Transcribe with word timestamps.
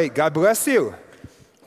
Right. 0.00 0.14
God 0.14 0.34
bless 0.34 0.66
you. 0.66 0.94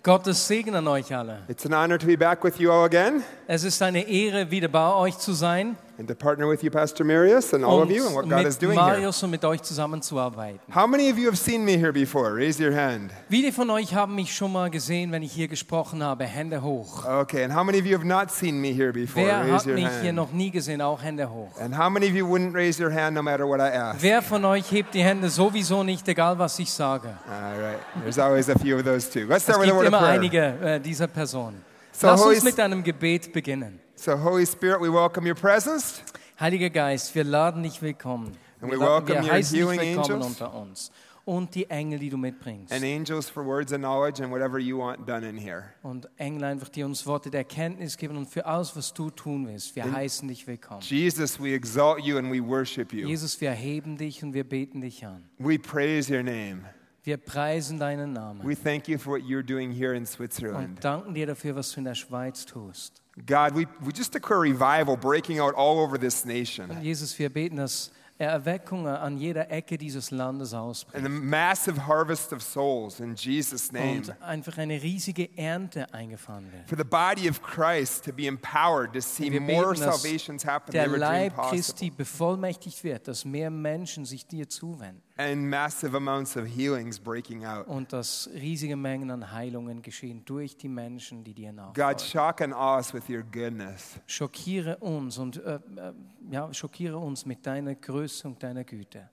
Gottes 0.02 0.38
Segen 0.48 0.76
an 0.76 0.88
euch 0.88 1.16
alle. 1.16 1.44
It's 1.48 1.66
an 1.66 1.74
honor 1.74 1.98
to 1.98 2.06
be 2.06 2.18
back 2.18 2.44
with 2.44 2.60
you 2.60 2.72
all 2.72 2.86
again 2.86 3.24
Es 3.48 3.64
ist 3.64 3.82
eine 3.82 4.02
Ehre, 4.02 4.52
wieder 4.52 4.68
bei 4.68 4.94
euch 4.94 5.18
zu 5.18 5.34
sein 5.34 5.78
and 5.98 6.08
to 6.08 6.16
partner 6.16 6.48
with 6.48 6.64
you, 6.64 6.72
Pastor 6.72 7.04
Marius, 7.04 7.54
and 7.54 7.64
all 7.64 7.82
of 7.82 7.88
und 7.90 7.96
you, 7.96 8.06
and 8.08 8.16
what 8.16 8.28
God 8.28 8.46
is 8.48 8.58
doing 8.58 8.74
here. 8.78 8.82
Marius 8.84 9.22
und 9.24 9.30
mit 9.32 9.46
euch 9.46 9.62
zusammenzuarbeiten. 9.62 10.60
How 10.74 10.88
many 10.88 11.12
of 11.12 11.18
you 11.18 11.28
have 11.28 11.38
seen 11.38 11.64
me 11.64 11.78
here 11.78 11.92
before? 11.94 12.34
Raise 12.36 12.60
your 12.60 12.74
hand. 12.76 13.12
Viele 13.30 13.52
von 13.52 13.70
euch 13.70 13.94
haben 13.94 14.16
mich 14.16 14.34
schon 14.36 14.52
mal 14.52 14.70
gesehen, 14.70 15.12
wenn 15.12 15.22
ich 15.24 15.32
hier 15.32 15.48
gesprochen 15.48 16.04
habe. 16.04 16.26
Hände 16.26 16.62
hoch. 16.62 17.06
Okay. 17.06 17.44
And 17.44 17.56
how 17.56 17.64
many 17.64 17.80
of 17.80 17.86
you 17.86 17.96
have 17.96 18.06
not 18.08 18.32
seen 18.32 18.60
me 18.60 18.70
here 18.74 18.92
before? 18.92 19.24
Wer 19.26 19.42
Raise 19.42 19.54
hat 19.54 19.66
your 19.68 19.74
mich 19.76 19.88
hier 20.02 20.08
hand. 20.10 20.16
noch 20.16 20.32
nie 20.32 20.50
gesehen? 20.52 20.82
Auch 20.82 21.02
Hände 21.02 21.30
hoch. 21.30 21.52
And 21.60 21.78
how 21.78 21.90
many 21.90 22.08
of 22.08 22.16
you 22.16 22.26
wouldn't 22.28 22.54
raise 22.56 22.82
your 22.84 22.92
hand 22.92 23.16
no 23.16 23.22
matter 23.22 23.48
what 23.48 23.60
I 23.60 23.70
ask? 23.76 24.02
Wer 24.02 24.22
von 24.22 24.44
euch 24.46 24.72
hebt 24.72 24.94
die 24.94 25.04
Hände 25.04 25.30
sowieso 25.30 25.84
nicht, 25.84 26.08
egal 26.08 26.40
was 26.40 26.58
ich 26.60 26.72
sage? 26.72 27.10
All 27.30 27.62
right. 27.62 27.80
There's 28.02 28.18
always 28.18 28.50
a 28.50 28.58
few 28.58 28.76
of 28.78 28.84
those 28.84 29.10
too. 29.10 29.28
Let's 29.28 29.48
Es 29.48 29.54
start 29.54 29.60
with 29.60 29.70
a 29.70 29.72
gibt 29.72 29.76
word 29.78 29.88
of 29.88 29.88
immer 29.90 30.00
prayer. 30.00 30.14
einige 30.20 30.76
äh, 30.76 30.80
dieser 30.80 31.08
Personen. 31.08 31.64
So, 31.92 32.08
Lass 32.08 32.22
uns 32.26 32.44
mit 32.44 32.60
einem 32.60 32.84
Gebet 32.84 33.32
beginnen. 33.32 33.80
So, 34.04 34.18
Holy 34.18 34.46
Spirit, 34.46 34.82
we 34.82 34.90
welcome 34.90 35.26
your 35.26 35.36
presence. 35.36 36.02
Heiliger 36.38 36.70
Geist, 36.70 37.16
wir 37.16 37.24
laden 37.24 37.64
dich 37.64 37.82
willkommen. 37.82 38.34
And 38.62 38.70
we 38.70 38.78
welcome 38.78 39.24
wir 39.24 39.24
your 39.24 39.42
healing 39.42 39.80
willkommen 39.80 40.22
angels. 40.22 40.26
unter 40.26 40.54
uns. 40.54 40.92
Und 41.26 41.56
die 41.56 41.70
Engel, 41.70 42.00
die 42.00 42.10
du 42.10 42.18
mitbringst. 42.18 42.74
And 42.74 42.84
angels 42.84 43.30
for 43.30 43.46
words 43.46 43.72
of 43.72 43.80
knowledge 43.80 44.22
and 44.22 44.30
whatever 44.30 44.60
you 44.60 44.80
want 44.80 45.08
done 45.08 45.26
in 45.26 45.38
here. 45.38 45.64
Und 45.84 46.10
Engel 46.18 46.44
einfach, 46.44 46.68
die 46.68 46.84
uns 46.84 47.06
Worte 47.06 47.32
der 47.32 47.42
Erkenntnis 47.42 47.96
geben 47.96 48.18
und 48.18 48.28
für 48.28 48.46
alles, 48.46 48.76
was 48.76 48.94
du 48.94 49.10
tun 49.10 49.48
willst. 49.48 49.74
Wir 49.78 49.90
heißen 49.90 50.28
dich 50.28 50.46
willkommen. 50.48 50.82
Jesus, 50.82 51.40
we 51.40 51.54
exalt 51.54 52.04
you 52.04 52.18
and 52.18 52.30
we 52.30 52.46
worship 52.46 52.92
you. 52.92 53.08
Jesus, 53.08 53.40
wir 53.40 53.50
erheben 53.50 53.96
dich 53.96 54.22
und 54.22 54.34
wir 54.34 54.44
beten 54.44 54.82
dich 54.82 55.06
an. 55.06 55.24
We 55.38 55.58
praise 55.58 56.14
your 56.14 56.24
name. 56.24 56.64
Wir 57.06 57.16
preisen 57.16 57.80
deinen 57.80 58.12
Namen 58.12 58.46
We 58.46 58.56
thank 58.56 58.90
you 58.90 58.98
for 58.98 59.14
what 59.14 59.22
you're 59.22 59.44
doing 59.44 59.72
here 59.72 59.96
in 59.96 60.06
Switzerland. 60.06 60.76
und 60.76 60.84
danken 60.84 61.14
dir 61.14 61.28
dafür, 61.28 61.56
was 61.56 61.72
du 61.72 61.80
in 61.80 61.86
der 61.86 61.96
Schweiz 61.96 62.46
tust. 62.46 63.03
God, 63.26 63.54
we, 63.54 63.68
we 63.86 63.94
just 63.94 64.12
declare 64.12 64.40
revival 64.40 64.98
breaking 64.98 65.40
out 65.40 65.54
all 65.54 65.80
over 65.80 66.00
this 66.00 66.26
nation. 66.26 66.70
Jesus, 66.82 67.18
wir 67.20 67.30
beten, 67.30 67.58
dass 67.58 67.92
Erweckung 68.20 68.88
an 68.88 69.18
jeder 69.18 69.50
Ecke 69.52 69.78
dieses 69.78 70.12
Landes 70.12 70.54
ausbricht. 70.54 70.96
And 70.96 71.06
a 71.06 71.10
massive 71.10 71.88
harvest 71.88 72.32
of 72.32 72.42
souls 72.42 73.00
in 73.00 73.16
Jesus' 73.16 73.72
name. 73.72 73.98
Und 73.98 74.22
einfach 74.22 74.58
eine 74.58 74.82
riesige 74.82 75.36
Ernte 75.38 75.92
eingefahren 75.94 76.52
wird. 76.52 76.68
For 76.68 76.78
the 76.78 76.84
body 76.84 77.30
of 77.30 77.42
Christ 77.42 78.06
to 78.06 78.14
be 78.14 78.28
empowered 78.28 78.94
to 78.94 79.02
see 79.02 79.30
more 79.30 79.74
beten, 79.74 79.86
dass 79.86 80.02
salvations 80.02 80.46
happen 80.46 80.72
der 80.72 80.86
than 80.86 80.96
ever 80.96 81.00
dreamed 81.00 81.22
Leib 81.22 81.36
possible. 81.36 81.56
Christi 81.56 81.90
bevollmächtigt 81.90 82.84
wird, 82.84 83.08
dass 83.08 83.26
mehr 83.26 83.50
Menschen 83.50 84.06
sich 84.06 84.26
dir 84.28 84.48
zuwenden 84.48 85.02
And 85.16 85.48
massive 85.48 85.96
amounts 85.96 86.36
of 86.36 86.48
healings 86.48 87.00
breaking 87.00 87.46
out. 87.46 87.68
und 87.68 87.94
dass 87.94 88.28
riesige 88.34 88.76
Mengen 88.76 89.12
an 89.12 89.32
Heilungen 89.32 89.84
geschehen 89.84 90.26
durch 90.26 90.58
die 90.58 90.68
Menschen, 90.68 91.24
die 91.24 91.36
dir 91.36 91.52
God, 91.54 91.78
nachfolgen. 91.78 92.00
shock 92.00 92.42
and 92.42 92.54
awe 92.54 92.78
us 92.78 92.94
with 92.96 93.08
your 93.10 93.22
goodness. 93.22 94.00
Schockiere 94.08 94.78
uns 94.78 95.20
und 95.20 95.38
äh, 95.38 95.56
äh, 95.56 95.94
ja, 96.32 96.52
schockiere 96.52 96.98
uns 96.98 97.28
mit 97.28 97.46
deiner 97.46 97.76
Größe 97.76 98.28
und 98.28 98.42
deiner 98.42 98.64
Güte. 98.64 99.08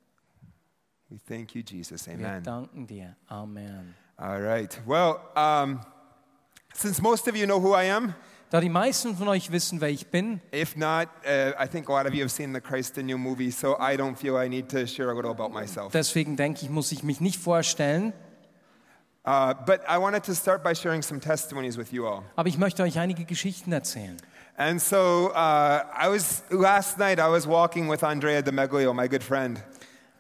We 1.11 1.19
thank 1.19 1.55
you, 1.55 1.63
Jesus. 1.63 2.07
Wir 2.07 2.15
Amen. 2.15 2.43
danken 2.45 2.87
dir. 2.87 3.17
Amen. 3.27 3.95
All 4.17 4.41
right. 4.41 4.81
Well, 4.87 5.17
um, 5.37 5.81
since 6.73 7.03
most 7.03 7.29
of 7.29 7.37
you 7.37 7.47
know 7.47 7.61
who 7.61 7.75
I 7.75 7.91
am, 7.91 8.15
Da 8.51 8.61
die 8.61 8.69
meisten 8.69 9.17
von 9.17 9.29
euch 9.29 9.53
wissen, 9.53 9.81
wer 9.81 9.91
ich 9.91 10.09
bin, 10.09 10.41
if 10.53 10.75
not, 10.75 11.07
uh, 11.25 11.53
I 11.63 11.69
think 11.69 11.89
a 11.89 11.93
lot 11.93 12.07
of 12.07 12.15
you 12.15 12.23
have 12.23 12.31
seen 12.31 12.53
the 12.53 12.61
Christ 12.61 12.99
in 12.99 13.09
You 13.09 13.17
movie, 13.17 13.53
so 13.53 13.77
I 13.79 13.97
don't 13.97 14.17
feel 14.17 14.37
I 14.37 14.49
need 14.49 14.69
to 14.71 14.87
share 14.89 15.09
a 15.11 15.15
little 15.15 15.31
about 15.31 15.51
myself. 15.51 15.93
deswegen 15.93 16.37
denke 16.37 16.63
ich, 16.65 16.71
muss 16.71 16.91
ich 16.91 17.03
mich 17.05 17.21
nicht 17.21 17.39
vorstellen, 17.41 18.13
Uh, 19.23 19.53
but 19.67 19.83
I 19.87 19.99
wanted 19.99 20.25
to 20.25 20.35
start 20.35 20.65
by 20.65 20.75
sharing 20.75 21.03
some 21.03 21.21
testimonies 21.21 21.77
with 21.77 21.93
you 21.93 22.07
all. 22.07 22.25
aber 22.37 22.49
ich 22.49 22.57
möchte 22.57 22.83
euch 22.83 22.99
einige 22.99 23.27
Geschichten 23.27 23.71
erzählen. 23.71 24.17
And 24.57 24.81
so 24.81 25.31
uh, 25.35 25.83
I 25.95 26.09
was 26.09 26.43
last 26.51 26.99
night. 26.99 27.19
I 27.19 27.29
was 27.31 27.47
walking 27.47 27.89
with 27.89 28.03
Andrea 28.03 28.41
De 28.43 28.51
Meglio, 28.51 28.95
my 28.95 29.07
good 29.09 29.23
friend, 29.23 29.63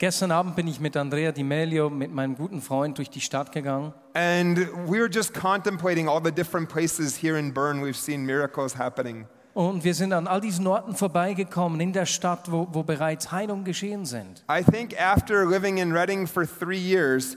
Gestern 0.01 0.31
Abend 0.31 0.57
bin 0.57 0.67
ich 0.67 0.81
mit 0.81 0.97
Andrea 0.97 1.31
Di 1.31 1.43
Melio, 1.43 1.91
mit 1.91 2.11
meinem 2.11 2.35
guten 2.35 2.63
Freund, 2.63 2.97
durch 2.97 3.11
die 3.11 3.21
Stadt 3.21 3.53
gegangen. 3.53 3.93
and 4.15 4.57
we 4.89 4.99
were 4.99 5.11
just 5.13 5.35
contemplating 5.35 6.09
all 6.09 6.23
the 6.25 6.33
different 6.33 6.71
places 6.71 7.15
here 7.23 7.39
in 7.39 7.53
Bern 7.53 7.83
we've 7.83 7.99
seen 7.99 8.25
miracles 8.25 8.79
happening. 8.79 9.27
Und 9.53 9.85
wir 9.85 9.93
sind 9.95 10.15
an 10.15 10.27
all 10.27 10.41
diesen 10.41 10.67
Orten 10.67 10.97
vorbeigekommen 10.97 11.81
in 11.81 11.93
der 11.93 12.07
Stadt, 12.07 12.51
wo, 12.51 12.67
wo 12.73 12.83
bereits 12.83 13.31
Heilungen 13.31 13.65
geschehen 13.65 14.07
sind. 14.07 14.43
I 14.51 14.63
think 14.65 14.99
after 14.99 15.45
living 15.45 15.77
in 15.77 15.93
Reading 15.93 16.27
for 16.27 16.47
three 16.47 16.79
years, 16.79 17.37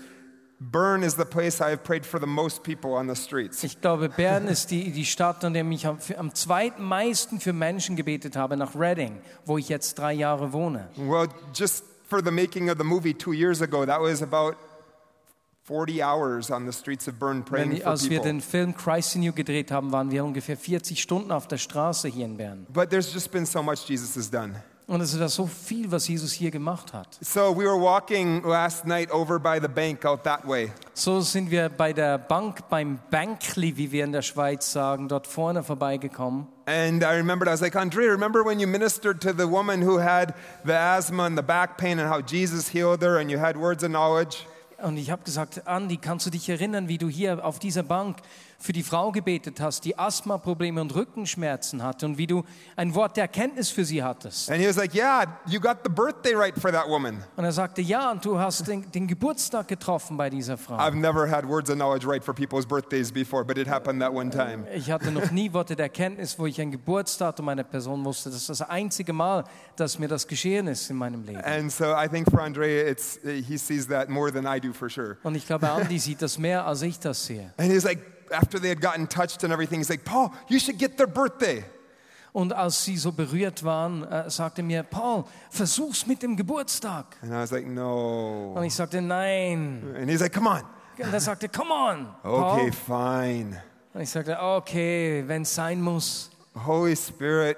Bern 0.62 1.03
is 1.03 1.18
the 1.18 1.25
place 1.25 1.59
I've 1.59 1.84
prayed 1.84 2.06
for 2.06 2.18
the 2.18 2.25
most 2.28 2.63
people 2.63 2.91
on 2.91 3.09
the 3.09 3.16
streets. 3.16 3.62
Ich 3.66 3.81
glaube, 3.81 4.07
Bern 4.07 4.47
ist 4.47 4.72
die, 4.72 4.91
die 4.91 5.03
Stadt, 5.03 5.44
an 5.44 5.53
der 5.53 5.69
ich 5.69 5.85
am, 5.85 5.97
am 6.18 6.34
zweitmeisten 6.34 7.41
für 7.41 7.51
Menschen 7.51 7.97
gebetet 7.97 8.38
habe, 8.38 8.56
nach 8.56 8.74
Reading, 8.74 9.19
wo 9.45 9.57
ich 9.57 9.68
jetzt 9.68 10.00
drei 10.00 10.13
Jahre 10.13 10.53
wohne. 10.53 10.88
Well, 10.95 11.28
just 11.53 11.84
for 12.13 12.22
the 12.22 12.31
making 12.31 12.69
of 12.69 12.78
the 12.78 12.84
movie 12.84 13.13
two 13.13 13.31
years 13.31 13.59
ago, 13.62 13.85
that 13.85 14.00
was 14.00 14.22
about 14.22 14.56
40 15.63 16.03
hours 16.03 16.51
on 16.51 16.68
the 16.68 16.72
streets 16.72 17.07
of 17.07 17.18
Bern 17.18 17.41
praying 17.41 17.72
Wenn, 17.72 17.81
for 17.81 17.88
als 17.88 18.03
wir 18.03 18.19
people. 18.19 18.31
den 18.34 18.41
Film 18.41 18.75
Christ 18.75 19.16
in 19.16 19.24
You 19.24 19.31
gedreht 19.31 19.72
haben, 19.72 19.91
waren 19.91 20.12
wir 20.12 20.24
ungefähr 20.24 20.56
40 20.56 21.01
Stunden 21.01 21.31
auf 21.31 21.47
der 21.47 21.57
Straße 21.57 22.07
hier 22.09 22.25
in 22.25 22.38
Bern. 22.38 22.68
But 22.72 22.91
there's 22.91 23.12
just 23.12 23.31
been 23.31 23.47
so 23.47 23.63
much 23.63 23.90
Jesus 23.90 24.16
has 24.16 24.29
done. 24.29 24.62
Und 24.85 24.99
es 24.99 25.13
ist 25.13 25.19
ja 25.19 25.29
so 25.29 25.47
viel, 25.47 25.89
was 25.91 26.07
Jesus 26.07 26.33
hier 26.33 26.51
gemacht 26.51 26.91
hat. 26.91 27.07
So 27.21 27.55
we 27.55 27.63
were 27.63 27.79
walking 27.79 28.44
last 28.44 28.85
night 28.85 29.09
over 29.11 29.39
by 29.39 29.57
the 29.61 29.69
bank 29.69 30.03
out 30.03 30.23
that 30.23 30.45
way. 30.45 30.71
So 30.94 31.21
sind 31.21 31.49
wir 31.51 31.69
bei 31.69 31.94
der 31.94 32.17
Bank, 32.17 32.67
beim 32.69 32.99
Bankli, 33.09 33.77
wie 33.77 33.91
wir 33.94 34.03
in 34.03 34.11
der 34.11 34.21
Schweiz 34.21 34.73
sagen, 34.73 35.07
dort 35.07 35.25
vorne 35.25 35.63
vorbeigekommen. 35.63 36.47
And 36.66 37.01
I 37.01 37.16
remembered, 37.16 37.47
I 37.47 37.51
was 37.51 37.61
like, 37.61 37.77
Andrea, 37.77 38.11
remember 38.11 38.44
when 38.45 38.59
you 38.59 38.67
ministered 38.67 39.21
to 39.21 39.31
the 39.31 39.49
woman 39.49 39.81
who 39.81 39.99
had 39.99 40.33
the 40.66 40.73
asthma 40.73 41.25
and 41.25 41.38
the 41.38 41.44
back 41.44 41.77
pain 41.77 42.00
and 42.00 42.09
how 42.09 42.21
Jesus 42.21 42.69
healed 42.69 43.01
her 43.01 43.19
and 43.19 43.31
you 43.31 43.39
had 43.39 43.55
words 43.55 43.83
of 43.83 43.89
knowledge? 43.89 44.45
Und 44.83 44.97
ich 44.97 45.11
habe 45.11 45.23
gesagt, 45.23 45.65
Andi, 45.65 45.95
kannst 45.95 46.25
du 46.25 46.29
dich 46.29 46.50
erinnern, 46.50 46.89
wie 46.89 46.97
du 46.97 47.07
hier 47.07 47.45
auf 47.45 47.57
dieser 47.57 47.83
Bank 47.83 48.17
für 48.59 48.73
die 48.73 48.83
Frau 48.83 49.11
gebetet 49.11 49.59
hast, 49.59 49.85
die 49.85 49.97
Asthmaprobleme 49.97 50.81
und 50.81 50.93
Rückenschmerzen 50.95 51.83
hatte 51.83 52.05
und 52.05 52.17
wie 52.17 52.27
du 52.27 52.43
ein 52.75 52.95
Wort 52.95 53.17
der 53.17 53.23
Erkenntnis 53.23 53.69
für 53.69 53.85
sie 53.85 54.03
hattest? 54.03 54.49
And 54.49 54.59
he 54.59 54.67
was 54.67 54.77
like, 54.77 54.93
Yeah, 54.93 55.25
you 55.47 55.59
got 55.59 55.77
the 55.83 55.89
birthday 55.91 56.33
right 56.33 56.57
for 56.59 56.71
that 56.71 56.87
woman. 56.87 57.23
Und 57.35 57.45
er 57.45 57.51
sagte, 57.51 57.81
ja, 57.81 58.11
und 58.11 58.23
du 58.23 58.39
hast 58.39 58.67
den, 58.67 58.89
den 58.91 59.07
Geburtstag 59.07 59.67
getroffen 59.67 60.17
bei 60.17 60.29
dieser 60.29 60.57
Frau. 60.57 60.77
I've 60.77 60.95
never 60.95 61.29
had 61.29 61.47
words 61.47 61.69
of 61.69 61.75
knowledge 61.75 62.07
right 62.07 62.23
for 62.23 62.33
people's 62.33 62.65
birthdays 62.65 63.11
before, 63.11 63.43
but 63.43 63.57
it 63.57 63.67
happened 63.67 64.01
that 64.01 64.13
one 64.13 64.29
time. 64.29 64.65
Ich 64.73 64.91
hatte 64.91 65.11
noch 65.11 65.31
nie 65.31 65.51
Worte 65.53 65.75
der 65.75 65.85
Erkenntnis, 65.85 66.37
wo 66.37 66.45
ich 66.45 66.59
ein 66.61 66.71
Geburtsdatum 66.71 67.49
einer 67.49 67.63
Person 67.63 68.03
wusste. 68.06 68.29
Das 68.29 68.39
ist 68.39 68.49
das 68.49 68.61
einzige 68.61 69.13
Mal, 69.13 69.44
dass 69.75 69.99
mir 69.99 70.07
das 70.07 70.27
geschehen 70.27 70.67
ist 70.67 70.89
in 70.89 70.97
meinem 70.97 71.23
Leben. 71.23 71.41
And 71.41 71.71
so 71.71 71.85
I 71.85 72.07
think 72.07 72.29
for 72.29 72.41
Andrea, 72.41 72.88
it's, 72.89 73.19
he 73.23 73.57
sees 73.57 73.88
that 73.88 74.09
more 74.09 74.31
than 74.31 74.45
I 74.45 74.59
do 74.59 74.73
for 74.73 74.89
sure. 74.89 75.17
Und 75.23 75.35
ich 75.35 75.45
glaube, 75.45 75.69
Andi 75.69 75.99
sieht 75.99 76.21
das 76.21 76.38
mehr, 76.38 76.65
als 76.65 76.81
ich 76.81 76.99
das 76.99 77.25
sehe. 77.25 77.53
And 77.57 77.71
he's 77.71 77.83
like, 77.83 77.99
after 78.31 78.59
they 78.59 78.69
had 78.69 78.81
gotten 78.81 79.07
touched 79.07 79.43
and 79.43 79.51
everything, 79.51 79.79
he's 79.79 79.89
like, 79.89 80.05
Paul, 80.05 80.31
you 80.47 80.59
should 80.59 80.77
get 80.77 80.97
their 80.97 81.07
birthday. 81.07 81.63
Und 82.31 82.51
als 82.51 82.83
sie 82.83 82.97
so 82.97 83.11
berührt 83.11 83.63
waren, 83.63 84.03
äh, 84.05 84.29
sagte 84.29 84.63
mir, 84.63 84.81
Paul, 84.83 85.25
versuch's 85.51 86.07
mit 86.07 86.23
dem 86.23 86.35
Geburtstag. 86.35 87.17
And 87.21 87.31
I 87.31 87.35
was 87.35 87.51
like, 87.51 87.67
No. 87.67 88.53
Und 88.55 88.63
ich 88.63 88.73
sagte, 88.73 89.01
nein. 89.01 89.95
And 89.95 90.09
he's 90.09 90.21
like, 90.21 90.33
Come 90.33 90.49
on. 90.49 90.63
Und 90.97 91.13
er 91.13 91.19
sagte, 91.19 91.49
come 91.49 91.73
on, 91.73 92.07
Paul. 92.21 92.61
Okay, 92.61 92.71
fine. 92.71 93.61
Und 93.93 94.01
ich 94.01 94.09
sagte, 94.09 94.39
okay, 94.39 95.23
wenn 95.27 95.43
es 95.43 95.53
sein 95.53 95.81
muss. 95.81 96.29
Holy 96.65 96.95
Spirit. 96.95 97.57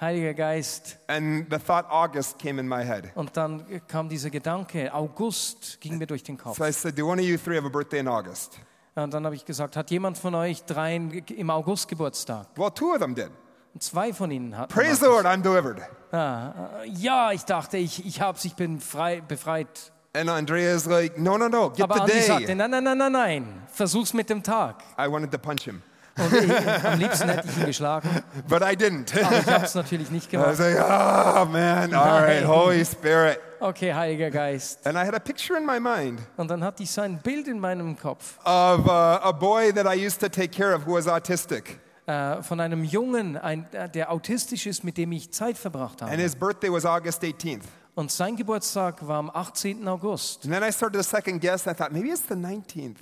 Heiliger 0.00 0.34
Geist. 0.34 0.98
And 1.06 1.46
the 1.50 1.58
thought 1.58 1.86
August 1.90 2.38
came 2.38 2.60
in 2.60 2.68
my 2.68 2.84
head. 2.84 3.10
Und 3.14 3.36
dann 3.36 3.64
kam 3.88 4.08
dieser 4.08 4.30
Gedanke, 4.30 4.92
August 4.92 5.80
ging 5.80 5.98
mir 5.98 6.06
durch 6.06 6.22
den 6.22 6.36
Kopf. 6.36 6.56
So 6.56 6.64
I 6.64 6.72
said, 6.72 6.98
Do 6.98 7.06
one 7.06 7.20
of 7.20 7.26
you 7.26 7.36
three 7.36 7.56
have 7.56 7.66
a 7.66 7.70
birthday 7.70 8.00
in 8.00 8.08
August? 8.08 8.58
Und 8.96 9.12
dann 9.12 9.24
habe 9.24 9.34
ich 9.34 9.44
gesagt, 9.44 9.76
hat 9.76 9.90
jemand 9.90 10.18
von 10.18 10.34
euch 10.34 10.64
dreien 10.64 11.10
im 11.10 11.50
August 11.50 11.88
Geburtstag? 11.88 12.46
Well, 12.56 12.70
two 12.70 12.92
of 12.92 12.98
them 13.00 13.14
did. 13.14 13.30
Und 13.74 13.82
zwei 13.82 14.12
von 14.12 14.30
ihnen 14.30 14.56
hatten. 14.56 14.72
Praise 14.72 14.96
the 15.00 15.06
Lord, 15.06 15.26
I'm 15.26 15.42
delivered. 15.42 15.80
Ah, 16.12 16.82
äh, 16.84 16.88
ja, 16.90 17.32
ich 17.32 17.44
dachte, 17.44 17.76
ich, 17.76 18.06
ich 18.06 18.20
hab's, 18.20 18.44
ich 18.44 18.54
bin 18.54 18.80
frei, 18.80 19.20
befreit. 19.20 19.90
And 20.16 20.30
Andrea's 20.30 20.86
like, 20.86 21.18
no, 21.18 21.36
no, 21.36 21.48
no, 21.48 21.70
get 21.70 21.82
Aber 21.82 22.06
the 22.06 22.20
sagte, 22.20 22.46
day. 22.46 22.54
nein, 22.54 22.70
nein, 22.70 22.84
nein, 22.84 22.96
nein, 22.98 23.10
nein, 23.12 23.62
versuch's 23.66 24.14
mit 24.14 24.30
dem 24.30 24.44
Tag. 24.44 24.76
I 24.96 25.08
wanted 25.10 25.32
to 25.32 25.38
punch 25.38 25.62
him, 25.64 25.82
Und 26.16 26.32
ich, 26.32 26.84
am 26.84 26.98
liebsten 27.00 27.28
hätte 27.28 27.48
ich 27.48 27.58
ihn 27.58 27.66
geschlagen, 27.66 28.08
but 28.48 28.62
I 28.62 28.76
didn't. 28.76 29.12
aber 29.20 29.38
ich 29.38 29.46
habe 29.46 29.64
es 29.64 29.74
natürlich 29.74 30.10
nicht 30.10 30.32
I 30.32 30.36
was 30.38 30.58
gemacht. 30.58 30.76
like, 30.76 30.84
oh 30.84 31.44
man, 31.46 31.92
all 31.94 32.22
right. 32.22 32.44
Holy 32.46 32.84
Spirit. 32.84 33.40
Okay, 33.60 33.92
Heiliger 33.92 34.30
Geist. 34.30 34.86
And 34.86 34.96
I 34.96 35.00
had 35.00 35.14
a 35.14 35.18
picture 35.18 35.58
in 35.58 35.66
my 35.66 35.80
mind 35.80 36.20
Und 36.36 36.48
dann 36.50 36.62
hatte 36.62 36.82
ich 36.84 36.90
sein 36.90 37.18
Bild 37.22 37.48
in 37.48 37.58
meinem 37.58 37.98
Kopf 37.98 38.38
of 38.44 38.86
uh, 38.86 38.90
a 38.90 39.32
boy 39.32 39.72
that 39.72 39.86
I 39.86 40.06
used 40.06 40.20
to 40.20 40.28
take 40.28 40.48
care 40.48 40.74
of 40.74 40.86
who 40.86 40.94
was 40.94 41.08
autistic. 41.08 41.80
äh, 42.06 42.42
von 42.42 42.60
einem 42.60 42.84
Jungen, 42.84 43.36
ein, 43.36 43.66
äh, 43.72 43.88
der 43.88 44.12
autistisch 44.12 44.66
ist, 44.66 44.84
mit 44.84 44.98
dem 44.98 45.10
ich 45.12 45.32
Zeit 45.32 45.56
verbracht 45.58 46.00
And 46.02 46.12
habe. 46.12 46.22
his 46.22 46.36
birthday 46.36 46.70
was 46.70 46.84
August 46.84 47.22
18th. 47.22 47.62
Und 47.96 48.10
sein 48.12 48.36
Geburtstag 48.36 49.06
war 49.06 49.18
am 49.18 49.30
18. 49.30 49.86
August. 49.88 50.44
And 50.44 50.52
then 50.52 50.62
I 50.62 50.70
started 50.72 50.96
to 50.98 51.02
second 51.02 51.40
guess. 51.40 51.66
I 51.66 51.72
thought, 51.74 51.90
maybe 51.92 52.08
it's 52.10 52.22
the 52.28 52.34
19th. 52.34 52.96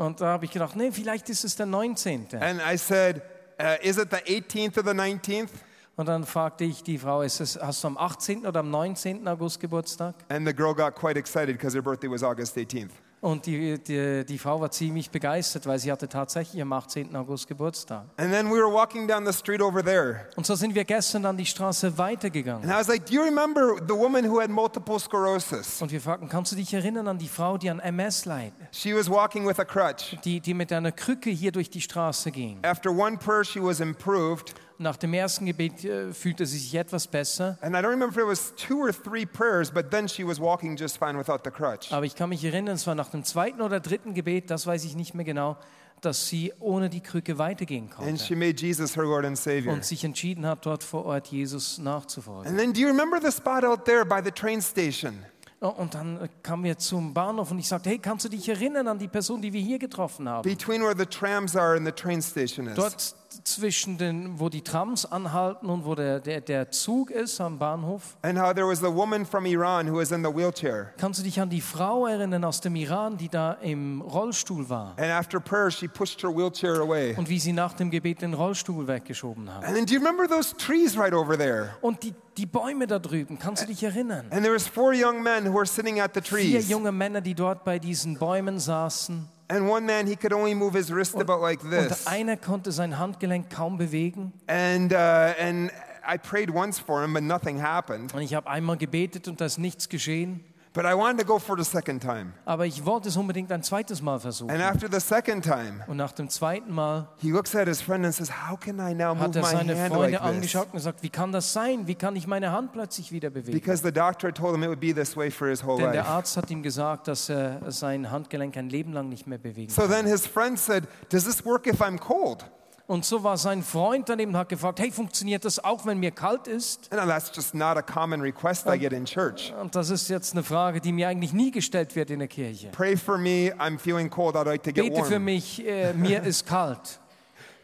Und 0.00 0.22
da 0.22 0.28
habe 0.28 0.46
ich 0.46 0.50
gedacht, 0.50 0.76
nee, 0.76 0.90
vielleicht 0.90 1.28
ist 1.28 1.44
es 1.44 1.56
der 1.56 1.66
19. 1.66 2.28
And 2.40 2.58
I 2.66 2.78
said, 2.78 3.20
uh, 3.60 3.76
is 3.82 3.98
it 3.98 4.08
the 4.10 4.16
18th 4.16 4.78
or 4.78 4.82
the 4.82 4.98
19th? 4.98 5.50
Und 5.94 6.06
dann 6.06 6.24
fragte 6.24 6.64
ich 6.64 6.82
die 6.82 6.96
Frau, 6.96 7.20
ist 7.20 7.38
es, 7.40 7.60
hast 7.60 7.84
du 7.84 7.88
am 7.88 7.98
18. 7.98 8.46
oder 8.46 8.60
am 8.60 8.70
19. 8.70 9.28
August 9.28 9.60
Geburtstag? 9.60 10.14
And 10.30 10.46
the 10.46 10.54
girl 10.54 10.72
got 10.74 10.94
quite 10.94 11.18
excited 11.18 11.58
because 11.58 11.76
her 11.76 11.82
birthday 11.82 12.10
was 12.10 12.22
August 12.22 12.56
18th. 12.56 12.92
Und 13.22 13.44
die, 13.44 13.78
die, 13.78 14.24
die 14.24 14.38
Frau 14.38 14.62
war 14.62 14.70
ziemlich 14.70 15.10
begeistert, 15.10 15.66
weil 15.66 15.78
sie 15.78 15.92
hatte 15.92 16.08
tatsächlich 16.08 16.62
am 16.62 16.72
18. 16.72 17.14
August 17.14 17.46
Geburtstag. 17.48 18.04
And 18.16 18.32
then 18.32 18.46
we 18.50 18.54
were 18.56 18.72
walking 18.72 19.06
down 19.06 19.26
the 19.26 19.32
street 19.32 19.60
over 19.60 19.84
there. 19.84 20.26
Und 20.36 20.46
so 20.46 20.54
sind 20.54 20.74
wir 20.74 20.84
gestern 20.84 21.22
dann 21.24 21.36
die 21.36 21.44
Straße 21.44 21.98
weitergegangen. 21.98 22.62
And 22.62 22.72
I 22.72 22.76
was 22.80 22.88
like, 22.88 23.04
do 23.04 23.12
you 23.12 23.22
remember 23.22 23.76
the 23.86 23.94
woman 23.94 24.24
who 24.24 24.40
had 24.40 24.48
multiple 24.48 24.98
sclerosis? 24.98 25.82
Und 25.82 25.92
wir 25.92 26.00
fragten, 26.00 26.30
kannst 26.30 26.52
du 26.52 26.56
dich 26.56 26.72
erinnern 26.72 27.08
an 27.08 27.18
die 27.18 27.28
Frau, 27.28 27.58
die 27.58 27.68
an 27.68 27.78
MS 27.80 28.24
leidet, 28.24 28.54
She 28.72 28.94
was 28.96 29.10
walking 29.10 29.46
with 29.46 29.58
a 29.58 29.64
crutch. 29.66 30.16
die, 30.24 30.40
die 30.40 30.54
mit 30.54 30.72
einer 30.72 30.90
Krücke 30.92 31.28
hier 31.28 31.52
durch 31.52 31.68
die 31.68 31.82
Straße 31.82 32.30
ging? 32.30 32.58
After 32.62 32.90
one 32.90 33.18
prayer, 33.18 33.44
she 33.44 33.62
was 33.62 33.80
improved. 33.80 34.54
Nach 34.82 34.96
dem 34.96 35.12
ersten 35.12 35.44
Gebet 35.44 35.84
äh, 35.84 36.10
fühlte 36.14 36.46
sie 36.46 36.56
sich 36.56 36.74
etwas 36.74 37.06
besser. 37.06 37.58
And 37.60 37.74
I 37.76 37.80
don't 37.80 37.90
remember 37.90 38.16
if 38.16 38.16
it 38.16 38.26
was 38.26 38.54
two 38.56 38.82
or 38.82 38.92
three 38.92 39.26
prayers, 39.26 39.70
but 39.70 39.90
then 39.90 40.08
she 40.08 40.26
was 40.26 40.40
walking 40.40 40.74
just 40.74 40.96
fine 40.96 41.18
without 41.18 41.40
the 41.44 41.50
crutch. 41.50 41.92
Aber 41.92 42.06
ich 42.06 42.14
kann 42.16 42.30
mich 42.30 42.42
erinnern, 42.42 42.76
es 42.76 42.86
war 42.86 42.94
nach 42.94 43.10
dem 43.10 43.22
zweiten 43.22 43.60
oder 43.60 43.78
dritten 43.78 44.14
Gebet, 44.14 44.50
das 44.50 44.66
weiß 44.66 44.84
ich 44.84 44.96
nicht 44.96 45.12
mehr 45.14 45.26
genau, 45.26 45.58
dass 46.00 46.28
sie 46.28 46.54
ohne 46.60 46.88
die 46.88 47.02
Krücke 47.02 47.36
weitergehen 47.36 47.90
And 47.98 48.18
she 48.18 48.28
konnte 48.32 48.36
made 48.36 48.56
Jesus 48.58 48.96
her 48.96 49.04
Lord 49.04 49.26
and 49.26 49.36
Savior. 49.36 49.74
und 49.74 49.84
sich 49.84 50.02
entschieden 50.02 50.46
hat, 50.46 50.64
dort 50.64 50.82
vor 50.82 51.04
Ort 51.04 51.26
Jesus 51.26 51.76
nachzufolgen. 51.76 52.50
And 52.50 52.58
then 52.58 52.72
do 52.72 52.80
you 52.80 52.86
remember 52.88 53.20
the 53.20 53.30
spot 53.30 53.64
out 53.64 53.84
there 53.84 54.06
by 54.06 54.22
the 54.24 54.30
train 54.30 54.62
station? 54.62 55.26
Oh, 55.60 55.68
Und 55.68 55.92
dann 55.94 56.22
äh, 56.22 56.28
kamen 56.42 56.64
wir 56.64 56.78
zum 56.78 57.12
Bahnhof 57.12 57.50
und 57.50 57.58
ich 57.58 57.68
sagte, 57.68 57.90
hey, 57.90 57.98
kannst 57.98 58.24
du 58.24 58.30
dich 58.30 58.48
erinnern 58.48 58.88
an 58.88 58.98
die 58.98 59.08
Person, 59.08 59.42
die 59.42 59.52
wir 59.52 59.60
hier 59.60 59.78
getroffen 59.78 60.26
haben? 60.26 60.48
Between 60.48 60.80
where 60.80 60.96
the 60.96 61.04
trams 61.04 61.54
are 61.54 61.76
and 61.76 61.84
the 61.84 61.92
train 61.92 62.22
station 62.22 62.66
is. 62.66 62.76
Dort 62.76 63.14
zwischen 63.44 63.98
den, 63.98 64.38
wo 64.40 64.48
die 64.48 64.62
Trams 64.62 65.06
anhalten 65.06 65.66
und 65.68 65.84
wo 65.84 65.94
der, 65.94 66.20
der, 66.20 66.40
der 66.40 66.70
Zug 66.70 67.10
ist 67.10 67.40
am 67.40 67.58
Bahnhof. 67.58 68.16
And 68.22 68.38
how 68.38 68.52
there 68.52 68.66
was 68.66 68.80
the 68.80 68.92
woman 68.92 69.24
from 69.24 69.46
Iran 69.46 69.88
who 69.88 69.98
was 69.98 70.10
in 70.10 70.24
the 70.24 70.30
wheelchair. 70.30 70.92
Kannst 70.98 71.20
du 71.20 71.24
dich 71.24 71.40
an 71.40 71.48
die 71.50 71.60
Frau 71.60 72.06
erinnern 72.06 72.44
aus 72.44 72.60
dem 72.60 72.74
Iran, 72.76 73.16
die 73.16 73.28
da 73.28 73.52
im 73.54 74.00
Rollstuhl 74.00 74.68
war? 74.68 74.94
And 74.98 75.10
after 75.10 75.40
prayer, 75.40 75.70
she 75.70 75.88
pushed 75.88 76.22
her 76.22 76.30
wheelchair 76.30 76.80
away. 76.80 77.14
Und 77.16 77.28
wie 77.28 77.38
sie 77.38 77.52
nach 77.52 77.74
dem 77.74 77.90
Gebet 77.90 78.22
den 78.22 78.34
Rollstuhl 78.34 78.86
weggeschoben 78.88 79.52
hat. 79.54 79.64
And 79.64 79.74
then 79.74 79.86
do 79.86 79.94
you 79.94 80.00
remember 80.00 80.28
those 80.28 80.54
trees 80.56 80.96
right 80.98 81.12
over 81.14 81.36
there? 81.38 81.70
Und 81.80 82.02
die, 82.02 82.14
die 82.36 82.46
Bäume 82.46 82.86
da 82.86 82.98
drüben, 82.98 83.38
kannst 83.38 83.62
du 83.62 83.66
dich 83.66 83.82
erinnern? 83.82 84.26
And 84.30 84.42
there 84.42 84.54
was 84.54 84.66
four 84.66 84.92
young 84.92 85.22
men 85.22 85.46
who 85.46 85.54
were 85.54 85.66
sitting 85.66 86.00
at 86.00 86.12
the 86.14 86.20
Vier 86.20 86.52
trees. 86.52 86.68
junge 86.68 86.92
Männer, 86.92 87.20
die 87.20 87.34
dort 87.34 87.64
bei 87.64 87.78
diesen 87.78 88.18
Bäumen 88.18 88.58
saßen. 88.58 89.28
And 89.50 89.68
one 89.68 89.84
man, 89.84 90.06
he 90.06 90.14
could 90.14 90.32
only 90.32 90.54
move 90.54 90.74
his 90.74 90.92
wrist 90.92 91.16
about 91.16 91.40
like 91.42 91.64
Und 91.64 91.70
this. 91.72 92.06
einer 92.06 92.36
konnte 92.36 92.70
sein 92.70 92.98
Handgelenk 92.98 93.50
kaum 93.50 93.78
bewegen. 93.78 94.32
And, 94.46 94.92
uh, 94.92 94.96
and 94.96 95.72
I 96.06 96.18
prayed 96.18 96.54
once 96.54 96.78
for 96.78 97.02
him, 97.02 97.14
but 97.14 97.24
nothing 97.24 97.60
happened. 97.60 98.14
Und 98.14 98.22
ich 98.22 98.34
habe 98.34 98.48
einmal 98.48 98.76
gebetet 98.76 99.26
und 99.26 99.40
da 99.40 99.46
ist 99.46 99.58
nichts 99.58 99.88
geschehen. 99.88 100.44
But 100.72 100.84
I 100.84 100.94
wanted 100.94 101.18
to 101.18 101.26
go 101.26 101.40
for 101.40 101.56
the 101.58 101.64
second 101.64 102.00
time. 102.00 102.32
Aber 102.44 102.64
ich 102.64 102.84
wollte 102.86 103.08
es 103.08 103.16
unbedingt 103.16 103.50
ein 103.50 103.64
zweites 103.64 104.00
Mal 104.02 104.20
versuchen. 104.20 104.50
And 104.52 104.62
after 104.62 104.86
the 104.88 105.00
second 105.04 105.42
time, 105.42 105.84
Und 105.88 105.96
nach 105.96 106.12
dem 106.12 106.28
zweiten 106.28 106.72
Mal 106.72 107.08
he 107.16 107.30
looks 107.32 107.56
at 107.56 107.66
his 107.66 107.82
friend 107.82 108.04
and 108.04 108.14
says, 108.14 108.30
How 108.48 108.56
can 108.58 108.78
I 108.78 108.94
now 108.94 109.12
move 109.12 109.20
hat 109.24 109.34
er 109.36 109.42
my 109.42 109.48
seine 109.48 109.76
hand 109.76 109.92
Freunde 109.92 110.12
like 110.12 110.22
this? 110.22 110.30
angeschaut 110.36 110.66
und 110.66 110.72
gesagt, 110.74 111.02
wie 111.02 111.08
kann 111.10 111.32
das 111.32 111.52
sein? 111.52 111.88
Wie 111.88 111.96
kann 111.96 112.14
ich 112.14 112.28
meine 112.28 112.52
Hand 112.52 112.72
plötzlich 112.72 113.10
wieder 113.10 113.30
bewegen? 113.30 113.52
Because 113.58 113.82
the 113.82 113.90
doctor 113.92 114.28
had 114.28 114.36
told 114.36 114.54
him 114.54 114.62
it 114.62 114.68
would 114.68 114.78
be 114.78 114.94
this 114.94 115.16
way 115.16 115.28
for 115.28 115.48
his 115.48 115.64
whole 115.64 115.78
Denn 115.78 115.90
der 115.92 116.02
life. 116.02 116.08
Arzt 116.12 116.36
hat 116.36 116.48
ihm 116.52 116.62
gesagt, 116.62 117.08
dass 117.08 117.28
er 117.28 117.60
sein 117.72 118.08
Handgelenk 118.10 118.56
ein 118.56 118.68
Leben 118.68 118.92
lang 118.92 119.08
nicht 119.08 119.26
mehr 119.26 119.38
bewegen 119.38 119.72
So 119.72 119.82
kann. 119.82 119.90
then 119.90 120.06
his 120.06 120.24
friend 120.24 120.56
said, 120.56 120.84
Does 121.08 121.24
this 121.24 121.44
work 121.44 121.66
if 121.66 121.80
I'm 121.80 121.98
cold? 121.98 122.44
Und 122.90 123.04
so 123.04 123.22
war 123.22 123.38
sein 123.38 123.62
Freund 123.62 124.08
daneben 124.08 124.32
und 124.32 124.36
hat 124.36 124.48
gefragt, 124.48 124.80
hey, 124.80 124.90
funktioniert 124.90 125.44
das 125.44 125.62
auch, 125.62 125.86
wenn 125.86 126.00
mir 126.00 126.10
kalt 126.10 126.48
ist? 126.48 126.92
And 126.92 127.08
that's 127.08 127.30
just 127.32 127.54
not 127.54 127.76
a 127.76 127.82
common 127.82 128.20
request 128.20 128.66
I 128.66 128.76
get 128.76 128.92
in 128.92 129.04
church. 129.04 129.54
Und 129.62 129.76
das 129.76 129.90
ist 129.90 130.08
jetzt 130.08 130.32
eine 130.32 130.42
Frage, 130.42 130.80
die 130.80 130.90
mir 130.90 131.06
eigentlich 131.06 131.32
nie 131.32 131.52
gestellt 131.52 131.94
wird 131.94 132.10
in 132.10 132.18
der 132.18 132.26
Kirche. 132.26 132.70
Pray 132.72 132.96
for 132.96 133.16
me, 133.16 133.54
I'm 133.60 133.78
feeling 133.78 134.10
cold, 134.10 134.34
I'd 134.34 134.44
like 134.44 134.64
to 134.64 134.72
get 134.72 134.92
Bete 134.92 135.04
für 135.04 135.12
warm. 135.12 135.24
mich, 135.24 135.64
äh, 135.64 135.92
mir 135.92 136.20
ist 136.24 136.44
kalt. 136.48 136.98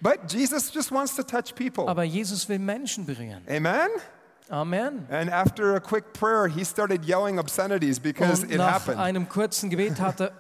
But 0.01 0.33
Jesus 0.33 0.73
just 0.73 0.93
wants 0.93 1.17
to 1.17 1.25
touch 1.25 1.57
people. 1.57 1.89
Aber 1.89 2.05
Jesus 2.05 2.49
will 2.49 2.61
Menschen 2.61 3.05
berühren. 3.05 3.43
Amen? 3.49 3.89
Amen. 4.49 5.07
And 5.11 5.29
after 5.31 5.75
a 5.75 5.81
quick 5.81 6.13
prayer, 6.13 6.47
he 6.47 6.65
started 6.65 7.05
yelling 7.05 7.39
obscenities 7.39 7.99
because 7.99 8.43
Und 8.43 8.53
it 8.53 8.59
nach 8.59 8.75
happened. 8.75 8.99
einem 8.99 9.29
kurzen 9.29 9.71
Gebet 9.71 9.99
hat 10.01 10.21
er 10.21 10.31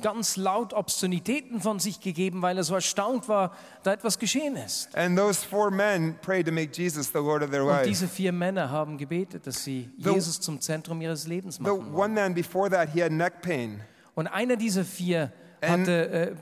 ganz 0.00 0.36
laut 0.36 0.72
Obszönitäten 0.72 1.60
von 1.60 1.80
sich 1.80 2.00
gegeben, 2.00 2.40
weil 2.40 2.56
er 2.56 2.62
so 2.64 2.74
erstaunt 2.76 3.28
war, 3.28 3.52
da 3.82 3.92
etwas 3.92 4.18
geschehen 4.20 4.54
ist. 4.56 4.94
And 4.96 5.18
those 5.18 5.44
four 5.44 5.70
men 5.72 6.16
prayed 6.22 6.46
to 6.46 6.52
make 6.52 6.70
Jesus 6.72 7.08
the 7.12 7.18
Lord 7.18 7.42
of 7.42 7.50
their 7.50 7.62
Und 7.64 7.70
life. 7.70 7.84
diese 7.88 8.06
vier 8.06 8.30
Männer 8.32 8.70
haben 8.70 8.96
gebetet, 8.96 9.46
dass 9.46 9.64
sie 9.64 9.90
The- 9.98 10.10
Jesus 10.10 10.40
zum 10.40 10.60
Zentrum 10.60 11.00
ihres 11.00 11.26
Lebens 11.26 11.56
The 11.56 11.62
machen 11.64 11.92
wollen. 11.92 11.94
one 11.94 12.14
man 12.14 12.34
before 12.34 12.70
that, 12.70 12.90
he 12.94 13.02
had 13.02 13.10
neck 13.10 13.42
pain. 13.42 13.80
Und 14.14 14.28
einer 14.28 14.56
dieser 14.56 14.84
vier 14.84 15.32
And- 15.60 15.80
hatte 15.82 16.08
äh, 16.10 16.34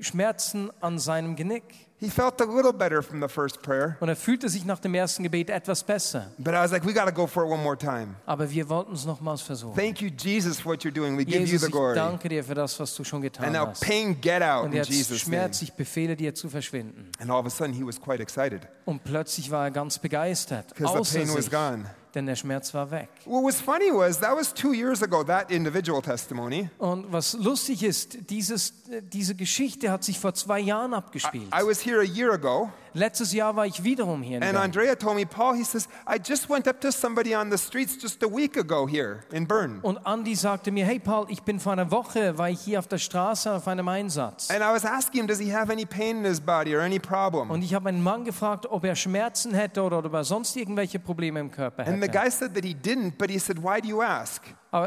Schmerzen 0.00 0.70
an 0.80 0.98
seinem 0.98 1.36
Genick. 1.36 1.64
He 1.98 2.10
felt 2.10 2.38
a 2.42 2.44
little 2.44 2.74
better 2.74 3.02
from 3.02 3.22
the 3.22 3.28
first 3.28 3.62
prayer, 3.62 3.96
Und 4.00 4.10
er 4.10 4.16
fühlte 4.16 4.50
sich 4.50 4.66
nach 4.66 4.78
dem 4.80 4.92
ersten 4.94 5.22
Gebet 5.22 5.48
etwas 5.48 5.82
besser. 5.82 6.30
but 6.36 6.52
I 6.52 6.58
was 6.58 6.70
like, 6.70 6.84
we 6.84 6.92
got 6.92 7.06
to 7.06 7.12
go 7.12 7.26
for 7.26 7.44
it 7.46 7.50
one 7.50 7.62
more 7.62 7.76
time. 7.78 8.16
Aber 8.26 8.50
wir 8.50 8.68
wollten 8.68 8.92
es 8.92 9.06
nochmals 9.06 9.40
versuchen. 9.40 9.74
Thank 9.74 10.02
you, 10.02 10.10
Jesus, 10.10 10.60
for 10.60 10.72
what 10.72 10.82
you're 10.84 10.92
doing. 10.92 11.16
We 11.16 11.24
give 11.24 11.38
you 11.40 11.46
Jesus, 11.46 11.62
the 11.62 11.70
glory. 11.72 11.94
danke 11.94 12.28
dir 12.28 12.44
für 12.44 12.54
das, 12.54 12.78
was 12.78 12.94
du 12.94 13.02
schon 13.02 13.22
And 13.22 13.32
getan 13.32 13.52
now, 13.52 13.68
hast. 13.68 13.80
pain, 13.82 14.20
get 14.20 14.42
out 14.42 14.64
Und 14.64 14.72
in 14.72 14.76
jetzt 14.76 14.90
Jesus' 14.90 15.08
name. 15.26 15.38
Schmerz, 15.38 15.62
ich 15.62 15.72
befehle 15.72 16.16
dir 16.16 16.34
zu 16.34 16.50
verschwinden. 16.50 17.10
And 17.18 17.30
all 17.30 17.40
of 17.40 17.46
a 17.46 17.50
sudden, 17.50 17.72
he 17.72 17.82
was 17.86 17.98
quite 17.98 18.22
excited 18.22 18.60
Und 18.84 19.02
plötzlich 19.02 19.50
war 19.50 19.64
er 19.64 19.70
ganz 19.70 19.98
begeistert, 19.98 20.68
because 20.74 20.92
the 20.92 20.98
außer 21.00 21.18
pain 21.20 21.28
was 21.34 21.44
sich, 21.46 21.50
gone. 21.50 21.86
Denn 22.16 22.26
der 22.26 22.34
Schmerz 22.34 22.74
war 22.74 22.90
weg. 22.90 23.08
What 23.26 23.44
was 23.44 23.60
funny 23.60 23.92
was 23.92 24.18
that 24.20 24.34
was 24.36 24.52
two 24.52 24.72
years 24.72 25.02
ago, 25.02 25.22
that 25.22 25.50
individual 25.50 26.02
testimony. 26.02 26.68
Und 26.78 27.12
was 27.12 27.34
lustig 27.34 27.82
ist, 27.84 28.30
dieses, 28.30 28.72
diese 29.12 29.34
Geschichte 29.34 29.90
hat 29.90 30.02
sich 30.02 30.18
vor 30.18 30.34
zwei 30.34 30.58
Jahren 30.58 30.94
abgespielt. 30.94 31.46
I 31.54 31.64
was 31.64 31.84
here 31.84 32.00
a 32.00 32.04
year 32.04 32.32
ago, 32.32 32.72
Letztes 32.96 33.32
Jahr 33.34 33.54
war 33.56 33.66
ich 33.66 33.84
wiederum 33.84 34.22
hier 34.22 34.38
in 34.38 34.42
and 34.42 34.52
Bern. 34.52 34.62
Andrea 34.64 34.94
told 34.94 35.16
me, 35.16 35.26
Paul, 35.26 35.54
he 35.54 35.64
says, 35.64 35.86
I 36.08 36.18
just 36.18 36.48
went 36.48 36.66
up 36.66 36.80
to 36.80 36.90
somebody 36.90 37.34
on 37.36 37.50
the 37.50 37.58
streets 37.58 37.96
just 38.00 38.22
a 38.22 38.26
week 38.26 38.56
ago 38.56 38.86
here 38.86 39.20
in 39.32 39.46
Bern. 39.46 39.80
Und 39.82 39.98
Andy 40.06 40.34
sagte 40.34 40.72
mir, 40.72 40.86
hey 40.86 40.98
Paul, 40.98 41.26
ich 41.28 41.42
bin 41.42 41.60
vor 41.60 41.72
einer 41.72 41.90
Woche, 41.90 42.38
war 42.38 42.48
ich 42.48 42.60
hier 42.60 42.78
auf 42.78 42.88
der 42.88 42.98
Straße 42.98 43.52
auf 43.52 43.68
einem 43.68 43.86
Einsatz. 43.88 44.50
And 44.50 44.60
I 44.60 44.72
was 44.74 44.84
asking 44.86 45.20
him, 45.20 45.26
does 45.26 45.38
he 45.38 45.52
have 45.52 45.70
any 45.70 45.84
pain 45.84 46.18
in 46.18 46.24
his 46.24 46.40
body 46.40 46.74
or 46.74 46.80
any 46.80 46.98
problem? 46.98 47.50
Und 47.50 47.62
ich 47.62 47.74
habe 47.74 47.90
einen 47.90 48.02
Mann 48.02 48.24
gefragt, 48.24 48.64
ob 48.66 48.84
er 48.84 48.94
Schmerzen 48.96 49.52
hätte 49.52 49.82
oder 49.82 49.98
ob 49.98 50.12
er 50.14 50.24
sonst 50.24 50.56
irgendwelche 50.56 50.98
Probleme 50.98 51.38
im 51.40 51.50
Körper 51.50 51.86
And 51.86 52.02
the 52.02 52.08
hätte. 52.08 52.18
guy 52.18 52.30
said 52.30 52.54
that 52.54 52.64
he 52.64 52.74
didn't, 52.74 53.18
but 53.18 53.30
he 53.30 53.38
said, 53.38 53.62
Why 53.62 53.80
do 53.82 53.88
you 53.88 54.00
ask? 54.00 54.42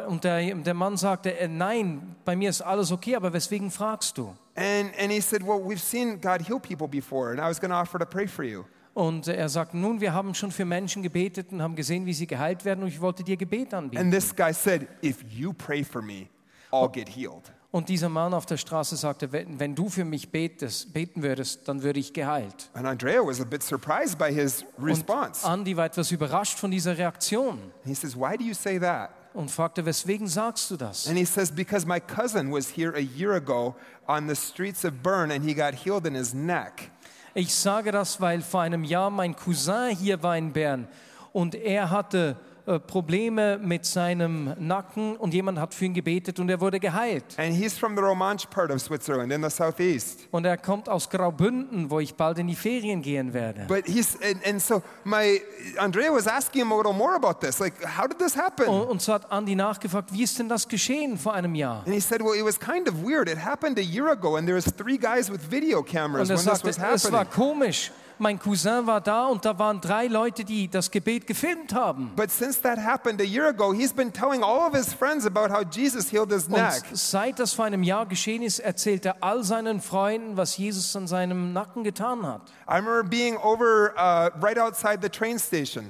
Und 0.07 0.23
der, 0.23 0.53
der 0.55 0.73
Mann 0.73 0.97
sagte, 0.97 1.37
äh, 1.37 1.47
nein, 1.47 2.15
bei 2.25 2.35
mir 2.35 2.49
ist 2.49 2.61
alles 2.61 2.91
okay, 2.91 3.15
aber 3.15 3.33
weswegen 3.33 3.71
fragst 3.71 4.17
du? 4.17 4.35
And, 4.59 4.91
and 4.99 5.09
he 5.09 5.21
said, 5.21 5.41
Well, 5.41 5.61
we've 5.63 5.81
seen 5.81 6.19
God 6.19 6.41
heal 6.41 6.59
people 6.59 6.87
before, 6.87 7.31
and 7.31 7.39
I 7.39 7.47
was 7.47 7.59
going 7.59 7.71
to 7.71 7.77
offer 7.77 7.97
to 7.97 8.05
pray 8.05 8.27
for 8.27 8.43
you. 8.43 8.65
Und 8.93 9.29
er 9.29 9.47
sagt, 9.47 9.73
nun, 9.73 10.01
wir 10.01 10.13
haben 10.13 10.33
schon 10.33 10.51
für 10.51 10.65
Menschen 10.65 11.01
gebetet 11.01 11.53
und 11.53 11.61
haben 11.61 11.75
gesehen, 11.75 12.05
wie 12.05 12.13
sie 12.13 12.27
geheilt 12.27 12.65
werden 12.65 12.83
und 12.83 12.89
ich 12.89 12.99
wollte 12.99 13.23
dir 13.23 13.37
Gebet 13.37 13.73
anbieten. 13.73 14.03
And 14.03 14.13
this 14.13 14.35
guy 14.35 14.53
said, 14.53 14.87
If 15.01 15.23
you 15.29 15.53
pray 15.53 15.85
for 15.85 16.01
me, 16.01 16.27
I'll 16.71 16.91
get 16.91 17.07
healed. 17.07 17.53
Und 17.71 17.87
dieser 17.87 18.09
Mann 18.09 18.33
auf 18.33 18.47
der 18.47 18.57
Straße 18.57 18.97
sagte, 18.97 19.31
wenn, 19.31 19.59
wenn 19.59 19.75
du 19.75 19.89
für 19.89 20.03
mich 20.03 20.31
betest, 20.31 20.91
beten 20.91 21.21
würdest, 21.21 21.67
dann 21.67 21.83
würde 21.83 21.99
ich 21.99 22.11
geheilt. 22.11 22.69
And 22.73 22.85
Andrea 22.85 23.21
was 23.23 23.39
a 23.39 23.45
bit 23.45 23.63
surprised 23.63 24.17
by 24.17 24.33
his 24.33 24.65
response. 24.81 25.45
Und 25.45 25.53
Andy 25.59 25.77
war 25.77 25.85
etwas 25.85 26.11
überrascht 26.11 26.57
von 26.57 26.71
dieser 26.71 26.97
Reaktion 26.97 27.59
He 27.85 27.93
says, 27.93 28.15
Why 28.15 28.35
do 28.37 28.43
you 28.43 28.55
say 28.55 28.79
that? 28.79 29.11
Und 29.33 29.51
fragte, 29.51 29.85
weswegen 29.85 30.27
sagst 30.27 30.71
du 30.71 30.77
das? 30.77 31.07
And 31.07 31.17
he 31.17 31.25
says, 31.25 31.51
Because 31.51 31.85
my 31.85 31.99
cousin 31.99 32.51
was 32.51 32.69
here 32.75 32.95
a 32.95 33.01
year 33.01 33.33
ago 33.33 33.75
on 34.07 34.27
the 34.27 34.35
streets 34.35 34.83
of 34.83 35.03
Bern 35.03 35.31
and 35.31 35.43
he 35.43 35.53
got 35.53 35.73
healed 35.73 36.05
in 36.05 36.15
his 36.15 36.33
neck. 36.33 36.91
Ich 37.35 37.53
sage 37.53 37.91
das, 37.91 38.19
weil 38.19 38.41
vor 38.41 38.61
einem 38.61 38.83
Jahr 38.83 39.09
mein 39.09 39.35
Cousin 39.35 39.95
hier 39.95 40.21
war 40.23 40.35
in 40.35 40.51
Bern 40.51 40.87
und 41.31 41.55
er 41.55 41.91
hatte 41.91 42.37
äh, 42.65 42.79
Probleme 42.79 43.57
mit 43.57 43.85
seinem 43.85 44.53
Nacken 44.59 45.15
und 45.15 45.33
jemand 45.33 45.59
hat 45.59 45.73
für 45.73 45.85
ihn 45.85 45.93
gebetet 45.93 46.39
und 46.39 46.49
er 46.49 46.59
wurde 46.61 46.79
geheilt. 46.79 47.23
And 47.37 47.53
he's 47.53 47.77
from 47.77 47.95
the 47.95 48.01
Romanche 48.01 48.47
part 48.49 48.71
of 48.71 48.81
Switzerland 48.81 49.31
in 49.31 49.43
the 49.43 49.49
southeast. 49.49 50.27
Und 50.31 50.45
er 50.45 50.57
kommt 50.57 50.89
aus 50.89 51.09
Graubünden, 51.09 51.89
wo 51.89 51.99
ich 51.99 52.15
bald 52.15 52.39
in 52.39 52.47
die 52.47 52.55
Ferien 52.55 53.01
gehen 53.01 53.33
werde. 53.33 53.65
But 53.67 53.85
he's, 53.87 54.17
and, 54.21 54.45
and 54.45 54.61
so 54.61 54.81
my, 55.03 55.41
Andrea 55.77 56.11
was 56.11 56.27
asking 56.27 56.61
him 56.61 56.71
a 56.71 56.77
little 56.77 56.93
more 56.93 57.15
about 57.15 57.39
this. 57.45 57.59
Like, 57.59 57.73
how 57.97 58.07
did 58.07 58.19
this 58.19 58.35
happen? 58.35 58.67
Und, 58.67 58.87
und 58.89 59.01
so 59.01 59.13
hat 59.13 59.31
Andi 59.31 59.55
nachgefragt, 59.55 60.13
wie 60.13 60.23
ist 60.23 60.37
denn 60.39 60.49
das 60.49 60.67
geschehen 60.67 61.17
vor 61.17 61.33
einem 61.33 61.55
Jahr? 61.55 61.83
And 61.85 61.93
he 61.93 61.99
said, 61.99 62.21
well, 62.21 62.35
it 62.35 62.45
was 62.45 62.59
kind 62.59 62.87
of 62.87 63.03
weird. 63.03 63.29
It 63.29 63.37
happened 63.37 63.77
a 63.77 63.81
year 63.81 64.09
ago, 64.09 64.35
and 64.35 64.47
there 64.47 64.55
was 64.57 64.65
three 64.65 64.97
guys 64.97 65.31
with 65.31 65.41
video 65.49 65.81
cameras 65.81 66.29
Und 66.29 66.35
er 66.35 66.37
when 66.37 66.45
this 66.45 66.61
sagte, 66.61 66.67
was 66.67 66.77
es 67.05 67.11
war 67.11 67.21
happening. 67.21 67.33
komisch. 67.35 67.91
Mein 68.19 68.37
Cousin 68.37 68.85
war 68.85 69.01
da 69.01 69.27
und 69.27 69.45
da 69.45 69.57
waren 69.57 69.79
drei 69.81 70.07
Leute, 70.07 70.43
die 70.43 70.67
das 70.69 70.91
Gebet 70.91 71.25
gefilmt 71.25 71.73
haben. 71.73 72.11
But 72.15 72.29
since 72.31 72.61
that 72.61 72.77
happened 72.77 73.21
a 73.21 73.23
year 73.23 73.47
ago, 73.47 73.73
he's 73.73 73.93
been 73.93 74.11
telling 74.11 74.43
all 74.43 74.67
of 74.67 74.75
his 74.75 74.93
friends 74.93 75.25
about 75.25 75.49
how 75.53 75.63
Jesus 75.63 76.11
healed 76.11 76.31
his 76.31 76.45
Und 76.47 76.53
neck. 76.57 76.83
seit 76.93 77.39
das 77.39 77.53
vor 77.53 77.65
einem 77.65 77.83
Jahr 77.83 78.05
geschehen 78.05 78.41
ist, 78.43 78.59
erzählt 78.59 79.05
er 79.05 79.23
all 79.23 79.43
seinen 79.43 79.79
Freunden, 79.81 80.35
was 80.37 80.57
Jesus 80.57 80.95
an 80.95 81.07
seinem 81.07 81.53
Nacken 81.53 81.83
getan 81.83 82.25
hat. 82.27 82.41
I 82.69 82.75
remember 82.75 83.03
being 83.03 83.37
over 83.37 83.93
uh, 83.97 84.29
right 84.43 84.59
outside 84.59 84.99
the 85.01 85.09
train 85.09 85.39
station. 85.39 85.85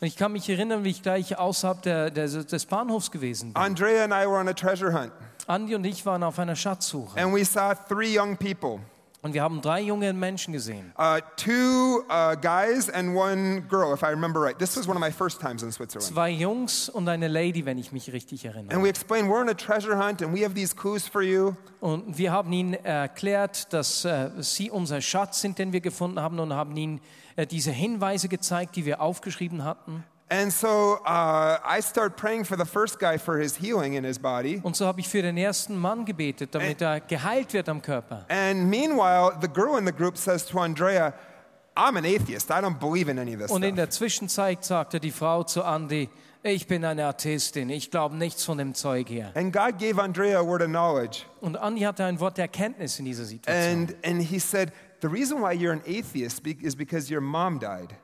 Und 0.00 0.06
ich 0.08 0.16
kann 0.16 0.32
mich 0.32 0.48
erinnern, 0.48 0.82
wie 0.84 0.90
ich 0.90 1.02
gleich 1.02 1.38
außerhalb 1.38 1.82
der, 1.82 2.10
der, 2.10 2.26
des 2.26 2.66
Bahnhofs 2.66 3.10
gewesen 3.10 3.52
bin. 3.52 3.62
Andrea 3.62 4.04
and 4.04 4.12
I 4.12 4.26
were 4.28 4.38
on 4.40 4.48
a 4.48 4.52
treasure 4.52 4.92
hunt, 4.92 5.12
Andi 5.46 5.74
und 5.74 5.84
ich 5.84 6.04
waren 6.06 6.22
auf 6.22 6.38
einer 6.38 6.56
Schatzsuche. 6.56 7.20
and 7.20 7.34
we 7.34 7.44
saw 7.44 7.72
three 7.88 8.16
young 8.16 8.36
people 8.36 8.80
Und 9.22 9.34
wir 9.34 9.42
haben 9.42 9.60
drei 9.60 9.80
junge 9.80 10.12
Menschen 10.12 10.52
gesehen. 10.52 10.92
uh, 10.98 11.20
two 11.36 12.02
uh, 12.10 12.34
guys 12.34 12.90
and 12.90 13.16
one 13.16 13.62
girl, 13.68 13.94
if 13.94 14.02
I 14.02 14.08
remember 14.08 14.40
right. 14.40 14.58
This 14.58 14.76
was 14.76 14.88
one 14.88 14.96
of 14.96 15.00
my 15.00 15.12
first 15.12 15.40
times 15.40 15.62
in 15.62 15.70
Switzerland. 15.70 16.12
Zwei 16.12 16.30
Jungs 16.30 16.88
und 16.88 17.08
eine 17.08 17.28
Lady, 17.28 17.64
wenn 17.64 17.78
ich 17.78 17.92
mich 17.92 18.12
richtig 18.12 18.44
erinnere. 18.44 18.74
And 18.74 18.84
we 18.84 18.88
explained, 18.88 19.30
we're 19.30 19.40
on 19.40 19.48
a 19.48 19.54
treasure 19.54 19.96
hunt, 19.96 20.22
and 20.22 20.34
we 20.34 20.44
have 20.44 20.54
these 20.54 20.74
clues 20.74 21.06
for 21.06 21.22
you. 21.22 21.54
Und 21.80 22.18
wir 22.18 22.32
haben 22.32 22.52
ihnen 22.52 22.74
erklärt, 22.74 23.72
dass 23.72 24.04
äh, 24.04 24.30
sie 24.40 24.70
unser 24.72 25.00
Schatz 25.00 25.40
sind, 25.40 25.56
den 25.58 25.72
wir 25.72 25.80
gefunden 25.80 26.20
haben, 26.20 26.40
und 26.40 26.52
haben 26.52 26.76
ihnen 26.76 27.00
äh, 27.36 27.46
diese 27.46 27.70
Hinweise 27.70 28.28
gezeigt, 28.28 28.74
die 28.74 28.84
wir 28.84 29.00
aufgeschrieben 29.00 29.62
hatten. 29.62 30.02
And 30.32 30.50
so 30.50 30.98
uh, 31.04 31.58
I 31.62 31.82
start 31.82 32.16
praying 32.16 32.46
for 32.46 32.56
the 32.56 32.64
first 32.64 32.98
guy 32.98 33.18
for 33.18 33.38
his 33.38 33.54
healing 33.54 33.94
in 33.94 34.04
his 34.04 34.18
body. 34.18 34.60
Und 34.62 34.74
so 34.74 34.86
habe 34.86 34.98
ich 35.00 35.08
für 35.08 35.20
den 35.20 35.36
ersten 35.36 35.76
Mann 35.76 36.06
gebetet, 36.06 36.54
damit 36.54 36.80
er 36.80 37.00
geheilt 37.00 37.52
wird 37.52 37.68
am 37.68 37.82
Körper. 37.82 38.24
And 38.30 38.70
meanwhile, 38.70 39.36
the 39.42 39.48
girl 39.48 39.76
in 39.76 39.84
the 39.84 39.92
group 39.92 40.16
says 40.16 40.46
to 40.46 40.58
Andrea, 40.58 41.12
I'm 41.76 41.98
an 41.98 42.06
atheist. 42.06 42.50
I 42.50 42.62
don't 42.62 42.80
believe 42.80 43.10
in 43.10 43.18
any 43.18 43.34
of 43.34 43.40
this 43.40 43.50
Und 43.50 43.62
in 43.62 43.70
stuff. 43.72 43.76
der 43.76 43.90
Zwischenzeit 43.90 44.64
sagte 44.64 45.00
die 45.00 45.10
Frau 45.10 45.42
zu 45.42 45.64
Andi, 45.64 46.08
ich 46.42 46.66
bin 46.66 46.82
eine 46.84 47.04
Atheistin, 47.04 47.68
ich 47.68 47.90
glaube 47.90 48.16
nichts 48.16 48.42
von 48.42 48.56
dem 48.56 48.74
Zeug 48.74 49.08
hier. 49.08 49.32
And 49.34 49.52
God 49.52 49.78
gave 49.78 50.00
Andrea 50.00 50.40
a 50.40 50.46
word 50.46 50.62
of 50.62 50.68
knowledge. 50.68 51.24
Und 51.42 51.58
Andi 51.58 51.82
hatte 51.82 52.06
ein 52.06 52.18
Wort 52.20 52.38
der 52.38 52.44
Erkenntnis 52.44 52.98
in 52.98 53.04
dieser 53.04 53.26
Situation. 53.26 53.80
And, 53.82 53.94
and 54.02 54.22
he 54.22 54.38
said, 54.38 54.72
The 55.02 55.08
reason 55.08 55.42
why 55.42 55.52
you're 55.52 55.72
an 55.72 55.82
atheist 55.86 56.42
be- 56.42 56.56
is 56.62 56.74
because 56.74 57.12
your 57.12 57.20
mom 57.20 57.58
died. 57.58 57.94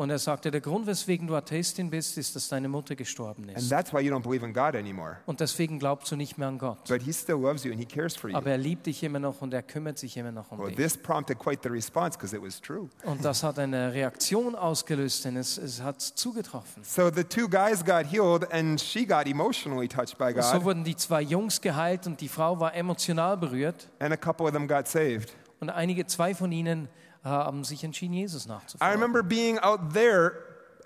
Und 0.00 0.08
er 0.08 0.18
sagte, 0.18 0.50
der 0.50 0.62
Grund, 0.62 0.86
weswegen 0.86 1.26
du 1.26 1.34
Atheistin 1.34 1.90
bist, 1.90 2.16
ist, 2.16 2.34
dass 2.34 2.48
deine 2.48 2.68
Mutter 2.70 2.96
gestorben 2.96 3.50
And 3.50 3.58
ist. 3.58 3.68
that's 3.68 3.92
why 3.92 4.00
you 4.00 4.10
don't 4.10 4.22
believe 4.22 4.42
in 4.42 4.54
God 4.54 4.74
anymore. 4.74 5.18
Und 5.26 5.40
deswegen 5.40 5.78
glaubst 5.78 6.10
du 6.10 6.16
nicht 6.16 6.38
mehr 6.38 6.48
an 6.48 6.56
Gott. 6.56 6.88
But 6.88 7.02
he 7.02 7.12
still 7.12 7.34
loves 7.36 7.64
you 7.64 7.70
and 7.70 7.78
he 7.78 7.84
cares 7.84 8.16
for 8.16 8.30
you. 8.30 8.36
Aber 8.38 8.50
er 8.50 8.56
liebt 8.56 8.86
dich 8.86 9.02
immer 9.02 9.18
noch 9.18 9.42
und 9.42 9.52
er 9.52 9.62
kümmert 9.62 9.98
sich 9.98 10.16
immer 10.16 10.32
noch 10.32 10.50
um 10.52 10.58
Well, 10.58 10.68
dich. 10.68 10.76
this 10.78 10.96
prompted 10.96 11.38
quite 11.38 11.60
the 11.62 11.68
response 11.68 12.16
because 12.16 12.34
it 12.34 12.42
was 12.42 12.58
true. 12.62 12.88
Und 13.04 13.22
das 13.22 13.42
hat 13.42 13.58
eine 13.58 13.92
Reaktion 13.92 14.54
ausgelöst, 14.54 15.26
denn 15.26 15.36
es, 15.36 15.58
es 15.58 15.82
hat 15.82 16.00
zugetroffen. 16.00 16.82
So 16.82 17.10
the 17.14 17.22
two 17.22 17.46
guys 17.46 17.84
got 17.84 18.06
healed 18.10 18.50
and 18.54 18.80
she 18.80 19.04
got 19.04 19.26
emotionally 19.26 19.86
touched 19.86 20.16
by 20.16 20.32
So 20.40 20.52
God, 20.54 20.64
wurden 20.64 20.82
die 20.84 20.96
zwei 20.96 21.20
Jungs 21.20 21.60
geheilt 21.60 22.06
und 22.06 22.22
die 22.22 22.28
Frau 22.28 22.58
war 22.58 22.74
emotional 22.74 23.36
berührt. 23.36 23.90
and 23.98 24.14
a 24.14 24.16
couple 24.16 24.46
of 24.46 24.52
them 24.52 24.66
got 24.66 24.88
saved. 24.88 25.34
Und 25.60 25.68
einige, 25.68 26.06
zwei 26.06 26.34
von 26.34 26.50
ihnen 26.52 26.88
haben 27.24 27.64
sich 27.64 27.84
entschieden, 27.84 28.14
Jesus 28.14 28.46
I 28.46 28.48
nachzufolgen. 28.48 28.92
remember 28.94 29.22
being 29.22 29.58
out 29.58 29.92
there 29.92 30.32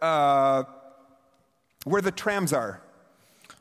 uh, 0.02 0.64
where 1.84 2.02
the 2.02 2.10
trams 2.12 2.52
are. 2.52 2.80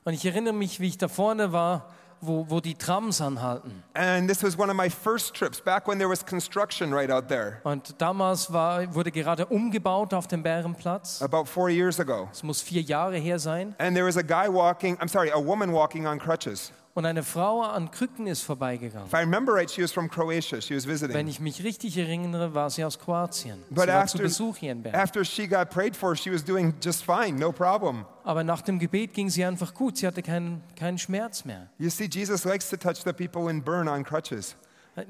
Und 0.06 0.14
ich 0.14 0.26
erinnere 0.26 0.54
mich, 0.54 0.80
wie 0.80 0.88
ich 0.88 0.98
da 0.98 1.08
vorne 1.08 1.52
war, 1.54 1.90
wo, 2.20 2.46
wo 2.50 2.60
die 2.62 2.76
Trams 2.76 3.20
anhalten. 3.22 3.84
And 3.94 4.30
this 4.30 4.44
was 4.44 4.58
one 4.58 4.70
of 4.70 4.78
my 4.78 4.90
first 4.90 5.34
trips 5.36 5.60
back 5.62 5.88
when 5.88 5.98
there 5.98 6.10
was 6.10 6.26
construction 6.26 6.94
right 6.94 7.12
out 7.12 7.28
there, 7.28 7.60
Und 7.64 8.02
damals 8.02 8.52
war, 8.52 8.94
wurde 8.96 9.12
gerade 9.12 9.46
umgebaut 9.46 10.14
auf 10.14 10.28
dem 10.28 10.42
Bärenplatz. 10.42 11.22
about 11.22 11.46
four 11.46 11.70
years 11.70 12.00
ago. 12.00 12.30
Es 12.32 12.42
muss 12.44 12.62
vier 12.62 12.82
Jahre 12.82 13.18
her 13.18 13.40
sein. 13.40 13.76
And 13.78 13.94
there 13.96 14.06
was 14.06 14.16
a 14.18 14.22
guy 14.24 14.48
walking, 14.50 14.98
I'm 15.00 15.10
sorry, 15.10 15.32
a 15.32 15.38
woman 15.38 15.72
walking 15.74 16.08
on 16.08 16.18
crutches. 16.18 16.72
Und 16.96 17.08
eine 17.08 17.24
Frau 17.24 17.64
an 17.64 17.90
Krücken 17.90 18.28
ist 18.28 18.44
vorbeigegangen. 18.44 19.08
If 19.08 19.14
I 19.14 19.22
remember 19.22 19.54
right, 19.54 19.70
she 19.70 19.82
was 19.82 19.92
from 19.92 20.08
Croatia. 20.08 20.62
She 20.62 20.76
was 20.76 20.86
Wenn 20.86 20.94
visiting. 20.94 21.28
ich 21.28 21.40
mich 21.40 21.64
richtig 21.64 21.98
erinnere, 21.98 22.54
war 22.54 22.70
sie 22.70 22.86
aus 22.86 23.00
Kroatien. 23.00 23.64
But 23.72 23.86
sie 23.86 23.88
war 23.88 24.06
zu 24.06 24.18
after, 24.18 24.24
Besuch 24.24 24.58
hier 24.58 24.74
in 24.74 24.84
Bern. 24.84 24.94
after 24.94 25.26
she 25.26 25.48
got 25.48 25.72
prayed 25.72 25.96
for, 25.96 26.16
she 26.16 26.32
was 26.32 26.44
doing 26.44 26.76
just 26.84 27.04
fine, 27.04 27.40
no 27.40 27.52
problem. 27.52 28.06
Aber 28.24 28.44
nach 28.44 28.62
dem 28.62 28.78
Gebet 28.78 29.14
ging 29.14 29.28
sie 29.30 29.44
einfach 29.44 29.74
gut. 29.74 29.98
Sie 29.98 30.06
hatte 30.06 30.22
keinen, 30.22 30.62
keinen 30.76 31.00
Schmerz 31.00 31.46
mehr. 31.46 31.68
You 31.80 31.90
see, 31.90 32.06
Jesus 32.06 32.46
likes 32.46 32.70
to 32.70 32.78
touch 32.78 33.04
the 33.04 33.12
people 33.14 33.50
in 33.50 33.64
Bern 33.64 33.88
on 33.88 34.04
crutches. 34.04 34.56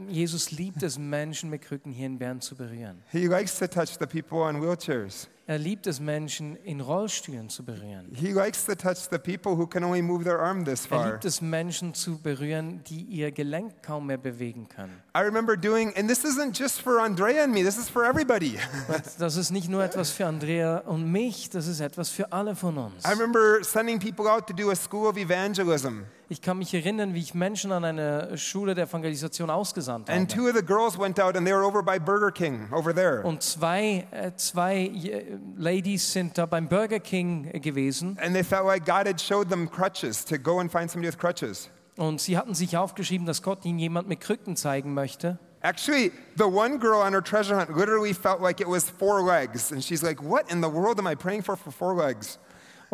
Jesus 0.07 0.51
liebt 0.51 0.81
es, 0.83 0.97
Menschen 0.97 1.49
mit 1.49 1.61
Krücken 1.61 1.91
hier 1.91 2.05
in 2.05 2.17
Bern 2.17 2.39
zu 2.39 2.55
berühren. 2.55 3.03
He 3.11 3.27
likes 3.27 3.57
to 3.59 3.67
touch 3.67 3.97
the 3.99 4.05
people 4.05 4.39
on 4.39 4.61
wheelchairs. 4.61 5.27
Er 5.45 5.57
liebt 5.57 5.87
es, 5.87 5.99
Menschen 5.99 6.55
in 6.63 6.79
Rollstühlen 6.79 7.49
zu 7.49 7.65
berühren. 7.65 8.07
He 8.15 8.31
likes 8.31 8.63
to 8.65 8.75
touch 8.75 9.09
the 9.11 9.17
people 9.17 9.57
who 9.57 9.67
can 9.67 9.83
only 9.83 10.01
move 10.01 10.23
their 10.23 10.39
arm 10.39 10.63
this 10.63 10.85
Er 10.85 10.89
far. 10.89 11.11
liebt 11.11 11.25
es, 11.25 11.41
Menschen 11.41 11.93
zu 11.93 12.17
berühren, 12.17 12.81
die 12.85 13.01
ihr 13.01 13.33
Gelenk 13.33 13.83
kaum 13.83 14.07
mehr 14.07 14.17
bewegen 14.17 14.69
können. 14.69 14.93
I 15.13 15.19
remember 15.19 15.57
doing, 15.57 15.93
and 15.97 16.07
this 16.07 16.23
isn't 16.23 16.57
just 16.57 16.79
for 16.81 17.01
Andrea 17.01 17.43
and 17.43 17.53
me, 17.53 17.61
this 17.61 17.77
is 17.77 17.89
for 17.89 18.05
everybody. 18.05 18.57
Und 18.87 19.03
das 19.19 19.35
ist 19.35 19.51
nicht 19.51 19.67
nur 19.67 19.83
etwas 19.83 20.11
für 20.11 20.25
Andrea 20.27 20.77
und 20.85 21.11
mich, 21.11 21.49
das 21.49 21.67
ist 21.67 21.81
etwas 21.81 22.09
für 22.09 22.31
alle 22.31 22.55
von 22.55 22.77
uns. 22.77 23.03
I 23.05 23.09
remember 23.09 23.61
sending 23.63 23.99
people 23.99 24.31
out 24.31 24.47
to 24.47 24.53
do 24.53 24.71
a 24.71 24.75
school 24.75 25.07
of 25.07 25.17
evangelism. 25.17 26.03
Ich 26.33 26.41
kann 26.41 26.57
mich 26.57 26.73
erinnern, 26.73 27.13
wie 27.13 27.19
ich 27.19 27.35
Menschen 27.35 27.71
an 27.71 27.85
eine 27.85 28.35
Schule 28.39 28.73
der 28.73 28.85
Evangelisation 28.85 29.51
ausgesandt 29.51 30.09
And 30.09 30.31
habe. 30.31 30.41
two 30.41 30.49
of 30.49 30.55
the 30.55 30.65
girls 30.65 30.97
went 30.97 31.19
out 31.19 31.37
and 31.37 31.45
they 31.45 31.53
were 31.53 31.63
over 31.63 31.83
by 31.83 31.99
Burger 31.99 32.31
King 32.31 32.67
over 32.71 32.91
there. 32.91 33.21
Und 33.21 33.43
zwei, 33.43 34.07
äh, 34.09 34.31
zwei 34.35 34.77
äh, 34.87 35.37
Ladies 35.55 36.11
sind 36.11 36.35
da 36.39 36.47
beim 36.47 36.67
Burger 36.67 36.99
King 36.99 37.51
äh, 37.53 37.59
gewesen 37.59 38.17
And 38.19 38.33
they 38.33 38.43
felt 38.43 38.65
like 38.65 38.83
God 38.83 39.07
had 39.07 39.21
showed 39.21 39.47
them 39.51 39.69
crutches 39.69 40.25
to 40.25 40.39
go 40.39 40.57
and 40.57 40.71
find 40.71 40.89
somebody 40.89 41.07
with 41.13 41.19
crutches. 41.19 41.69
und 41.97 42.19
sie 42.19 42.35
hatten 42.35 42.55
sich 42.55 42.77
aufgeschrieben, 42.77 43.27
dass 43.27 43.43
Gott 43.43 43.63
ihnen 43.63 43.77
jemand 43.77 44.07
mit 44.07 44.19
Krücken 44.19 44.55
zeigen 44.55 44.95
möchte. 44.95 45.37
Actually, 45.61 46.11
the 46.35 46.45
one 46.45 46.79
girl 46.79 46.99
on 47.05 47.13
her 47.13 47.23
treasure 47.23 47.55
hunt 47.55 47.77
literally 47.77 48.11
felt 48.11 48.41
like 48.41 48.59
it 48.59 48.67
was 48.67 48.89
four 48.89 49.21
legs. 49.23 49.71
And 49.71 49.83
she's 49.83 50.01
like, 50.01 50.19
What 50.23 50.51
in 50.51 50.63
the 50.63 50.67
world 50.67 50.97
am 50.97 51.05
I 51.05 51.13
praying 51.13 51.43
for 51.43 51.55
for 51.55 51.71
four 51.71 51.93
legs? 51.95 52.39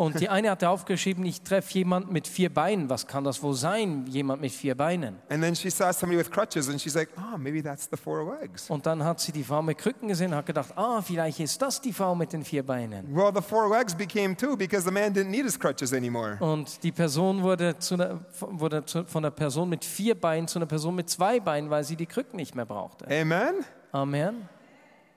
Und 0.00 0.18
die 0.18 0.30
eine 0.30 0.50
hatte 0.50 0.70
aufgeschrieben, 0.70 1.26
ich 1.26 1.42
treffe 1.42 1.74
jemand 1.74 2.10
mit 2.10 2.26
vier 2.26 2.48
Beinen. 2.48 2.88
Was 2.88 3.06
kann 3.06 3.22
das 3.22 3.42
wohl 3.42 3.52
sein, 3.52 4.06
jemand 4.06 4.40
mit 4.40 4.50
vier 4.50 4.74
Beinen? 4.74 5.16
And 5.28 5.42
then 5.42 5.54
she 5.54 5.68
saw 5.68 5.92
somebody 5.92 6.18
with 6.18 6.30
crutches 6.30 6.70
and 6.70 6.80
she's 6.80 6.94
like, 6.94 7.10
Oh, 7.18 7.36
maybe 7.36 7.62
that's 7.62 7.86
the 7.90 7.98
four 7.98 8.24
legs. 8.40 8.70
Und 8.70 8.86
dann 8.86 9.04
hat 9.04 9.20
sie 9.20 9.30
die 9.30 9.44
Frau 9.44 9.60
mit 9.60 9.76
Krücken 9.76 10.08
gesehen 10.08 10.30
und 10.30 10.38
hat 10.38 10.46
gedacht, 10.46 10.72
ah, 10.74 11.02
vielleicht 11.02 11.38
ist 11.40 11.60
das 11.60 11.82
die 11.82 11.92
Frau 11.92 12.14
mit 12.14 12.32
den 12.32 12.44
vier 12.44 12.64
Beinen. 12.64 13.14
Well, 13.14 13.30
the 13.34 13.42
four 13.42 13.68
legs 13.68 13.94
became 13.94 14.34
two 14.34 14.56
because 14.56 14.84
the 14.84 14.90
man 14.90 15.12
didn't 15.12 15.28
need 15.28 15.44
his 15.44 15.58
crutches 15.58 15.92
anymore. 15.92 16.38
Und 16.40 16.82
die 16.82 16.92
Person 16.92 17.42
wurde, 17.42 17.76
einer, 17.90 18.20
wurde 18.40 18.86
zu, 18.86 19.04
von 19.04 19.22
einer 19.22 19.30
Person 19.30 19.68
mit 19.68 19.84
vier 19.84 20.18
Beinen 20.18 20.48
zu 20.48 20.58
einer 20.58 20.66
Person 20.66 20.94
mit 20.94 21.10
zwei 21.10 21.40
Beinen, 21.40 21.68
weil 21.68 21.84
sie 21.84 21.96
die 21.96 22.06
Krücken 22.06 22.36
nicht 22.36 22.54
mehr 22.54 22.64
brauchte. 22.64 23.04
Amen? 23.04 23.66
Amen. 23.92 24.48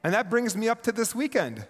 And 0.01 0.13
that 0.13 0.29
brings 0.29 0.57
me 0.57 0.69
up 0.69 0.83
to 0.83 0.91
this 0.91 1.15
weekend, 1.15 1.65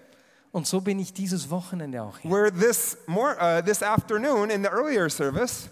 Und 0.54 0.68
so 0.68 0.80
bin 0.82 1.00
ich 1.00 1.12
dieses 1.14 1.50
Wochenende 1.50 2.02
auch 2.04 2.20
hier, 2.20 2.30
where 2.32 2.52
this, 2.52 2.96
mor- 3.08 3.36
uh, 3.42 3.62
this 3.62 3.82
afternoon 3.84 4.50
in 4.52 4.62
the 4.64 4.70
earlier 4.70 5.10
service, 5.10 5.68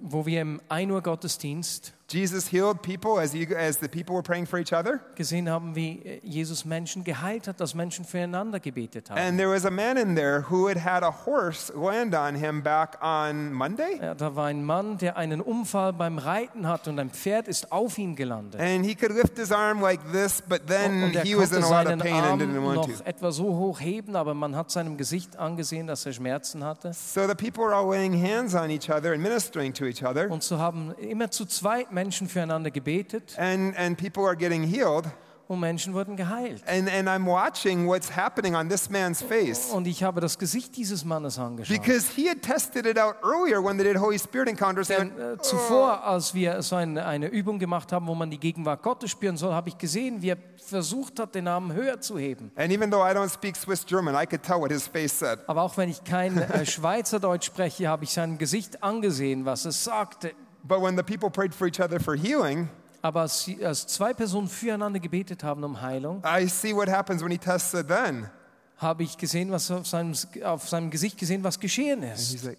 wo 0.00 0.26
wir 0.26 0.40
im 0.42 0.60
1 0.68 0.90
Uhr 0.90 1.00
Gottesdienst 1.02 1.92
Jesus 2.14 2.46
healed 2.48 2.80
people 2.82 3.20
as, 3.20 3.32
he, 3.32 3.46
as 3.54 3.78
the 3.80 3.88
people 3.88 4.14
were 4.14 4.22
praying 4.22 4.46
for 4.46 4.58
each 4.58 4.72
other. 4.72 5.00
gesehen 5.16 5.48
haben, 5.50 5.74
wie 5.74 6.20
Jesus 6.22 6.64
Menschen 6.64 7.02
geheilt 7.04 7.48
hat, 7.48 7.60
dass 7.60 7.74
Menschen 7.74 8.04
füreinander 8.04 8.60
gebetet 8.60 9.10
haben. 9.10 9.18
And 9.18 9.36
there 9.38 9.50
was 9.50 9.66
a 9.66 9.70
man 9.70 9.96
in 9.96 10.14
there 10.14 10.44
who 10.48 10.68
had 10.68 10.76
had 10.84 11.02
a 11.02 11.10
horse 11.26 11.72
land 11.74 12.14
on 12.14 12.36
him 12.36 12.62
back 12.62 12.96
on 13.02 13.52
Monday. 13.52 13.98
Ja, 14.00 14.14
da 14.14 14.36
war 14.36 14.46
ein 14.46 14.64
Mann, 14.64 14.98
der 14.98 15.16
einen 15.16 15.40
Unfall 15.40 15.92
beim 15.92 16.18
Reiten 16.18 16.68
hatte 16.68 16.90
und 16.90 16.98
ein 17.00 17.10
Pferd 17.10 17.48
ist 17.48 17.72
auf 17.72 17.98
ihn 17.98 18.14
gelandet. 18.14 18.60
And 18.60 18.84
he 18.86 18.94
could 18.94 19.12
lift 19.12 19.36
his 19.36 19.50
arm 19.50 19.80
like 19.80 20.00
this, 20.12 20.40
but 20.40 20.66
then 20.68 21.02
Und 21.02 21.16
er 21.16 21.24
he 21.24 21.36
was 21.36 21.50
konnte 21.50 21.56
in 21.66 21.72
a 21.72 21.82
lot 21.82 21.92
of 21.92 21.98
pain 22.00 22.22
and 22.22 22.40
didn't 22.40 22.62
want 22.64 22.76
noch 22.76 22.86
to. 22.86 23.04
etwa 23.04 23.32
so 23.32 23.44
hoch 23.44 23.80
heben, 23.80 24.14
aber 24.14 24.34
man 24.34 24.54
hat 24.54 24.70
seinem 24.70 24.96
Gesicht 24.96 25.36
angesehen, 25.36 25.86
dass 25.88 26.06
er 26.06 26.12
Schmerzen 26.12 26.62
hatte. 26.62 26.92
So 26.92 27.26
the 27.26 27.34
people 27.34 27.64
were 27.64 27.74
all 27.74 27.90
laying 27.90 28.12
hands 28.14 28.54
on 28.54 28.70
each 28.70 28.88
other 28.88 29.12
and 29.12 29.20
ministering 29.22 29.74
to 29.74 29.84
each 29.84 30.04
other. 30.04 30.30
Und 30.30 30.42
so 30.44 30.58
haben 30.58 30.94
immer 30.98 31.30
zu 31.30 31.44
zweit 31.44 31.90
Menschen 31.90 32.03
füreinander 32.12 32.70
gebetet 32.70 33.38
And, 33.38 33.76
and 33.78 33.96
people 33.98 34.24
are 34.24 34.36
getting 34.36 34.62
healed. 34.62 35.04
und 35.46 35.60
Menschen 35.60 35.92
wurden 35.92 36.16
geheilt. 36.16 36.62
And, 36.66 36.88
and 36.88 37.06
I'm 37.06 37.26
watching 37.26 37.86
what's 37.86 38.16
happening 38.16 38.54
on 38.56 38.70
this 38.70 38.88
man's 38.88 39.20
face. 39.20 39.68
Und 39.70 39.86
ich 39.86 40.02
habe 40.02 40.22
das 40.22 40.38
Gesicht 40.38 40.74
dieses 40.74 41.04
Mannes 41.04 41.38
angeschaut. 41.38 41.76
Because 41.82 42.10
he 42.16 42.26
had 42.30 42.40
tested 42.40 42.86
it 42.86 42.98
out 42.98 43.16
earlier 43.22 43.62
when 43.62 43.76
they 43.76 43.84
did 43.86 44.00
Holy 44.00 44.18
Spirit 44.18 44.48
encounters. 44.48 44.88
Denn 44.88 45.10
äh, 45.18 45.36
zuvor, 45.42 46.02
als 46.02 46.32
wir 46.32 46.62
so 46.62 46.76
eine, 46.76 47.04
eine 47.04 47.26
Übung 47.28 47.58
gemacht 47.58 47.92
haben, 47.92 48.06
wo 48.06 48.14
man 48.14 48.30
die 48.30 48.40
Gegenwart 48.40 48.82
Gottes 48.82 49.10
spüren 49.10 49.36
soll, 49.36 49.52
habe 49.52 49.68
ich 49.68 49.76
gesehen, 49.76 50.22
wie 50.22 50.30
er 50.30 50.38
versucht 50.66 51.20
hat, 51.20 51.34
den 51.34 51.44
Namen 51.44 51.74
höher 51.74 52.00
zu 52.00 52.18
heben. 52.18 52.50
and 52.56 52.72
even 52.72 52.90
though 52.90 53.04
I 53.06 53.12
don't 53.12 53.28
speak 53.30 53.54
Swiss 53.54 53.84
German, 53.84 54.14
I 54.14 54.24
could 54.24 54.42
tell 54.42 54.58
what 54.58 54.72
his 54.72 54.86
face 54.88 55.18
said. 55.18 55.40
Aber 55.46 55.60
auch 55.60 55.76
wenn 55.76 55.90
ich 55.90 56.02
kein 56.04 56.38
äh, 56.38 56.64
Schweizerdeutsch 56.64 57.44
spreche, 57.44 57.86
habe 57.88 58.04
ich 58.04 58.14
seinem 58.14 58.38
Gesicht 58.38 58.82
angesehen, 58.82 59.44
was 59.44 59.66
es 59.66 59.84
sagte. 59.84 60.32
But 60.66 60.80
when 60.80 60.96
the 60.96 61.02
people 61.02 61.30
prayed 61.30 61.54
for 61.54 61.66
each 61.66 61.80
other 61.80 62.00
for 62.00 62.16
healing, 62.16 62.68
Aber 63.02 63.20
als, 63.20 63.50
als 63.62 63.86
zwei 63.86 64.14
Personen 64.14 64.48
füreinander 64.48 64.98
gebetet 64.98 65.44
haben 65.44 65.62
um 65.62 65.80
Heilung, 65.82 66.22
I 66.24 66.48
see 66.48 66.74
what 66.74 66.88
happens 66.88 67.22
when 67.22 67.30
he 67.30 67.38
tests 67.38 67.74
it 67.74 67.86
then. 67.88 68.30
habe 68.78 69.02
ich 69.02 69.18
gesehen, 69.18 69.50
was 69.50 69.70
auf 69.70 69.86
seinem, 69.86 70.14
auf 70.42 70.68
seinem 70.68 70.90
Gesicht 70.90 71.18
gesehen, 71.18 71.44
was 71.44 71.60
geschehen 71.60 72.02
ist. 72.02 72.44
Like, 72.44 72.58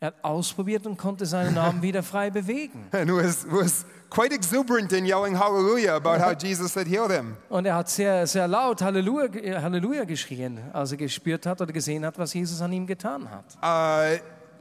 Er 0.00 0.08
hat 0.08 0.24
ausprobiert 0.24 0.86
und 0.86 0.98
konnte 0.98 1.24
seinen 1.24 1.54
Namen 1.54 1.80
wieder 1.80 2.02
frei 2.02 2.28
bewegen. 2.28 2.88
and 2.92 3.10
was, 3.10 3.46
was 3.48 3.86
quite 4.10 4.34
exuberant 4.34 4.92
in 4.92 5.06
yelling 5.06 5.38
hallelujah 5.38 5.94
about 5.94 6.20
how 6.20 6.34
Jesus 6.36 6.74
had 6.76 6.86
healed 6.86 7.10
him. 7.10 7.36
Und 7.48 7.64
er 7.64 7.76
hat 7.76 7.88
sehr, 7.88 8.26
sehr 8.26 8.46
laut 8.48 8.82
Halleluja, 8.82 9.62
Halleluja 9.62 10.04
geschrien, 10.04 10.58
als 10.72 10.90
er 10.90 10.98
gespürt 10.98 11.46
hat 11.46 11.60
oder 11.62 11.72
gesehen 11.72 12.04
hat, 12.04 12.18
was 12.18 12.34
Jesus 12.34 12.60
an 12.60 12.72
ihm 12.72 12.86
getan 12.86 13.30
hat. 13.30 13.56
Uh, 13.62 14.18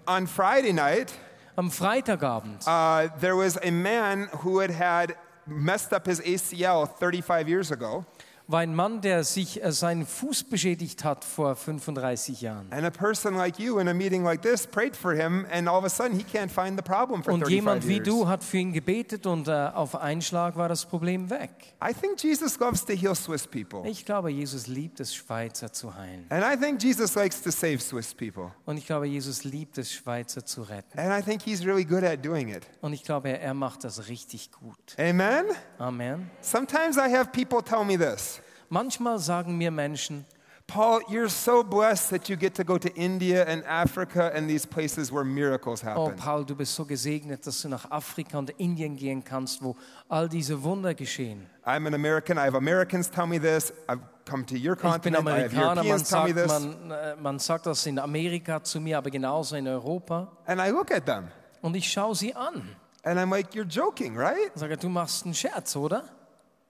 on 0.10 0.28
Friday 0.28 0.72
night, 0.72 1.12
Am 1.58 1.70
Freitagabend. 1.70 2.64
Uh, 2.68 3.10
there 3.20 3.36
was 3.36 3.60
a 3.62 3.70
man 3.70 4.28
who 4.40 4.60
had 4.60 4.72
had 4.72 5.16
messed 5.46 5.94
up 5.94 6.06
his 6.06 6.20
ACL 6.22 6.90
35 6.90 7.48
years 7.48 7.72
ago, 7.72 8.06
war 8.48 8.60
ein 8.60 8.76
Mann, 8.76 9.02
der 9.02 9.24
sich 9.24 9.64
äh, 9.64 9.72
seinen 9.72 10.06
Fuß 10.06 10.44
beschädigt 10.46 11.04
hat 11.04 11.24
vor 11.24 11.56
35 11.56 12.42
Jahren. 12.42 12.68
and 12.72 12.86
a 12.86 12.90
person 12.90 13.36
like 13.36 13.58
you 13.60 13.80
in 13.80 13.88
a 13.88 13.94
meeting 13.94 14.24
like 14.24 14.42
this 14.42 14.68
prayed 14.68 14.96
for 14.96 15.14
him, 15.14 15.46
and 15.52 15.68
all 15.70 15.78
of 15.80 15.86
a 15.86 15.90
sudden 15.90 16.18
he 16.18 16.24
can't 16.24 16.50
find 16.50 16.78
the 16.78 16.84
problem 16.84 17.24
for 17.24 17.34
Und 17.34 17.40
35 17.42 17.50
jemand 17.56 17.88
wie 17.88 17.94
years. 17.94 18.08
du 18.08 18.28
hat 18.28 18.44
für 18.44 18.58
ihn 18.58 18.74
gebetet 18.74 19.26
und 19.26 19.48
äh, 19.48 19.52
auf 19.52 19.96
einen 19.96 20.22
Schlag 20.22 20.56
war 20.58 20.68
das 20.70 20.86
Problem 20.86 21.30
weg. 21.30 21.52
I 21.84 21.94
think 21.94 22.22
Jesus 22.22 22.60
loves 22.60 22.84
to 22.86 22.94
heal 22.94 23.16
Swiss 23.16 23.48
people. 23.48 23.90
Ich 23.90 24.06
glaube, 24.06 24.30
Jesus 24.30 24.68
liebt 24.68 25.00
es, 25.00 25.16
Schweizer 25.16 25.72
zu 25.72 25.96
heilen. 25.96 26.26
And 26.30 26.44
I 26.44 26.58
think 26.60 26.82
Jesus 26.84 27.16
likes 27.16 27.42
to 27.42 27.52
save 27.52 27.80
Swiss 27.80 28.14
people. 28.14 28.52
Und 28.66 28.78
ich 28.78 28.86
glaube, 28.86 29.08
Jesus 29.08 29.44
liebt 29.44 29.78
es, 29.78 29.92
Schweizer 29.92 30.46
zu 30.46 30.64
retten. 30.64 31.00
And 31.00 31.12
I 31.18 31.24
think 31.24 31.42
he's 31.42 31.66
really 31.66 31.86
good 31.86 32.04
at 32.04 32.24
doing 32.26 32.50
it. 32.50 32.64
Und 32.82 32.94
ich 32.94 33.04
glaube, 33.04 33.30
er, 33.30 33.42
er 33.42 33.54
macht 33.54 33.84
das 33.84 34.08
richtig 34.10 34.52
gut. 34.52 34.78
Amen? 34.98 35.46
Amen. 35.78 36.30
Sometimes 36.42 36.98
I 36.98 37.14
have 37.14 37.32
people 37.32 37.64
tell 37.64 37.84
me 37.86 37.98
this 37.98 38.42
Manchmal 38.74 39.20
sagen 39.20 39.56
mir 39.56 39.70
Menschen, 39.70 40.26
Paul, 40.66 41.02
you're 41.08 41.30
so 41.30 41.64
blessed 41.64 42.10
that 42.10 42.28
you 42.28 42.36
get 42.36 42.56
to 42.56 42.64
go 42.64 42.80
to 42.80 42.90
India 42.96 43.46
and 43.46 43.64
Africa 43.66 44.32
and 44.34 44.50
these 44.50 44.66
places 44.66 45.12
where 45.12 45.24
miracles 45.24 45.84
oh 45.84 45.88
happen. 45.88 46.16
Paul, 46.16 46.44
du 46.44 46.56
bist 46.56 46.74
so 46.74 46.84
gesegnet, 46.84 47.46
dass 47.46 47.62
du 47.62 47.70
nach 47.70 47.92
Afrika 47.92 48.40
und 48.40 48.50
Indien 48.58 48.96
gehen 48.96 49.24
kannst, 49.24 49.62
wo 49.62 49.76
all 50.10 50.28
diese 50.28 50.64
Wunder 50.64 50.96
geschehen. 50.96 51.46
I'm 51.64 51.86
an 51.86 51.94
American. 51.94 52.38
I 52.40 52.46
have 52.46 52.58
Americans 52.58 53.12
tell 53.12 53.28
me 53.28 53.40
this. 53.40 53.72
I've 53.88 54.00
come 54.26 54.44
to 54.48 54.56
your 54.56 54.74
Ich 54.74 54.82
bin 54.82 55.14
continent. 55.14 55.28
I 55.28 55.44
have 55.44 55.56
Amerikaner, 55.56 55.84
man 55.84 56.04
sagt, 56.04 56.48
man, 56.48 56.92
äh, 56.92 57.16
man 57.18 57.38
sagt 57.38 57.68
das 57.68 57.86
in 57.86 58.00
Amerika 58.00 58.64
zu 58.64 58.82
mir, 58.82 58.98
aber 58.98 59.12
genauso 59.12 59.56
in 59.56 59.68
Europa. 59.68 60.32
And 60.48 60.60
I 60.60 60.72
look 60.72 60.90
at 60.92 61.06
them 61.06 61.28
Und 61.62 61.76
ich 61.76 61.92
schaue 61.92 62.16
sie 62.16 62.34
an 62.34 62.76
and 63.04 63.20
I'm 63.20 63.30
like, 63.30 63.54
you're 63.54 63.66
joking, 63.66 64.16
right? 64.18 64.52
sage, 64.56 64.78
du 64.78 64.90
machst 64.90 65.26
einen 65.26 65.36
Scherz, 65.36 65.76
oder? 65.76 66.06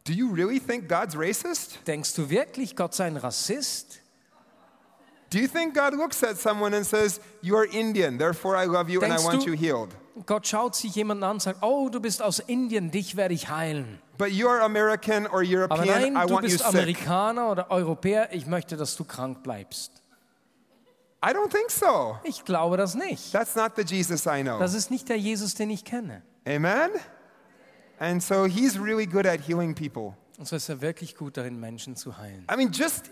Do 0.05 0.13
you 0.13 0.29
really 0.33 0.59
think 0.59 0.89
God's 0.89 1.15
racist? 1.17 1.79
Denkst 1.87 2.13
du 2.15 2.29
wirklich, 2.29 2.75
Gott 2.75 2.93
sei 2.93 3.05
ein 3.07 3.17
Rassist? 3.17 3.99
Do 5.29 5.39
you 5.39 5.47
think 5.47 5.73
God 5.73 5.93
looks 5.95 6.23
at 6.23 6.37
someone 6.37 6.75
and 6.75 6.85
says, 6.85 7.19
You 7.41 7.55
are 7.55 7.65
Indian, 7.65 8.17
therefore 8.17 8.55
I 8.55 8.65
love 8.65 8.89
you 8.89 9.01
and 9.01 9.13
I 9.13 9.15
Denkst 9.15 9.25
want 9.25 9.45
du- 9.45 9.51
you 9.51 9.57
healed? 9.57 9.95
Gott 10.27 10.45
schaut 10.45 10.75
sich 10.75 10.93
jemanden 10.93 11.23
an 11.23 11.31
und 11.37 11.41
sagt, 11.41 11.63
oh, 11.63 11.89
du 11.89 11.99
bist 11.99 12.21
aus 12.21 12.37
Indien, 12.37 12.91
dich 12.91 13.15
werde 13.15 13.33
ich 13.33 13.49
heilen. 13.49 13.99
But 14.19 14.29
you 14.29 14.47
are 14.47 14.61
American 14.61 15.25
or 15.25 15.39
Aber 15.41 15.43
European, 15.43 15.87
nein, 15.87 16.15
I 16.15 16.27
du 16.27 16.33
want 16.35 16.45
you 16.45 16.51
bist 16.51 16.59
sick. 16.59 16.67
Amerikaner 16.67 17.49
oder 17.49 17.71
Europäer, 17.71 18.31
ich 18.31 18.45
möchte, 18.45 18.77
dass 18.77 18.95
du 18.95 19.05
krank 19.05 19.41
bleibst. 19.41 19.91
I 21.25 21.29
don't 21.29 21.49
think 21.49 21.71
so. 21.71 22.17
Ich 22.23 22.45
glaube 22.45 22.77
das 22.77 22.93
nicht. 22.93 23.31
That's 23.31 23.55
not 23.55 23.71
the 23.75 23.81
Jesus 23.81 24.27
I 24.27 24.43
know. 24.43 24.59
Das 24.59 24.75
ist 24.75 24.91
nicht 24.91 25.09
der 25.09 25.17
Jesus, 25.17 25.55
den 25.55 25.71
ich 25.71 25.83
kenne. 25.83 26.21
Amen? 26.45 26.91
And 28.03 28.21
so 28.21 28.43
he's 28.45 28.77
really 28.77 29.05
good 29.05 29.25
at 29.25 29.39
healing 29.39 29.73
people. 29.73 30.13
Und 30.37 30.45
so 30.45 30.57
ist 30.57 30.67
er 30.67 30.81
wirklich 30.81 31.15
gut 31.15 31.37
darin, 31.37 31.57
Menschen 31.57 31.95
zu 31.95 32.17
heilen. 32.17 32.45
I 32.51 32.57
mean, 32.57 32.69
just 32.71 33.09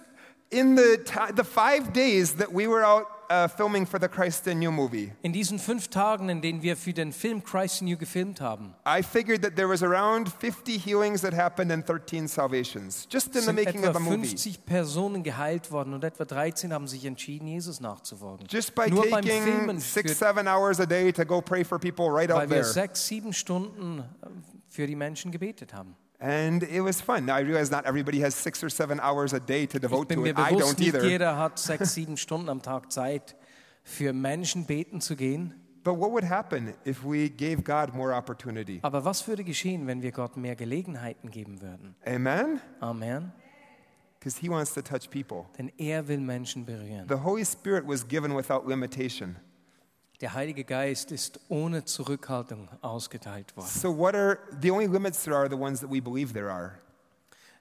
in 0.49 0.75
the, 0.75 0.99
the 1.37 1.45
five 1.45 1.93
days 1.93 2.35
that 2.35 2.51
we 2.51 2.67
were 2.67 2.83
out 2.85 3.05
uh, 3.29 3.47
filming 3.47 3.85
for 3.85 3.97
the 4.01 4.09
Christ 4.09 4.47
in 4.47 4.61
You 4.61 4.69
movie, 4.69 5.13
In 5.21 5.31
diesen 5.31 5.59
fünf 5.59 5.87
Tagen, 5.87 6.27
in 6.27 6.41
denen 6.41 6.61
wir 6.61 6.75
für 6.75 6.91
den 6.91 7.13
Film 7.13 7.41
Christ 7.41 7.79
in 7.79 7.87
You 7.87 7.95
gefilmt 7.95 8.41
haben, 8.41 8.73
I 8.85 9.01
figured 9.01 9.43
that 9.43 9.55
there 9.55 9.69
was 9.69 9.81
around 9.81 10.27
50 10.27 10.77
healings 10.77 11.21
that 11.21 11.33
happened 11.33 11.71
and 11.71 11.85
13 11.85 12.27
salvations, 12.27 13.07
just 13.09 13.27
in 13.27 13.33
the 13.33 13.41
sind 13.43 13.55
making 13.55 13.83
etwa 13.83 13.91
of 13.91 13.95
the 13.95 14.01
movie. 14.01 14.27
50 14.27 14.65
Personen 14.65 15.23
geheilt 15.23 15.71
worden 15.71 15.93
und 15.93 16.03
etwa 16.03 16.25
13 16.25 16.73
haben 16.73 16.87
sich 16.89 17.05
entschieden, 17.05 17.47
Jesus 17.47 17.79
nachzufolgen. 17.79 18.45
Just 18.49 18.75
by 18.75 18.89
Nur 18.89 19.09
beim 19.09 19.23
taking 19.23 19.79
six, 19.79 20.17
seven 20.19 20.49
hours 20.49 20.81
a 20.81 20.85
day 20.85 21.13
to 21.13 21.23
go 21.23 21.39
pray 21.39 21.63
for 21.63 21.79
people 21.79 22.09
right 22.09 22.29
weil 22.29 22.43
out 22.43 22.49
wir 22.49 22.61
there. 22.61 22.65
sechs, 22.65 23.07
sieben 23.07 23.31
Stunden 23.31 23.99
äh, 23.99 24.27
für 24.71 24.87
die 24.87 24.95
Menschen 24.95 25.31
gebetet 25.31 25.73
haben. 25.73 25.95
And 26.19 26.63
it 26.63 26.83
was 26.83 27.01
fun. 27.01 27.25
Now 27.25 27.37
I 27.37 27.41
realize 27.41 27.71
not 27.71 27.85
everybody 27.85 28.19
has 28.21 28.35
six 28.35 28.63
or 28.63 28.69
seven 28.69 28.99
hours 28.99 29.33
a 29.33 29.39
day 29.39 29.65
to 29.67 29.79
devote 29.79 30.07
to 30.13 30.25
it. 30.25 30.37
I 30.37 30.49
bewusst, 30.51 30.77
don't 30.77 30.79
nicht 30.79 30.93
either. 30.95 31.03
jeder 31.03 31.37
hat 31.37 31.59
sechs, 31.59 31.93
sieben 31.95 32.15
Stunden 32.15 32.47
am 32.47 32.61
Tag 32.61 32.91
Zeit, 32.91 33.35
für 33.83 34.13
Menschen 34.13 34.65
beten 34.65 35.01
zu 35.01 35.15
gehen. 35.15 35.55
But 35.83 35.97
what 35.97 36.11
would 36.11 36.23
happen 36.29 36.75
if 36.85 37.03
we 37.03 37.27
gave 37.27 37.63
God 37.63 37.95
more 37.95 38.15
opportunity? 38.15 38.79
Aber 38.83 39.03
was 39.03 39.27
würde 39.27 39.43
geschehen, 39.43 39.87
wenn 39.87 40.03
wir 40.03 40.11
Gott 40.11 40.37
mehr 40.37 40.55
Gelegenheiten 40.55 41.31
geben 41.31 41.59
würden? 41.59 41.95
Amen? 42.05 42.61
Amen. 42.79 43.31
Because 44.19 44.39
He 44.39 44.47
wants 44.47 44.75
to 44.75 44.83
touch 44.83 45.09
people. 45.09 45.45
Denn 45.57 45.71
er 45.79 46.07
will 46.07 46.19
Menschen 46.19 46.67
berühren. 46.67 47.07
The 47.09 47.23
Holy 47.23 47.43
Spirit 47.43 47.87
was 47.87 48.07
given 48.07 48.37
without 48.37 48.67
limitation. 48.67 49.37
Der 50.21 50.35
Heilige 50.35 50.63
Geist 50.63 51.11
ist 51.11 51.39
ohne 51.49 51.83
Zurückhaltung 51.83 52.69
ausgeteilt 52.81 53.57
worden. 53.57 53.67
So, 53.67 53.97
what 53.97 54.13
are 54.13 54.37
the 54.61 54.69
only 54.69 54.85
limits 54.85 55.23
there 55.23 55.35
are 55.35 55.49
the 55.49 55.55
ones 55.55 55.79
that 55.79 55.89
we 55.89 55.99
believe 55.99 56.31
there 56.31 56.51
are? 56.51 56.73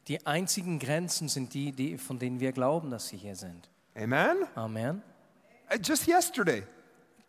Die 0.09 0.27
einzigen 0.27 0.79
Grenzen 0.79 1.29
sind 1.29 1.55
die, 1.55 1.73
die, 1.73 1.97
von 1.97 2.19
denen 2.19 2.39
wir 2.39 2.53
glauben, 2.53 2.91
dass 2.91 3.09
sie 3.09 3.17
hier 3.17 3.35
sind. 3.35 3.71
Amen? 3.97 4.47
Amen. 4.55 5.03
Uh, 5.73 5.79
just 5.83 6.07
yesterday, 6.07 6.63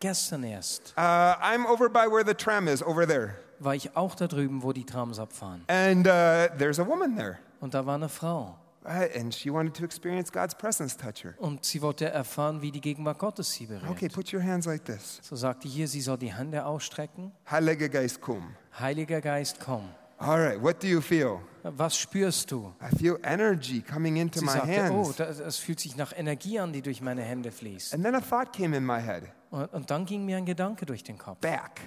Gestern 0.00 0.42
erst 0.42 0.92
uh, 0.98 1.00
I'm 1.00 1.64
over 1.64 1.88
by 1.88 2.06
where 2.10 2.24
the 2.24 2.34
tram 2.34 2.68
is, 2.68 2.82
over 2.82 3.06
there. 3.06 3.36
war 3.58 3.74
ich 3.74 3.96
auch 3.96 4.14
da 4.14 4.26
drüben, 4.26 4.62
wo 4.62 4.72
die 4.72 4.84
Trams 4.84 5.18
abfahren. 5.18 5.64
And 5.68 6.06
uh, 6.06 6.54
there's 6.58 6.78
a 6.78 6.86
woman 6.86 7.16
there. 7.16 7.38
Und 7.60 7.72
da 7.72 7.86
war 7.86 7.94
eine 7.94 8.08
Frau. 8.10 8.58
Uh, 8.84 9.06
and 9.18 9.32
she 9.32 9.48
wanted 9.50 9.74
to 9.74 9.84
experience 9.84 10.30
God's 10.32 10.54
presence 10.54 10.96
touch 10.96 11.22
her. 11.24 11.34
Und 11.38 11.64
sie 11.64 11.80
wollte 11.82 12.06
erfahren, 12.10 12.62
wie 12.62 12.72
die 12.72 12.80
Gegenwart 12.80 13.18
Gottes 13.18 13.52
sie 13.52 13.66
berührt. 13.66 13.88
Okay, 13.90 14.08
put 14.08 14.32
your 14.32 14.42
hands 14.42 14.66
like 14.66 14.84
this. 14.84 15.20
So 15.22 15.36
sagte 15.36 15.68
hier, 15.68 15.86
sie 15.86 16.00
soll 16.00 16.18
die 16.18 16.32
Hände 16.34 16.64
ausstrecken. 16.66 17.30
Heilige 17.50 17.88
Geist, 17.88 18.20
komm. 18.20 18.54
Heiliger 18.78 19.20
Geist, 19.20 19.60
komm. 19.60 19.88
All 20.18 20.40
right, 20.40 20.60
what 20.62 20.80
do 20.82 20.86
you 20.86 21.00
feel? 21.00 21.40
Was 21.64 21.96
spürst 21.96 22.50
du? 22.50 22.72
I 22.80 22.94
feel 22.96 23.18
energy 23.24 23.80
coming 23.82 24.16
into 24.16 24.40
Sie 24.40 24.44
my 24.46 24.52
sagte, 24.52 24.90
oh, 24.92 25.04
hands. 25.04 25.16
das, 25.16 25.38
das 25.38 25.56
fühlt 25.58 25.80
sich 25.80 25.96
nach 25.96 26.12
Energie 26.16 26.58
an, 26.58 26.72
die 26.72 26.82
durch 26.82 27.00
meine 27.00 27.22
Hände 27.22 27.50
fließt. 27.52 27.94
And 27.94 28.04
then 28.04 28.14
a 28.14 28.20
thought 28.20 28.52
came 28.52 28.76
in 28.76 28.84
my 28.84 29.00
head 29.00 29.24
Und, 29.50 29.72
und 29.72 29.90
dann 29.90 30.04
ging 30.06 30.24
mir 30.24 30.36
ein 30.36 30.44
Gedanke 30.46 30.86
durch 30.86 31.02
den 31.04 31.18
Kopf. 31.18 31.38
back. 31.40 31.80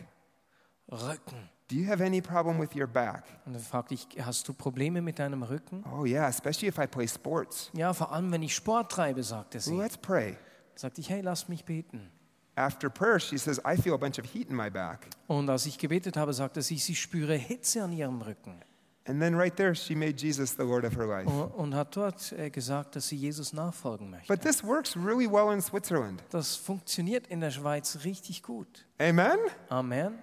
Rücken. 0.91 1.49
Do 1.67 1.75
you 1.75 1.87
have 1.87 2.03
any 2.03 2.21
problem 2.21 2.59
with 2.59 2.75
your 2.75 2.85
back? 2.85 3.23
Und 3.45 3.53
dann 3.53 3.61
fragte 3.61 3.95
ich, 3.95 4.07
hast 4.23 4.47
du 4.47 4.53
Probleme 4.53 5.01
mit 5.01 5.17
deinem 5.17 5.41
Rücken? 5.41 5.83
Oh, 5.91 6.05
yeah, 6.05 6.27
especially 6.27 6.67
if 6.67 6.77
I 6.77 6.85
play 6.85 7.07
sports. 7.07 7.71
Ja, 7.73 7.91
vor 7.93 8.11
allem, 8.11 8.31
wenn 8.31 8.43
ich 8.43 8.53
Sport 8.53 8.91
treibe, 8.91 9.23
sagte 9.23 9.59
sie. 9.59 9.75
let's 9.75 9.97
pray. 9.97 10.37
Sagte 10.75 11.01
ich, 11.01 11.09
hey, 11.09 11.21
lass 11.21 11.47
mich 11.47 11.65
beten. 11.65 12.11
After 12.55 12.89
prayer, 12.89 13.19
she 13.19 13.37
says, 13.37 13.59
I 13.65 13.75
feel 13.75 13.93
a 13.93 13.97
bunch 13.97 14.19
of 14.19 14.25
heat 14.25 14.49
in 14.49 14.55
my 14.55 14.69
back. 14.69 15.07
Und 15.27 15.49
als 15.49 15.65
ich 15.65 15.77
gebetet 15.77 16.15
habe, 16.17 16.33
sagte 16.33 16.61
sie, 16.61 16.77
sie 16.77 16.95
spüre 16.95 17.35
Hitze 17.35 17.83
an 17.83 17.91
ihrem 17.91 18.21
Rücken. 18.21 18.61
And 19.07 19.19
then 19.19 19.35
right 19.35 19.55
there, 19.55 19.75
she 19.75 19.93
made 19.95 20.19
Jesus 20.19 20.55
the 20.55 20.63
Lord 20.63 20.85
of 20.85 20.95
her 20.95 21.05
life. 21.05 21.29
Und, 21.29 21.51
und 21.51 21.75
hat 21.75 21.95
dort 21.95 22.31
äh, 22.31 22.49
gesagt, 22.49 22.95
dass 22.95 23.07
sie 23.07 23.15
Jesus 23.15 23.53
nachfolgen 23.53 24.09
möchte. 24.09 24.27
But 24.27 24.41
this 24.41 24.63
works 24.63 24.95
really 24.95 25.29
well 25.29 25.53
in 25.53 25.61
Switzerland. 25.61 26.23
Das 26.29 26.55
funktioniert 26.55 27.27
in 27.27 27.39
der 27.39 27.51
Schweiz 27.51 27.99
richtig 28.03 28.41
gut. 28.41 28.85
Amen? 28.99 29.37
Amen. 29.69 30.13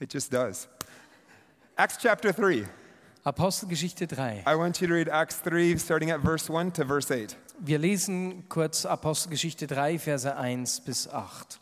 It 0.00 0.12
just 0.12 0.32
does. 0.32 0.68
Acts 1.76 1.98
chapter 2.00 2.32
3. 2.32 2.66
Apostelgeschichte 3.24 4.06
3. 4.06 4.44
I 4.46 4.54
want 4.54 4.80
you 4.80 4.86
to 4.86 4.94
read 4.94 5.08
Acts 5.08 5.40
3 5.40 5.76
starting 5.76 6.10
at 6.10 6.20
verse 6.20 6.48
1 6.48 6.72
to 6.72 6.84
verse 6.84 7.10
8. 7.10 7.36
Wir 7.58 7.78
lesen 7.78 8.48
kurz 8.48 8.86
Apostelgeschichte 8.86 9.66
3 9.66 9.98
Verse 9.98 10.36
1 10.36 10.80
bis 10.80 11.08
8. 11.08 11.60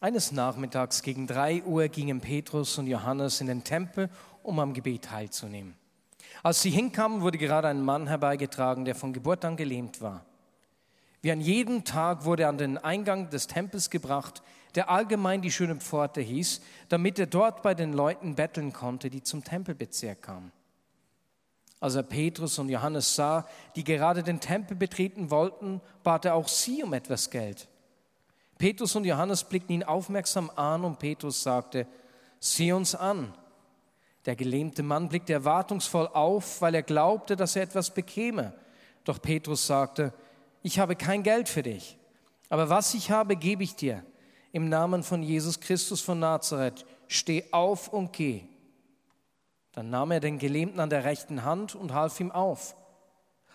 Eines 0.00 0.32
Nachmittags 0.32 1.02
gegen 1.02 1.26
3 1.26 1.62
Uhr 1.64 1.88
gingen 1.88 2.20
Petrus 2.20 2.76
und 2.78 2.86
Johannes 2.86 3.40
in 3.40 3.46
den 3.46 3.64
Tempel, 3.64 4.10
um 4.42 4.58
am 4.58 4.74
Gebet 4.74 5.02
teilzunehmen. 5.02 5.74
Als 6.44 6.60
sie 6.60 6.68
hinkamen, 6.68 7.22
wurde 7.22 7.38
gerade 7.38 7.68
ein 7.68 7.82
Mann 7.82 8.06
herbeigetragen, 8.06 8.84
der 8.84 8.94
von 8.94 9.14
Geburt 9.14 9.46
an 9.46 9.56
gelähmt 9.56 10.02
war. 10.02 10.26
Wie 11.22 11.32
an 11.32 11.40
jedem 11.40 11.84
Tag 11.84 12.26
wurde 12.26 12.42
er 12.42 12.50
an 12.50 12.58
den 12.58 12.76
Eingang 12.76 13.30
des 13.30 13.46
Tempels 13.46 13.88
gebracht, 13.88 14.42
der 14.74 14.90
allgemein 14.90 15.40
die 15.40 15.50
schöne 15.50 15.76
Pforte 15.76 16.20
hieß, 16.20 16.60
damit 16.90 17.18
er 17.18 17.24
dort 17.24 17.62
bei 17.62 17.72
den 17.72 17.94
Leuten 17.94 18.34
betteln 18.34 18.74
konnte, 18.74 19.08
die 19.08 19.22
zum 19.22 19.42
Tempelbezirk 19.42 20.20
kamen. 20.20 20.52
Als 21.80 21.94
er 21.94 22.02
Petrus 22.02 22.58
und 22.58 22.68
Johannes 22.68 23.14
sah, 23.14 23.48
die 23.74 23.84
gerade 23.84 24.22
den 24.22 24.40
Tempel 24.40 24.76
betreten 24.76 25.30
wollten, 25.30 25.80
bat 26.02 26.26
er 26.26 26.34
auch 26.34 26.48
sie 26.48 26.82
um 26.82 26.92
etwas 26.92 27.30
Geld. 27.30 27.68
Petrus 28.58 28.94
und 28.94 29.06
Johannes 29.06 29.44
blickten 29.44 29.76
ihn 29.76 29.82
aufmerksam 29.82 30.50
an 30.54 30.84
und 30.84 30.98
Petrus 30.98 31.42
sagte, 31.42 31.86
sieh 32.38 32.72
uns 32.72 32.94
an. 32.94 33.32
Der 34.26 34.36
gelähmte 34.36 34.82
Mann 34.82 35.08
blickte 35.08 35.32
erwartungsvoll 35.32 36.08
auf, 36.08 36.60
weil 36.62 36.74
er 36.74 36.82
glaubte, 36.82 37.36
dass 37.36 37.56
er 37.56 37.62
etwas 37.62 37.92
bekäme. 37.92 38.54
Doch 39.04 39.20
Petrus 39.20 39.66
sagte, 39.66 40.14
ich 40.62 40.78
habe 40.78 40.96
kein 40.96 41.22
Geld 41.22 41.48
für 41.48 41.62
dich, 41.62 41.98
aber 42.48 42.70
was 42.70 42.94
ich 42.94 43.10
habe, 43.10 43.36
gebe 43.36 43.62
ich 43.62 43.76
dir. 43.76 44.02
Im 44.52 44.68
Namen 44.68 45.02
von 45.02 45.22
Jesus 45.22 45.60
Christus 45.60 46.00
von 46.00 46.20
Nazareth, 46.20 46.86
steh 47.08 47.44
auf 47.50 47.88
und 47.88 48.12
geh. 48.12 48.44
Dann 49.72 49.90
nahm 49.90 50.12
er 50.12 50.20
den 50.20 50.38
Gelähmten 50.38 50.80
an 50.80 50.90
der 50.90 51.04
rechten 51.04 51.44
Hand 51.44 51.74
und 51.74 51.92
half 51.92 52.20
ihm 52.20 52.30
auf. 52.30 52.76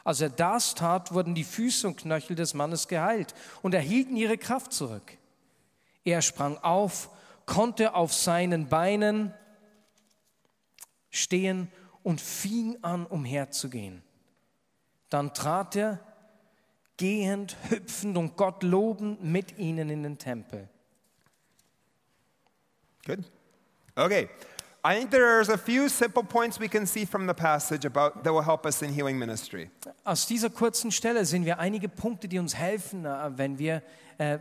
Als 0.03 0.21
er 0.21 0.29
das 0.29 0.75
tat, 0.75 1.13
wurden 1.13 1.35
die 1.35 1.43
Füße 1.43 1.87
und 1.87 1.97
Knöchel 1.97 2.35
des 2.35 2.53
Mannes 2.53 2.87
geheilt 2.87 3.33
und 3.61 3.73
erhielten 3.73 4.15
ihre 4.15 4.37
Kraft 4.37 4.73
zurück. 4.73 5.17
Er 6.03 6.21
sprang 6.21 6.57
auf, 6.57 7.09
konnte 7.45 7.95
auf 7.95 8.13
seinen 8.13 8.67
Beinen 8.67 9.33
stehen 11.09 11.71
und 12.03 12.21
fing 12.21 12.77
an, 12.81 13.05
umherzugehen. 13.05 14.03
Dann 15.09 15.33
trat 15.33 15.75
er 15.75 15.99
gehend, 16.97 17.57
hüpfend 17.69 18.17
und 18.17 18.35
Gott 18.35 18.63
lobend 18.63 19.23
mit 19.23 19.57
ihnen 19.57 19.89
in 19.89 20.03
den 20.03 20.17
Tempel. 20.17 20.69
Good? 23.05 23.19
Okay. 23.95 24.29
I 24.83 24.95
think 24.95 25.11
there's 25.11 25.49
a 25.49 25.57
few 25.57 25.89
simple 25.89 26.23
points 26.23 26.57
we 26.57 26.69
can 26.69 26.85
see 26.85 27.05
from 27.05 27.27
the 27.27 27.33
passage 27.33 27.85
about 27.85 28.23
that 28.23 28.33
will 28.33 28.43
help 28.43 28.65
us 28.65 28.81
in 28.81 28.93
healing 28.93 29.17
ministry. 29.17 29.69
Aus 30.05 30.25
dieser 30.25 30.49
kurzen 30.49 30.91
Stelle 30.91 31.25
sehen 31.25 31.43
wir 31.43 31.59
einige 31.59 31.89
Punkte, 31.89 32.29
die 32.29 32.39
uns 32.39 32.55
helfen, 32.55 33.05
äh, 33.05 33.37
wenn 33.37 33.59
wir 33.59 33.81
äh, 34.19 34.39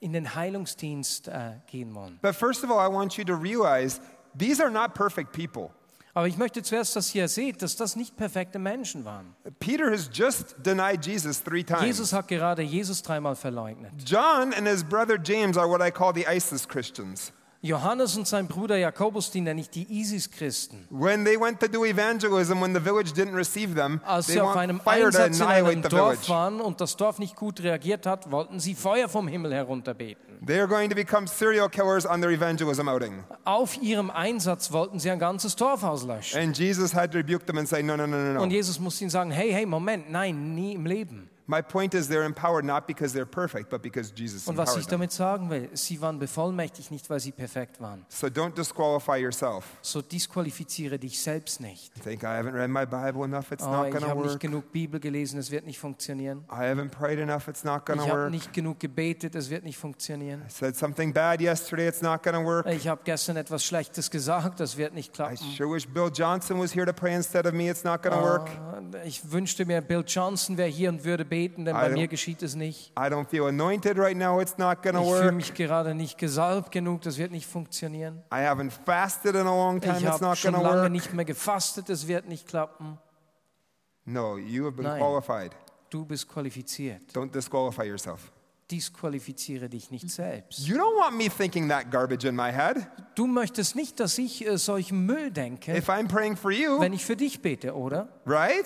in 0.00 0.12
den 0.12 0.34
Heilungsdienst 0.34 1.28
äh, 1.28 1.52
gehen 1.66 1.94
wollen. 1.94 2.18
But 2.22 2.34
first 2.34 2.64
of 2.64 2.70
all, 2.70 2.78
I 2.78 2.90
want 2.90 3.18
you 3.18 3.24
to 3.24 3.34
realize 3.34 4.00
these 4.36 4.62
are 4.62 4.70
not 4.70 4.94
perfect 4.94 5.32
people. 5.32 5.70
Aber 6.16 6.28
ich 6.28 6.38
möchte 6.38 6.62
zuerst, 6.62 6.94
dass 6.94 7.12
ihr 7.14 7.26
seht, 7.26 7.60
dass 7.60 7.74
das 7.74 7.96
nicht 7.96 8.16
perfekte 8.16 8.60
Menschen 8.60 9.04
waren. 9.04 9.34
Peter 9.58 9.90
has 9.90 10.08
just 10.12 10.54
denied 10.64 11.04
Jesus 11.04 11.42
three 11.42 11.64
times. 11.64 11.82
Jesus 11.82 12.12
hat 12.12 12.28
gerade 12.28 12.62
Jesus 12.62 13.02
dreimal 13.02 13.34
verleugnet. 13.34 13.92
John 14.06 14.54
and 14.54 14.68
his 14.68 14.84
brother 14.84 15.18
James 15.22 15.56
are 15.56 15.68
what 15.68 15.80
I 15.80 15.90
call 15.90 16.14
the 16.14 16.24
ISIS 16.24 16.68
Christians. 16.68 17.32
Johannes 17.64 18.14
und 18.18 18.28
sein 18.28 18.46
Bruder 18.46 18.76
Jakobus, 18.76 19.30
die 19.30 19.40
nenne 19.40 19.58
ich 19.62 19.70
die 19.70 19.86
ISIS-Christen. 19.90 20.86
When 20.90 21.24
they 21.24 21.40
went 21.40 21.60
to 21.60 21.66
do 21.66 21.86
evangelism, 21.86 22.60
when 22.60 22.74
the 22.74 22.80
village 22.80 23.12
didn't 23.14 23.34
receive 23.34 23.74
them, 23.74 24.02
Als 24.04 24.26
they 24.26 24.34
sie 24.34 24.40
auf 24.42 24.54
einem 24.54 24.82
Einsatz 24.84 25.40
in 25.40 25.46
einem 25.46 25.80
Dorf 25.80 26.28
waren 26.28 26.60
und 26.60 26.82
das 26.82 26.94
Dorf 26.98 27.18
nicht 27.18 27.36
gut 27.36 27.62
reagiert 27.62 28.04
hat, 28.04 28.30
wollten 28.30 28.60
sie 28.60 28.74
Feuer 28.74 29.08
vom 29.08 29.28
Himmel 29.28 29.54
herunterbeten. 29.54 30.33
They 30.46 30.58
are 30.58 30.66
going 30.66 30.90
to 30.90 30.94
become 30.94 31.26
serial 31.26 31.68
killers 31.68 32.04
on 32.04 32.20
their 32.20 32.30
evangelism 32.30 32.88
outing. 32.88 33.24
Auf 33.44 33.76
ihrem 33.80 34.10
Einsatz 34.10 34.72
wollten 34.72 34.98
sie 34.98 35.10
ein 35.10 35.18
ganzes 35.18 35.56
Dorf 35.56 35.82
auslöschen. 35.82 36.40
And 36.40 36.58
Jesus 36.58 36.94
had 36.94 37.14
rebuked 37.14 37.46
them 37.46 37.58
and 37.58 37.68
say, 37.68 37.82
No, 37.82 37.96
no, 37.96 38.06
no, 38.06 38.18
no, 38.18 38.32
no. 38.34 38.42
Und. 38.42 38.50
Jesus 38.50 38.78
musste 38.78 39.04
ihnen 39.04 39.10
sagen, 39.10 39.30
hey, 39.30 39.52
hey, 39.52 39.66
Moment, 39.66 40.10
nein, 40.10 40.54
nie 40.54 40.74
im 40.74 40.86
Leben. 40.86 41.30
My 41.46 41.60
point 41.60 41.92
is 41.92 42.08
they're 42.08 42.24
empowered 42.24 42.64
not 42.64 42.86
because 42.86 43.12
they're 43.12 43.26
perfect, 43.26 43.68
but 43.68 43.82
because 43.82 44.10
Jesus 44.16 44.48
Und 44.48 44.56
was 44.56 44.76
ich 44.78 44.86
damit 44.86 45.12
sagen 45.12 45.50
will, 45.50 45.68
sie 45.74 46.00
waren 46.00 46.18
bevollmächtigt 46.18 46.90
nicht, 46.90 47.10
weil 47.10 47.20
sie 47.20 47.32
perfekt 47.32 47.82
waren. 47.82 48.06
So 48.08 48.28
don't 48.28 48.54
disqualify 48.54 49.16
yourself. 49.18 49.66
So 49.82 50.00
disqualifiziere 50.00 50.98
dich 50.98 51.20
selbst 51.20 51.60
nicht. 51.60 51.92
Think 52.02 52.22
I 52.22 52.26
haven't 52.28 52.54
read 52.54 52.70
my 52.70 52.86
Bible 52.86 53.24
enough, 53.24 53.52
it's 53.52 53.62
Oh, 53.62 53.70
not 53.70 53.86
ich 53.86 53.92
going 53.92 54.04
to 54.04 54.08
habe 54.10 54.20
nicht 54.22 54.30
work. 54.32 54.40
genug 54.40 54.72
Bibel 54.72 54.98
gelesen, 54.98 55.38
es 55.38 55.50
wird 55.50 55.66
nicht 55.66 55.78
funktionieren. 55.78 56.44
I 56.50 56.62
haven't 56.64 56.88
prayed 56.90 57.18
enough, 57.18 57.46
it's 57.46 57.62
not 57.62 57.84
going 57.84 58.00
Ich 58.00 58.06
to 58.06 58.10
habe 58.10 58.22
work. 58.22 58.30
nicht 58.30 58.52
genug 58.54 58.80
gebetet, 58.80 59.34
es 59.34 59.50
wird 59.50 59.64
nicht 59.64 59.76
funktionieren. 59.76 60.40
I 60.48 60.50
said 60.50 60.76
something 60.76 61.12
bad 61.12 61.40
yesterday, 61.42 61.86
it's 61.86 62.00
not 62.00 62.22
to 62.22 62.32
work. 62.42 62.66
Ich 62.66 62.88
habe 62.88 63.02
gestern 63.04 63.36
etwas 63.36 63.62
Schlechtes 63.64 64.10
gesagt, 64.10 64.60
das 64.60 64.78
wird 64.78 64.94
nicht 64.94 65.10
I 65.10 65.12
klappen. 65.12 65.36
sure 65.58 65.70
wish 65.74 65.86
Bill 65.86 66.10
Johnson 66.10 66.58
was 66.58 66.74
here 66.74 66.86
to 66.86 66.92
pray 66.94 67.14
instead 67.14 67.44
of 67.46 67.52
me, 67.52 67.68
it's 67.68 67.84
not 67.84 68.02
going 68.02 68.14
to 68.16 68.22
work. 68.22 68.48
Ah, 68.48 68.80
Ich 69.04 69.30
wünschte 69.30 69.66
mir, 69.66 69.82
Bill 69.82 70.02
Johnson 70.06 70.56
wäre 70.56 70.68
hier 70.70 70.88
und 70.88 71.04
würde 71.04 71.24
beten, 71.24 71.33
denn 71.64 71.64
bei 71.64 71.70
I 71.88 71.90
don't- 71.90 71.92
mir 71.94 72.08
geschieht 72.08 72.42
es 72.42 72.54
nicht. 72.54 72.90
I 72.98 73.02
don't 73.04 73.26
feel 73.28 73.44
anointed 73.46 73.98
right 73.98 74.16
now, 74.16 74.40
it's 74.40 74.56
not 74.58 74.82
going 74.82 74.94
to 74.96 75.02
Ich 75.02 75.08
fühle 75.08 75.24
work. 75.26 75.34
mich 75.34 75.54
gerade 75.54 75.94
nicht 75.94 76.18
gesalbt 76.18 76.70
genug, 76.72 77.02
das 77.02 77.18
wird 77.18 77.30
nicht 77.30 77.46
funktionieren. 77.46 78.22
I 78.32 78.36
haven't 78.38 78.70
fasted 78.84 79.34
in 79.34 79.42
a 79.46 79.54
long 79.54 79.80
time, 79.80 79.96
Ich 79.98 80.02
it's 80.04 80.10
habe 80.12 80.24
not 80.24 80.38
schon 80.38 80.52
going 80.52 80.62
to 80.64 80.68
lange 80.70 80.82
work. 80.82 80.92
nicht 80.92 81.12
mehr 81.14 81.24
gefastet, 81.24 81.88
es 81.90 82.06
wird 82.08 82.28
nicht 82.28 82.46
klappen. 82.48 82.98
No, 84.04 84.36
you 84.36 84.64
have 84.66 84.72
been 84.76 84.84
Nein. 84.84 85.00
qualified. 85.00 85.52
Du 85.90 86.04
bist 86.04 86.28
qualifiziert. 86.28 87.00
Don't 87.14 87.30
disqualify 87.30 87.84
yourself. 87.84 88.30
Disqualifiziere 88.70 89.68
dich 89.68 89.90
nicht 89.90 90.10
selbst. 90.10 90.66
You 90.66 90.76
don't 90.76 90.98
want 90.98 91.16
me 91.16 91.28
thinking 91.28 91.68
that 91.68 91.90
garbage 91.90 92.26
in 92.26 92.34
my 92.34 92.50
head. 92.50 92.86
Du 93.14 93.26
möchtest 93.26 93.76
nicht, 93.76 94.00
dass 94.00 94.16
ich 94.18 94.46
äh, 94.46 94.56
solchen 94.58 95.04
Müll 95.06 95.30
denke, 95.30 95.76
If 95.76 95.88
I'm 95.88 96.08
praying 96.08 96.36
for 96.36 96.50
you, 96.50 96.80
wenn 96.80 96.92
ich 96.94 97.04
für 97.04 97.14
dich 97.16 97.40
bete, 97.42 97.74
oder? 97.74 98.08
right? 98.26 98.64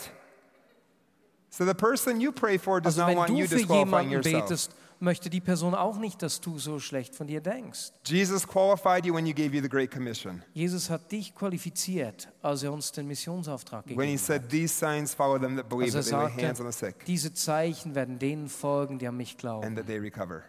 So 1.50 1.64
the 1.64 1.74
person 1.74 2.20
you 2.20 2.30
pray 2.32 2.58
for 2.58 2.80
does 2.80 2.98
Also 2.98 3.08
not 3.10 3.16
want 3.16 3.30
du 3.30 3.36
you 3.36 3.46
disqualifying 3.46 4.10
yourself. 4.10 4.42
betest, 4.48 4.70
möchte 5.00 5.30
die 5.30 5.40
Person 5.40 5.74
auch 5.74 5.96
nicht, 5.96 6.20
dass 6.22 6.40
du 6.40 6.58
so 6.58 6.78
schlecht 6.78 7.14
von 7.14 7.26
dir 7.26 7.40
denkst. 7.40 7.92
Jesus 8.04 8.46
qualified 8.46 9.06
you 9.06 9.14
when 9.14 9.24
you 9.26 9.32
gave 9.32 9.54
you 9.56 9.62
the 9.62 9.68
Great 9.68 9.90
Commission. 9.90 10.42
Jesus 10.54 10.90
hat 10.90 11.10
dich 11.10 11.34
qualifiziert, 11.34 12.28
als 12.42 12.62
er 12.64 12.72
uns 12.72 12.92
den 12.92 13.06
Missionsauftrag 13.06 13.86
When 13.86 13.92
he 13.92 13.94
gegeben 13.96 14.12
hat. 14.18 14.26
said, 14.26 14.48
These 14.50 14.74
signs 14.74 15.14
follow 15.14 15.38
them 15.38 15.56
that 15.56 15.68
believe, 15.68 15.96
Als 15.96 16.10
that 16.10 16.18
they 16.28 16.36
lay 16.36 16.46
hands 16.48 16.60
on 16.60 16.66
the 16.66 16.72
sagte, 16.72 16.96
sick 16.98 17.04
diese 17.06 17.32
Zeichen 17.32 17.94
werden 17.94 18.18
denen 18.18 18.48
folgen, 18.48 18.98
die 18.98 19.06
an 19.08 19.16
mich 19.16 19.30
and 19.32 19.38
glauben. 19.38 19.76
that 19.76 19.86
they 19.86 19.98
recover. 19.98 20.42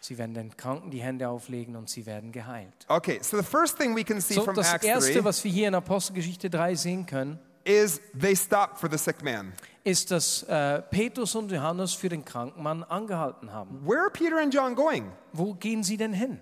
Sie 0.00 0.18
werden 0.18 0.34
den 0.34 0.56
Kranken 0.56 0.90
die 0.90 1.00
Hände 1.00 1.28
auflegen 1.28 1.76
und 1.76 1.88
sie 1.88 2.06
werden 2.06 2.32
geheilt. 2.32 2.72
Okay, 2.88 3.20
so 3.22 3.36
the 3.38 3.44
first 3.44 3.78
thing 3.78 3.94
we 3.96 4.02
can 4.04 4.20
see 4.20 4.34
So, 4.34 4.42
from 4.44 4.54
das 4.56 4.72
Acts 4.74 4.84
Erste, 4.84 5.12
3 5.14 5.24
was 5.24 5.42
wir 5.44 5.50
hier 5.50 5.68
in 5.68 5.74
Apostelgeschichte 5.74 6.50
3 6.50 6.74
sehen 6.74 7.06
können, 7.06 7.38
is 7.64 8.00
they 8.20 8.34
stopped 8.36 8.78
for 8.78 8.90
the 8.90 8.98
sick 8.98 9.22
man. 9.22 9.52
Ist, 9.84 10.10
dass 10.10 10.42
äh, 10.44 10.80
Petrus 10.82 11.34
und 11.34 11.50
Johannes 11.50 11.94
für 11.94 12.08
den 12.08 12.24
kranken 12.24 12.62
Mann 12.62 12.82
angehalten 12.84 13.52
haben. 13.52 13.80
Where 13.86 14.00
are 14.02 14.10
Peter 14.10 14.38
and 14.40 14.52
John 14.54 14.74
going? 14.74 15.10
Wo 15.32 15.54
gehen 15.54 15.82
sie 15.82 15.96
denn 15.96 16.12
hin? 16.12 16.38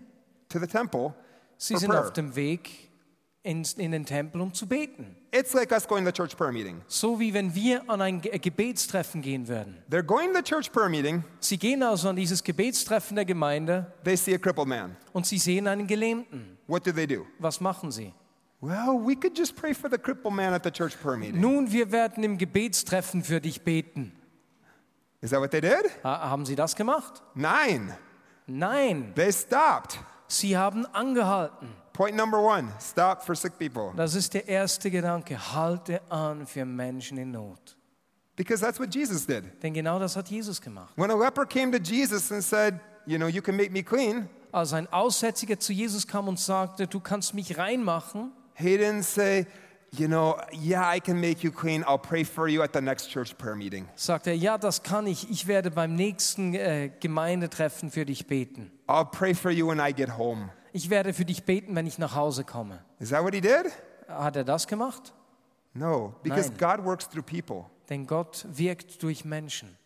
To 0.50 0.58
the 0.58 0.66
temple. 0.66 1.14
Sie 1.56 1.76
sind 1.76 1.90
prayer. 1.90 2.02
auf 2.04 2.12
dem 2.12 2.34
Weg 2.36 2.88
ins, 3.42 3.74
in 3.74 3.92
den 3.92 4.04
Tempel, 4.04 4.40
um 4.40 4.52
zu 4.52 4.66
beten. 4.66 5.16
It's 5.32 5.54
like 5.54 5.70
us 5.72 5.86
going 5.86 6.04
to 6.04 6.10
the 6.10 6.12
church 6.12 6.36
prayer 6.36 6.52
meeting. 6.52 6.82
So 6.88 7.18
wie 7.20 7.32
wenn 7.32 7.54
wir 7.54 7.88
an 7.88 8.00
ein 8.02 8.20
Ge- 8.20 8.36
Gebetstreffen 8.38 9.22
gehen 9.22 9.46
würden. 9.48 9.78
They're 9.90 10.02
going 10.02 10.32
to 10.32 10.38
the 10.38 10.42
church 10.42 10.70
prayer 10.72 10.88
meeting, 10.88 11.22
Sie 11.38 11.56
gehen 11.56 11.82
also 11.82 12.08
an 12.08 12.16
dieses 12.16 12.42
Gebetstreffen 12.42 13.14
der 13.16 13.24
Gemeinde 13.24 13.90
they 14.04 14.16
see 14.16 14.34
a 14.34 14.38
crippled 14.38 14.66
man. 14.68 14.96
und 15.12 15.24
sie 15.26 15.38
sehen 15.38 15.66
einen 15.68 15.86
Gelähmten. 15.86 16.58
What 16.66 16.86
do 16.86 16.92
they 16.92 17.06
do? 17.06 17.24
Was 17.38 17.60
machen 17.60 17.90
sie? 17.90 18.12
Well, 18.62 18.98
we 19.02 19.16
could 19.16 19.34
just 19.34 19.56
pray 19.56 19.72
for 19.72 19.88
the 19.88 19.96
crippled 19.98 20.34
man 20.34 20.52
at 20.52 20.62
the 20.62 20.70
church 20.70 20.94
prayer 21.00 21.16
meeting. 21.16 21.40
Nun, 21.40 21.70
wir 21.72 21.90
werden 21.92 22.22
im 22.24 22.36
Gebetstreffen 22.36 23.22
für 23.24 23.40
dich 23.40 23.62
beten. 23.62 24.12
Is 25.22 25.30
that 25.30 25.40
what 25.40 25.50
they 25.50 25.60
did? 25.60 25.90
Ha 26.04 26.28
haben 26.30 26.44
sie 26.44 26.54
das 26.56 26.74
gemacht? 26.76 27.22
Nine. 27.34 27.96
Nein, 28.46 29.12
They 29.14 29.32
stopped. 29.32 29.98
sie 30.28 30.56
haben 30.56 30.84
angehalten. 30.86 31.68
Point 31.92 32.16
number 32.16 32.38
one 32.40 32.68
stop 32.80 33.22
for 33.24 33.34
sick 33.34 33.58
people. 33.58 33.92
Das 33.96 34.14
ist 34.14 34.34
der 34.34 34.46
erste 34.48 34.90
Gedanke. 34.90 35.36
Halte 35.54 36.00
an 36.10 36.46
für 36.46 36.64
Menschen 36.64 37.18
in 37.18 37.30
Not. 37.30 37.76
Because 38.36 38.60
that's 38.62 38.78
what 38.80 38.94
Jesus 38.94 39.26
did. 39.26 39.44
Denn 39.62 39.74
genau 39.74 39.98
das 39.98 40.16
hat 40.16 40.28
Jesus 40.28 40.60
gemacht. 40.60 40.92
When 40.96 41.10
a 41.10 41.14
leper 41.14 41.44
came 41.46 41.70
to 41.72 41.78
Jesus 41.78 42.30
and 42.32 42.42
said, 42.42 42.80
You 43.06 43.18
know, 43.18 43.26
you 43.28 43.42
can 43.42 43.56
make 43.56 43.70
me 43.70 43.82
clean, 43.82 44.28
Als 44.52 44.72
ein 44.72 44.86
Aussätziger 44.92 45.58
zu 45.60 45.72
Jesus 45.72 46.06
kam 46.06 46.26
und 46.28 46.38
sagte, 46.38 46.86
du 46.86 46.98
kannst 47.00 47.34
mich 47.34 47.56
reinmachen, 47.58 48.32
he 48.60 48.76
didn't 48.76 49.04
say, 49.04 49.46
You 49.92 50.06
know, 50.06 50.36
yeah, 50.52 50.88
I 50.88 51.00
can 51.00 51.20
make 51.20 51.42
you 51.42 51.50
clean. 51.50 51.82
I'll 51.84 51.98
pray 51.98 52.22
for 52.22 52.46
you 52.46 52.62
at 52.62 52.72
the 52.72 52.80
next 52.80 53.10
church 53.10 53.36
prayer 53.36 53.56
meeting. 53.56 53.88
sagte 53.96 54.30
er, 54.30 54.36
ja, 54.36 54.56
das 54.56 54.84
kann 54.84 55.08
ich. 55.08 55.28
Ich 55.30 55.48
werde 55.48 55.72
beim 55.72 55.96
nächsten 55.96 56.54
äh, 56.54 56.92
Gemeindetreffen 57.00 57.90
für 57.90 58.06
dich 58.06 58.28
beten. 58.28 58.70
I'll 58.86 59.04
pray 59.04 59.34
for 59.34 59.50
you 59.50 59.68
when 59.68 59.80
I 59.80 59.92
get 59.92 60.16
home. 60.16 60.50
Ich 60.72 60.90
werde 60.90 61.12
für 61.12 61.24
dich 61.24 61.44
beten, 61.44 61.74
wenn 61.74 61.88
ich 61.88 61.98
nach 61.98 62.14
Hause 62.14 62.44
komme. 62.44 62.78
Is 63.00 63.10
that 63.10 63.24
what 63.24 63.34
he 63.34 63.40
did? 63.40 63.72
Hat 64.06 64.36
er 64.36 64.44
das 64.44 64.68
gemacht? 64.68 65.12
No, 65.74 66.14
because 66.22 66.50
Nein. 66.50 66.76
God 66.76 66.84
works 66.84 67.08
through 67.08 67.24
people. 67.24 67.64
Denn 67.88 68.06
Gott 68.06 68.46
wirkt 68.48 69.02
durch 69.02 69.24
Menschen. 69.24 69.76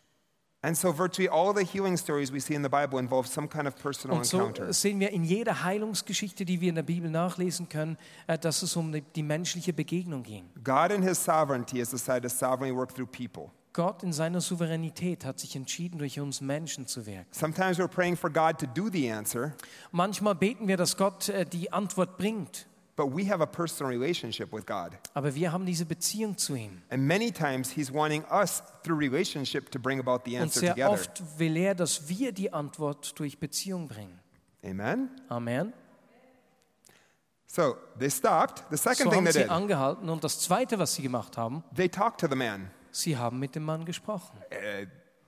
And 0.65 0.75
so, 0.75 0.93
virtually 0.97 1.29
all 1.29 1.53
the 1.53 1.63
healing 1.63 1.99
stories 1.99 2.33
we 2.33 2.41
see 2.41 2.55
in 2.55 2.63
the 2.63 2.71
Bible 2.71 2.99
involve 2.99 3.27
some 3.29 3.47
kind 3.47 3.69
of 3.69 3.77
personal 3.77 4.17
Und 4.17 4.25
so 4.25 4.39
encounter. 4.39 4.73
sehen 4.73 4.99
wir 4.99 5.11
in 5.11 5.23
jeder 5.23 5.63
Heilungsgeschichte, 5.63 6.47
die 6.47 6.63
wir 6.63 6.71
in 6.71 6.75
der 6.77 6.83
Bibel 6.83 7.11
nachlesen 7.11 7.69
können, 7.69 7.99
äh, 8.27 8.39
dass 8.39 8.63
es 8.63 8.75
um 8.75 8.91
die, 8.91 9.03
die 9.03 9.23
menschliche 9.23 9.75
Begegnung 9.75 10.23
ging. 10.23 10.45
God, 10.65 10.91
in 10.91 11.03
His 11.03 11.23
sovereignty, 11.23 11.81
has 11.81 11.91
decided 11.91 12.23
to 12.23 12.31
sovereignly 12.31 12.75
work 12.75 12.95
through 12.95 13.11
people. 13.11 13.51
Gott 13.75 14.03
in 14.03 14.15
seiner 14.15 14.41
Souveränität 14.41 15.27
hat 15.27 15.39
sich 15.39 15.55
entschieden, 15.55 15.99
durch 15.99 16.19
uns 16.19 16.41
Menschen 16.41 16.87
zu 16.87 17.05
wirken. 17.05 17.27
Sometimes 17.33 17.79
we're 17.79 17.87
praying 17.87 18.17
for 18.17 18.31
God 18.31 18.59
to 18.59 18.67
do 18.67 18.89
the 18.91 19.13
answer, 19.13 19.53
Manchmal 19.93 20.35
beten 20.35 20.67
wir, 20.67 20.79
dass 20.79 20.97
Gott 20.97 21.29
äh, 21.29 21.45
die 21.45 21.75
Antwort 21.75 22.17
bringt, 22.17 22.67
but 22.97 23.07
we 23.15 23.29
have 23.31 23.43
a 23.43 23.47
personal 23.47 23.91
relationship 23.93 24.53
with 24.53 24.65
God. 24.67 24.93
aber 25.15 25.35
wir 25.35 25.51
haben 25.53 25.67
diese 25.67 25.85
Beziehung 25.85 26.37
zu 26.39 26.55
ihm. 26.55 26.83
And 26.91 27.03
many 27.07 27.31
times 27.33 27.71
He's 27.71 27.93
wanting 27.93 28.25
us 28.31 28.63
through 28.83 28.99
relationship 28.99 29.71
to 29.73 29.79
bring 29.79 29.99
about 30.01 30.21
the 30.25 30.37
Und 30.37 30.43
answer 30.43 30.61
sehr 30.61 30.71
together. 30.75 30.91
oft 30.93 31.23
will 31.39 31.57
er, 31.57 31.75
dass 31.75 32.09
wir 32.09 32.33
die 32.33 32.53
Antwort 32.53 33.19
durch 33.19 33.39
Beziehung 33.39 33.89
bringen. 33.89 34.19
Amen? 34.65 35.11
Amen. 35.29 35.73
So 37.47 37.77
they 37.99 38.11
stopped. 38.11 38.65
The 38.71 38.77
second 38.77 39.05
So 39.05 39.11
thing 39.11 39.19
haben 39.19 39.25
they 39.27 39.33
sie 39.33 39.39
did, 39.43 39.51
angehalten 39.51 40.09
und 40.09 40.25
das 40.25 40.41
Zweite, 40.41 40.79
was 40.79 40.95
sie 40.95 41.03
gemacht 41.03 41.37
haben, 41.37 41.63
they 41.75 41.89
talked 41.89 42.21
to 42.21 42.27
the 42.29 42.35
man. 42.35 42.71
sie 42.91 43.17
haben 43.17 43.39
mit 43.39 43.55
dem 43.55 43.65
Mann 43.65 43.85
gesprochen. 43.85 44.39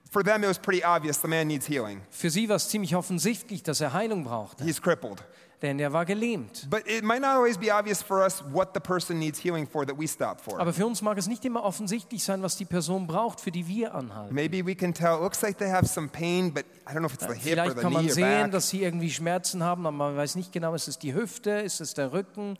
For 0.09 0.23
them, 0.23 0.41
it 0.43 0.47
was 0.49 0.57
pretty 0.57 0.83
obvious 0.85 1.21
the 1.21 1.27
man 1.27 1.47
needs 1.47 1.67
healing. 1.67 2.01
Für 2.09 2.29
sie 2.29 2.47
war 2.47 2.55
es 2.55 2.69
ziemlich 2.69 2.95
offensichtlich, 2.95 3.61
dass 3.63 3.81
er 3.81 3.91
Heilung 3.93 4.23
brauchte, 4.23 4.63
He's 4.63 4.81
crippled. 4.81 5.21
Denn 5.61 5.79
er 5.79 5.91
war 5.91 6.05
gelähmt. 6.05 6.67
But 6.69 6.87
it 6.87 7.03
might 7.03 7.21
not 7.21 7.31
always 7.31 7.57
be 7.57 7.71
obvious 7.73 8.01
for 8.01 8.23
us 8.23 8.43
what 8.51 8.69
the 8.73 8.79
person 8.79 9.17
needs 9.17 9.39
healing 9.39 9.67
for 9.67 9.85
that 9.85 9.97
we 9.97 10.07
stop 10.07 10.41
for. 10.41 10.59
Aber 10.59 10.73
für 10.73 10.85
uns 10.85 11.01
mag 11.01 11.17
es 11.17 11.27
nicht 11.27 11.43
immer 11.45 11.63
offensichtlich 11.63 12.23
sein, 12.23 12.43
was 12.43 12.57
die 12.57 12.65
Person 12.65 13.07
braucht, 13.07 13.41
für 13.41 13.51
die 13.51 13.67
wir 13.67 13.95
anhalten. 13.95 14.33
Maybe 14.33 14.65
we 14.65 14.75
can 14.75 14.93
tell, 14.93 15.15
it 15.15 15.21
looks 15.21 15.41
like 15.41 15.57
they 15.57 15.69
have 15.69 15.87
some 15.87 16.07
pain, 16.07 16.53
but 16.53 16.65
I 16.87 16.93
don't 16.93 16.99
know 16.99 17.07
if 17.07 17.13
it's 17.13 17.25
the 17.25 17.33
hip 17.33 17.57
or 17.57 17.63
Vielleicht 17.63 17.75
the 17.75 17.81
kann 17.81 17.93
man 17.93 18.03
knee 18.03 18.11
or 18.11 18.15
sehen, 18.15 18.51
dass 18.51 18.69
sie 18.69 18.83
irgendwie 18.83 19.09
Schmerzen 19.09 19.63
haben, 19.63 19.85
aber 19.85 19.97
man 19.97 20.17
weiß 20.17 20.35
nicht 20.35 20.51
genau, 20.51 20.73
ist 20.75 20.87
es 20.87 20.99
die 20.99 21.13
Hüfte, 21.13 21.51
ist 21.51 21.81
es 21.81 21.93
der 21.93 22.13
Rücken. 22.13 22.57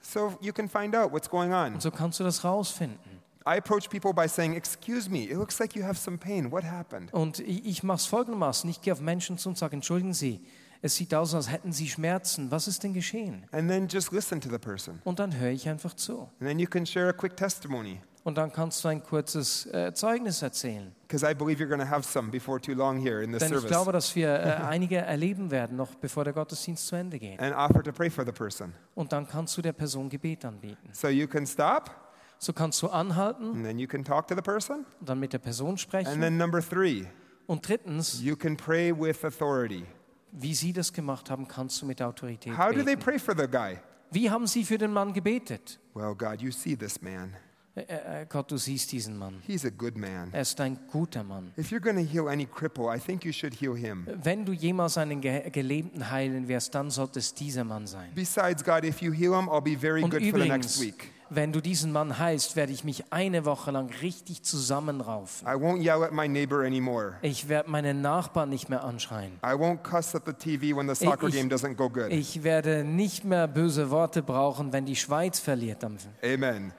So 0.00 0.36
you 0.40 0.52
can 0.52 0.68
find 0.68 0.96
out 0.96 1.12
what's 1.12 1.30
going 1.30 1.52
on. 1.52 1.74
Und 1.74 1.82
so 1.82 1.90
kannst 1.90 2.18
du 2.18 2.24
das 2.24 2.42
rausfinden. 2.44 3.22
I 3.46 3.56
approach 3.58 3.88
people 3.88 4.12
by 4.12 4.28
saying, 4.28 4.54
Excuse 4.54 5.10
me, 5.10 5.24
it 5.24 5.36
looks 5.36 5.58
like 5.58 5.74
you 5.74 5.82
have 5.84 5.98
some 5.98 6.16
pain. 6.16 6.50
What 6.50 6.64
happened? 6.64 7.12
Und 7.12 7.40
ich, 7.40 7.64
ich 7.64 7.82
mache 7.82 7.96
es 7.96 8.06
folgendermaßen. 8.06 8.68
Ich 8.70 8.80
gehe 8.80 8.92
auf 8.92 9.00
Menschen 9.00 9.38
zu 9.38 9.48
und 9.48 9.58
sage, 9.58 9.74
entschuldigen 9.74 10.12
Sie, 10.12 10.40
es 10.82 10.96
sieht 10.96 11.14
aus, 11.14 11.34
als 11.34 11.50
hätten 11.50 11.72
Sie 11.72 11.88
Schmerzen. 11.88 12.50
Was 12.50 12.68
ist 12.68 12.82
denn 12.82 12.92
geschehen? 12.92 13.44
And 13.52 13.68
then 13.70 13.86
just 13.88 14.12
listen 14.12 14.40
to 14.40 14.50
the 14.50 14.58
person. 14.58 15.00
Und 15.04 15.18
dann 15.18 15.38
höre 15.38 15.50
ich 15.50 15.68
einfach 15.68 15.94
zu. 15.94 16.22
And 16.40 16.48
then 16.48 16.58
you 16.58 16.66
can 16.66 16.84
share 16.84 17.08
a 17.08 17.12
quick 17.12 17.36
testimony. 17.36 18.00
Und 18.24 18.38
dann 18.38 18.52
kannst 18.52 18.84
du 18.84 18.88
ein 18.88 19.02
kurzes 19.02 19.66
äh, 19.66 19.92
Zeugnis 19.94 20.42
erzählen. 20.42 20.92
Because 21.08 21.28
I 21.28 21.34
believe 21.34 21.60
you're 21.60 21.68
going 21.68 21.80
to 21.80 21.88
have 21.88 22.04
some 22.04 22.30
before 22.30 22.60
too 22.60 22.72
long 22.74 22.96
here 23.00 23.20
in 23.22 23.32
this 23.32 23.40
Denn 23.40 23.48
ich 23.48 23.54
service. 23.56 23.68
glaube, 23.70 23.90
dass 23.92 24.14
wir 24.14 24.28
äh, 24.32 24.52
einige 24.62 24.98
erleben 24.98 25.50
werden, 25.50 25.76
noch 25.76 25.94
bevor 25.96 26.22
der 26.22 26.32
Gottesdienst 26.32 26.86
zu 26.86 26.94
Ende 26.94 27.18
geht. 27.18 27.40
And 27.40 27.52
offer 27.54 27.82
to 27.82 27.90
pray 27.90 28.10
for 28.10 28.24
the 28.24 28.30
person. 28.30 28.72
Und 28.94 29.12
dann 29.12 29.26
kannst 29.26 29.56
du 29.56 29.62
der 29.62 29.72
Person 29.72 30.08
Gebet 30.08 30.44
anbieten. 30.44 30.88
So 30.92 31.08
you 31.08 31.26
can 31.26 31.46
stop, 31.46 31.90
So 32.38 32.52
kannst 32.52 32.80
du 32.82 32.88
anhalten 32.88 33.50
and 33.54 33.64
then 33.64 33.78
you 33.80 33.88
can 33.88 34.04
talk 34.04 34.28
to 34.28 34.36
the 34.36 34.42
person. 34.42 34.84
und 35.00 35.08
dann 35.08 35.18
mit 35.18 35.32
der 35.32 35.38
Person 35.38 35.70
And 35.70 35.80
sprechen. 35.80 36.20
then 36.20 36.36
number 36.36 36.60
three, 36.60 37.04
Und 37.48 37.66
drittens, 37.68 38.20
you 38.22 38.36
can 38.36 38.56
pray 38.56 38.92
with 38.96 39.24
authority. 39.24 39.84
Wie 40.32 40.54
sie 40.54 40.72
das 40.72 40.92
gemacht 40.92 41.30
haben, 41.30 41.46
kannst 41.46 41.80
du 41.82 41.86
mit 41.86 42.00
Autorität 42.02 42.56
How 42.56 42.70
do 42.72 42.82
they 42.82 42.96
beten. 42.96 43.00
pray 43.00 43.18
for 43.18 43.36
the 43.36 43.46
guy? 43.46 43.78
Wie 44.10 44.28
haben 44.30 44.46
sie 44.46 44.64
für 44.64 44.78
den 44.78 44.92
Mann 44.92 45.12
gebetet? 45.12 45.78
Well, 45.94 46.14
God, 46.14 46.40
you 46.40 46.50
see 46.50 46.76
this 46.76 47.00
man. 47.00 47.34
Äh, 47.74 47.80
äh, 48.22 48.26
Gott, 48.28 48.50
du 48.50 48.58
siehst 48.58 48.92
diesen 48.92 49.16
Mann. 49.16 49.40
He's 49.46 49.64
a 49.64 49.70
good 49.70 49.96
man. 49.96 50.28
Er 50.32 50.42
ist 50.42 50.60
ein 50.60 50.78
guter 50.90 51.24
Mann. 51.24 51.52
If 51.56 51.70
you're 51.70 51.80
going 51.80 51.96
to 51.96 52.02
heal 52.02 52.28
any 52.28 52.44
cripple, 52.44 52.94
I 52.94 52.98
think 53.00 53.24
you 53.24 53.32
should 53.32 53.54
heal 53.58 53.74
him. 53.74 54.06
Wenn 54.22 54.44
du 54.44 54.52
jemals 54.52 54.98
einen 54.98 55.22
Ge 55.22 55.48
Gelähmten 55.48 56.10
heilen 56.10 56.48
wirst, 56.48 56.74
dann 56.74 56.90
sollte 56.90 57.18
es 57.20 57.32
dieser 57.32 57.64
Mann 57.64 57.86
sein. 57.86 58.10
Besides, 58.14 58.62
God, 58.62 58.84
if 58.84 59.00
you 59.00 59.10
heal 59.12 59.34
him, 59.34 59.48
I'll 59.48 59.62
be 59.62 59.78
very 59.78 60.02
Und 60.02 60.10
good 60.10 60.22
for 60.22 60.38
the 60.38 60.48
next 60.48 60.76
übrigens, 60.76 60.80
week. 60.82 61.10
Wenn 61.34 61.52
du 61.52 61.60
diesen 61.60 61.92
Mann 61.92 62.18
heilst, 62.18 62.56
werde 62.56 62.72
ich 62.72 62.84
mich 62.84 63.04
eine 63.10 63.44
Woche 63.44 63.70
lang 63.70 63.90
richtig 64.02 64.42
zusammenraufen. 64.42 65.46
I 65.46 65.52
won't 65.52 65.82
yell 65.82 66.02
at 66.04 66.12
my 66.12 66.28
neighbor 66.28 66.64
anymore. 66.64 67.14
Ich 67.22 67.48
werde 67.48 67.70
meinen 67.70 68.00
Nachbarn 68.02 68.48
nicht 68.48 68.68
mehr 68.68 68.84
anschreien. 68.84 69.32
I 69.44 69.52
won't 69.54 69.82
cuss 69.82 70.14
at 70.14 70.22
the 70.26 70.32
TV 70.32 70.76
when 70.76 70.88
the 70.88 70.94
soccer 70.94 71.28
ich- 71.28 71.34
game 71.34 71.48
doesn't 71.48 71.74
go 71.76 71.88
good. 71.88 72.10
Ich 72.10 72.42
werde 72.44 72.84
nicht 72.84 73.24
mehr 73.24 73.46
böse 73.48 73.90
Worte 73.90 74.22
brauchen, 74.22 74.72
wenn 74.72 74.84
die 74.84 74.96
Schweiz 74.96 75.38
verliert. 75.40 75.82
am- 75.84 75.96
Amen. 76.24 76.72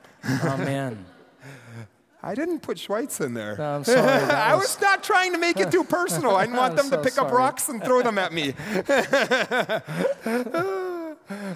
Amen. 0.44 1.06
I 2.26 2.36
didn't 2.36 2.62
put 2.62 2.80
Schweiz 2.80 3.20
in 3.20 3.34
there. 3.34 3.58
I'm 3.60 3.84
sorry. 3.84 4.00
I 4.30 4.56
was 4.56 4.80
not 4.80 5.04
trying 5.04 5.34
to 5.34 5.38
make 5.38 5.60
it 5.60 5.72
too 5.72 5.84
personal. 5.84 6.38
I 6.38 6.46
didn't 6.46 6.56
want 6.58 6.78
them 6.78 6.90
to 6.90 6.96
so 6.96 7.02
pick 7.02 7.18
up 7.18 7.28
sorry. 7.30 7.38
rocks 7.38 7.68
and 7.68 7.84
throw 7.84 8.02
them 8.02 8.18
at 8.18 8.32
me. 8.32 8.54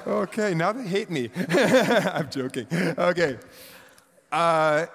Okay, 0.07 0.53
now 0.53 0.71
they 0.71 0.83
hate 0.87 1.09
me. 1.09 1.29
I'm 1.49 2.29
joking. 2.29 2.67
Okay. 2.71 3.37
Uh, 4.31 4.85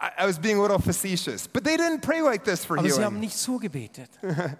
I, 0.00 0.10
I 0.18 0.26
was 0.26 0.38
being 0.38 0.56
a 0.58 0.60
little 0.62 0.78
facetious, 0.78 1.46
but 1.46 1.64
they 1.64 1.76
didn't 1.76 2.00
pray 2.02 2.22
like 2.22 2.44
this 2.44 2.64
for 2.64 2.78
Aber 2.78 2.88
sie 2.88 3.02
haben 3.02 3.16
healing. 3.16 3.20
nicht 3.20 3.36
so 3.36 3.58
gebetet. 3.58 4.08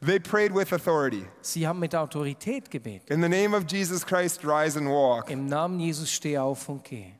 They 0.00 0.20
prayed 0.20 0.52
with 0.52 0.72
authority. 0.72 1.24
Sie 1.42 1.66
haben 1.66 1.80
mit 1.80 1.92
Autorität 1.92 2.70
gebetet. 2.70 3.10
In 3.10 3.20
the 3.20 3.28
name 3.28 3.52
of 3.52 3.66
Jesus 3.66 4.04
Christ, 4.04 4.44
rise 4.44 4.76
and 4.76 4.88
walk. 4.88 5.28
Im 5.28 5.46
Namen 5.48 5.80
Jesus 5.80 6.08
steh 6.08 6.38
auf 6.38 6.68
und 6.68 6.84
geh. 6.84 7.14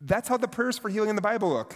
That's 0.00 0.28
how 0.30 0.38
the 0.38 0.48
prayers 0.48 0.78
for 0.78 0.88
healing 0.88 1.10
in 1.10 1.16
the 1.16 1.22
Bible 1.22 1.50
look. 1.50 1.74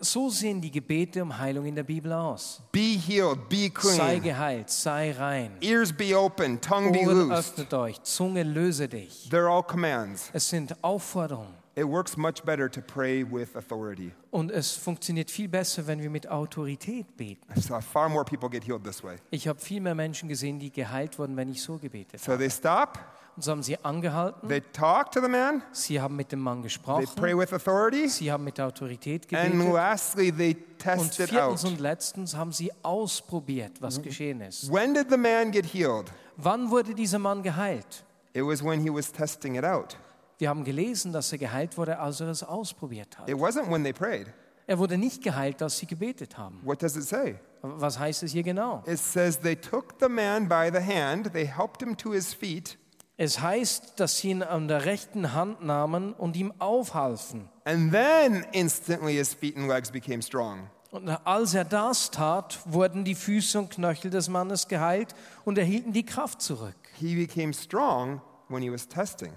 So 0.00 0.28
sehen 0.30 0.60
die 0.60 0.70
Gebete 0.70 1.22
um 1.22 1.36
Heilung 1.38 1.64
in 1.66 1.74
der 1.74 1.84
Bibel 1.84 2.12
aus. 2.12 2.60
Be 2.72 2.80
healed, 2.98 3.48
be 3.48 3.70
Sei 3.80 3.96
clean. 3.96 4.22
geheilt, 4.22 4.68
sei 4.70 5.12
rein. 5.12 5.52
Ears 5.60 5.92
be 5.92 6.16
open, 6.18 6.60
tongue 6.60 6.90
be 6.92 6.98
Ohren 7.00 7.28
loosed. 7.28 7.32
öffnet 7.58 7.72
euch, 7.74 8.02
Zunge 8.02 8.42
löse 8.42 8.88
dich. 8.88 9.28
They're 9.30 9.48
all 9.48 9.62
commands. 9.62 10.30
Es 10.32 10.48
sind 10.48 10.74
Aufforderungen. 10.82 11.54
It 11.78 11.84
works 11.86 12.16
much 12.16 12.42
better 12.42 12.70
to 12.70 12.80
pray 12.80 13.22
with 13.22 13.54
authority. 13.54 14.10
Und 14.30 14.50
es 14.50 14.72
funktioniert 14.72 15.30
viel 15.30 15.46
besser, 15.46 15.86
wenn 15.86 16.00
wir 16.00 16.08
mit 16.10 16.26
Autorität 16.26 17.16
beten. 17.16 17.42
I 17.54 17.60
saw 17.60 17.80
far 17.80 18.08
more 18.08 18.24
people 18.24 18.48
get 18.48 18.64
healed 18.66 18.82
this 18.82 19.04
way. 19.04 19.16
Ich 19.30 19.46
habe 19.46 19.60
viel 19.60 19.80
mehr 19.82 19.94
Menschen 19.94 20.28
gesehen, 20.28 20.58
die 20.58 20.72
geheilt 20.72 21.18
wurden, 21.18 21.36
wenn 21.36 21.48
ich 21.50 21.62
so 21.62 21.76
gebetet 21.76 22.18
So 22.20 22.32
habe. 22.32 22.38
they 22.38 22.50
stop, 22.50 22.98
so 23.38 23.50
haben 23.50 23.62
sie 23.62 23.76
angehalten, 23.84 24.48
they 24.48 24.60
talk 24.72 25.10
to 25.12 25.20
the 25.20 25.28
man, 25.28 25.62
sie 25.72 26.00
haben 26.00 26.16
mit 26.16 26.32
dem 26.32 26.40
Mann 26.40 26.58
they 26.58 26.62
gesprochen, 26.64 27.06
pray 27.16 27.36
with 27.36 27.52
authority, 27.52 28.08
sie 28.08 28.30
haben 28.32 28.44
mit 28.44 28.58
Autorität 28.60 29.32
and 29.34 29.52
gebetet. 29.52 29.72
lastly, 29.74 30.32
they 30.32 30.56
Und 30.56 30.78
test 30.78 31.20
it 31.20 31.30
viertens 31.30 31.64
out. 31.64 31.70
und 31.70 31.80
letztens 31.80 32.34
haben 32.36 32.52
sie 32.52 32.70
ausprobiert, 32.82 33.80
was 33.80 34.00
geschehen 34.02 34.40
ist. 34.40 34.72
When 34.72 34.94
did 34.94 35.10
the 35.10 35.16
man 35.16 35.50
get 35.50 35.66
healed? 35.66 36.12
Wann 36.36 36.70
wurde 36.70 36.94
dieser 36.94 37.18
Mann 37.18 37.42
geheilt? 37.42 38.04
It 38.32 38.42
was 38.44 38.62
when 38.62 38.80
he 38.80 38.90
was 38.92 39.10
testing 39.12 39.54
it 39.56 39.64
out. 39.64 39.96
Wir 40.38 40.50
haben 40.50 40.64
gelesen, 40.64 41.12
dass 41.12 41.32
er 41.32 41.38
geheilt 41.38 41.78
wurde, 41.78 41.98
als 41.98 42.20
er 42.20 42.28
es 42.28 42.42
ausprobiert 42.42 43.18
hat. 43.18 43.28
It 43.28 43.36
wasn't 43.36 43.70
when 43.70 43.82
they 43.82 43.92
prayed. 43.94 44.26
Er 44.66 44.78
wurde 44.78 44.98
nicht 44.98 45.22
geheilt, 45.22 45.62
als 45.62 45.78
sie 45.78 45.86
gebetet 45.86 46.36
haben. 46.36 46.60
What 46.64 46.82
does 46.82 46.96
it 46.96 47.04
say? 47.04 47.36
Was 47.62 47.98
heißt 47.98 48.22
es 48.24 48.32
hier 48.32 48.42
genau? 48.42 48.82
It 48.86 48.98
says 48.98 49.38
they 49.40 49.56
took 49.56 49.94
the 50.00 50.08
man 50.08 50.48
by 50.48 50.70
the 50.72 50.80
hand, 50.80 51.32
they 51.32 51.46
helped 51.46 51.80
him 51.82 51.96
to 51.96 52.12
his 52.12 52.34
feet, 52.34 52.76
Es 53.18 53.40
heißt, 53.40 53.98
dass 53.98 54.18
sie 54.18 54.30
ihn 54.30 54.42
an 54.42 54.68
der 54.68 54.84
rechten 54.84 55.32
Hand 55.32 55.64
nahmen 55.64 56.12
und 56.12 56.36
ihm 56.36 56.52
aufhalfen. 56.58 57.48
and 57.64 57.90
then 57.92 58.44
instantly 58.52 59.14
his 59.14 59.32
feet 59.34 59.56
and 59.56 59.68
legs 59.68 59.90
became 59.90 60.20
strong. 60.22 60.68
Und 60.90 61.08
als 61.26 61.54
er 61.54 61.64
das 61.64 62.10
tat, 62.10 62.58
wurden 62.64 63.04
die 63.04 63.14
Füße 63.14 63.58
und 63.58 63.70
Knöchel 63.70 64.10
des 64.10 64.28
Mannes 64.28 64.68
geheilt 64.68 65.14
und 65.44 65.58
erhielten 65.58 65.92
die 65.92 66.04
Kraft 66.04 66.40
zurück. 66.40 66.76
He 66.98 67.14
became 67.26 67.52
strong 67.52 68.20
when 68.48 68.62
he 68.62 68.70
was 68.70 68.86
testing. 68.86 69.32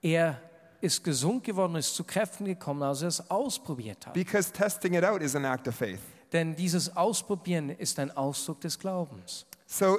Er 0.00 0.40
ist 0.80 1.04
gesund 1.04 1.44
geworden, 1.44 1.76
ist 1.76 1.94
zu 1.94 2.02
Kräften 2.04 2.46
gekommen, 2.46 2.82
als 2.82 3.02
er 3.02 3.08
es 3.08 3.30
ausprobiert 3.30 4.06
hat. 4.06 4.14
Because 4.14 4.50
testing 4.52 4.94
it 4.94 5.04
out 5.04 5.20
is 5.22 5.36
an 5.36 5.44
act 5.44 5.68
of 5.68 5.74
faith. 5.74 6.00
Denn 6.32 6.56
dieses 6.56 6.96
Ausprobieren 6.96 7.70
ist 7.70 7.98
ein 7.98 8.10
Ausdruck 8.16 8.60
des 8.62 8.78
Glaubens. 8.78 9.44
So 9.66 9.98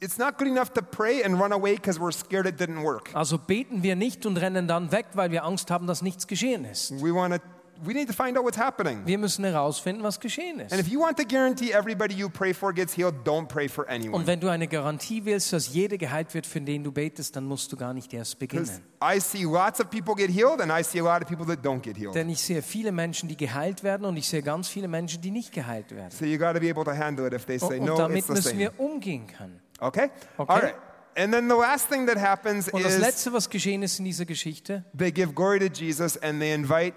it's 0.00 0.18
not 0.18 0.38
good 0.38 0.48
enough 0.48 0.72
to 0.74 0.82
pray 0.82 1.22
and 1.22 1.38
run 1.40 1.52
away 1.52 1.74
because 1.74 1.98
we're 2.00 2.12
scared 2.12 2.46
it 2.46 2.60
didn't 2.60 2.82
work. 2.82 3.10
Also 3.14 3.38
beten 3.38 3.82
wir 3.82 3.96
nicht 3.96 4.26
und 4.26 4.36
rennen 4.36 4.68
dann 4.68 4.92
weg, 4.92 5.06
weil 5.14 5.30
wir 5.30 5.44
Angst 5.44 5.70
haben, 5.70 5.86
dass 5.86 6.02
nichts 6.02 6.26
geschehen 6.26 6.64
ist. 6.64 6.92
We 7.02 7.14
want 7.14 7.34
to 7.34 7.40
we 7.84 7.92
need 7.94 8.06
to 8.06 8.12
find 8.14 8.38
out 8.38 8.44
what's 8.44 8.58
happening. 8.58 9.04
Wir 9.06 9.18
müssen 9.18 9.44
herausfinden, 9.44 10.04
was 10.04 10.20
geschehen 10.20 10.60
And 10.60 10.70
ist. 10.72 10.78
if 10.78 10.88
you 10.88 11.00
want 11.00 11.16
to 11.18 11.24
guarantee 11.24 11.72
everybody 11.72 12.14
you 12.14 12.28
pray 12.28 12.54
for 12.54 12.72
gets 12.72 12.96
healed, 12.96 13.14
don't 13.24 13.48
pray 13.48 13.68
for 13.68 13.88
anyone. 13.88 14.14
Und 14.16 14.26
wenn 14.28 14.38
du 14.38 14.48
eine 14.48 14.68
Garantie 14.68 15.24
willst, 15.24 15.52
dass 15.52 15.72
jeder 15.72 15.98
geheilt 15.98 16.32
wird, 16.32 16.46
für 16.46 16.60
den 16.60 16.84
du 16.84 16.92
betest, 16.92 17.34
dann 17.34 17.44
musst 17.44 17.72
du 17.72 17.76
gar 17.76 17.92
nicht 17.92 18.12
erst 18.14 18.38
beginnen. 18.38 18.68
I 19.02 19.18
see 19.18 19.42
lots 19.42 19.80
of 19.80 19.90
people 19.90 20.14
get 20.14 20.30
healed 20.30 20.60
and 20.60 20.70
I 20.70 20.84
see 20.84 21.00
a 21.00 21.02
lot 21.02 21.22
of 21.22 21.28
people 21.28 21.46
that 21.46 21.64
don't 21.64 21.80
get 21.80 21.96
healed. 21.96 22.14
Denn 22.14 22.28
ich 22.28 22.40
sehe 22.40 22.62
viele 22.62 22.92
Menschen, 22.92 23.28
die 23.28 23.36
geheilt 23.36 23.82
werden 23.82 24.04
und 24.06 24.16
ich 24.16 24.28
sehe 24.28 24.42
ganz 24.42 24.68
viele 24.68 24.86
Menschen, 24.86 25.20
die 25.20 25.32
nicht 25.32 25.52
geheilt 25.52 25.90
werden. 25.90 26.12
So 26.12 26.24
you 26.24 26.38
got 26.38 26.54
to 26.54 26.60
be 26.60 26.70
able 26.70 26.84
to 26.84 26.92
handle 26.96 27.26
it 27.26 27.32
if 27.32 27.46
they 27.46 27.58
say 27.58 27.80
Und 27.80 27.86
no, 27.86 27.96
damit 27.96 28.18
it's 28.18 28.26
the 28.28 28.32
müssen 28.34 28.48
same. 28.50 28.58
wir 28.60 28.78
umgehen 28.78 29.26
können. 29.26 29.61
Okay? 29.82 30.10
Okay. 30.38 30.52
All 30.52 30.60
right. 30.60 30.74
And 31.14 31.32
then 31.32 31.48
the 31.48 31.54
last 31.56 31.88
thing 31.90 32.06
that 32.06 32.16
happens 32.16 32.68
Und 32.70 32.82
das 32.84 32.94
is 32.94 33.00
Letzte, 33.00 33.32
was 33.34 33.50
geschehen 33.50 33.82
ist 33.82 33.98
in 33.98 34.06
dieser 34.06 34.24
Geschichte, 34.24 34.84
they 34.96 35.12
give 35.12 35.34
glory 35.34 35.58
to 35.58 35.66
Jesus 35.66 36.16
and 36.22 36.40
they 36.40 36.52
invite 36.54 36.94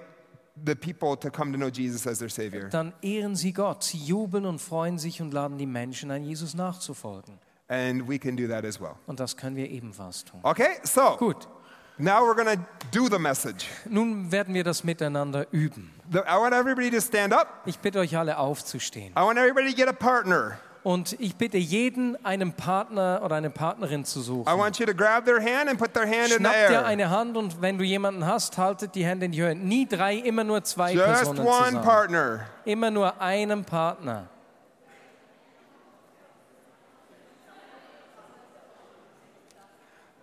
the 0.65 0.73
people 0.73 1.17
to 1.17 1.29
come 1.29 1.51
to 1.51 1.57
know 1.57 1.67
Jesus 1.67 2.07
as 2.07 2.19
their 2.19 2.29
Savior. 2.29 2.69
dann 2.69 2.93
ehren 3.01 3.35
sie 3.35 3.51
Gott. 3.51 3.83
Sie 3.83 3.97
jubeln 3.97 4.45
und 4.45 4.59
freuen 4.61 4.97
sich 4.99 5.21
und 5.21 5.33
laden 5.33 5.57
die 5.57 5.65
Menschen 5.65 6.11
ein, 6.11 6.23
Jesus 6.23 6.53
nachzufolgen. 6.53 7.39
And 7.67 8.07
we 8.07 8.17
can 8.17 8.37
do 8.37 8.47
that 8.47 8.63
as 8.63 8.79
well. 8.79 8.95
Und 9.05 9.19
das 9.19 9.35
können 9.35 9.57
wir 9.57 9.69
ebenfalls 9.69 10.23
tun. 10.23 10.39
Okay, 10.43 10.77
so 10.83 11.17
Gut, 11.17 11.49
now 11.97 12.21
we're 12.21 12.35
going 12.35 12.57
to 12.57 12.63
do 12.97 13.09
the 13.09 13.19
message. 13.19 13.65
nun 13.89 14.31
werden 14.31 14.53
wir 14.53 14.63
das 14.63 14.85
miteinander 14.85 15.45
üben. 15.51 15.91
The- 16.09 16.19
I 16.19 16.37
want 16.39 16.53
everybody 16.53 16.89
to 16.91 17.01
stand 17.01 17.33
up. 17.33 17.63
Ich 17.65 17.79
bitte 17.79 17.99
euch 17.99 18.15
alle 18.15 18.37
aufzustehen. 18.37 19.11
I 19.17 19.21
want 19.23 19.37
everybody 19.37 19.71
to 19.71 19.75
get 19.75 19.89
a 19.89 19.93
partner. 19.93 20.57
Und 20.85 21.19
ich 21.19 21.35
bitte 21.35 21.57
jeden, 21.57 22.15
einen 22.23 22.53
Partner 22.53 23.19
oder 23.25 23.37
eine 23.37 23.49
Partnerin 23.49 24.05
zu 24.05 24.19
I 24.19 24.23
suchen. 24.23 24.45
want 24.55 24.77
you 24.77 24.85
to 24.85 24.93
grab 24.93 25.25
their 25.25 25.41
hand 25.41 25.67
and 25.67 25.79
put 25.79 25.95
their 25.95 26.05
hand 26.05 26.25
in 26.27 26.27
the 26.27 26.35
Schnapp 26.35 26.67
dir 26.67 26.85
eine 26.85 27.09
Hand 27.09 27.35
und 27.35 27.59
wenn 27.59 27.79
du 27.79 27.83
jemanden 27.83 28.23
hast, 28.23 28.55
haltet 28.59 28.93
die 28.93 29.03
Hände 29.03 29.25
in 29.25 29.31
die 29.31 29.41
Höhe. 29.41 29.55
Nie 29.55 29.87
drei, 29.87 30.17
immer 30.17 30.43
nur 30.43 30.63
zwei 30.63 30.93
Just 30.93 31.05
Personen 31.05 31.39
one 31.39 31.65
zusammen. 31.65 31.83
partner. 31.83 32.39
Immer 32.65 32.91
nur 32.91 33.19
einen 33.19 33.65
Partner. 33.65 34.27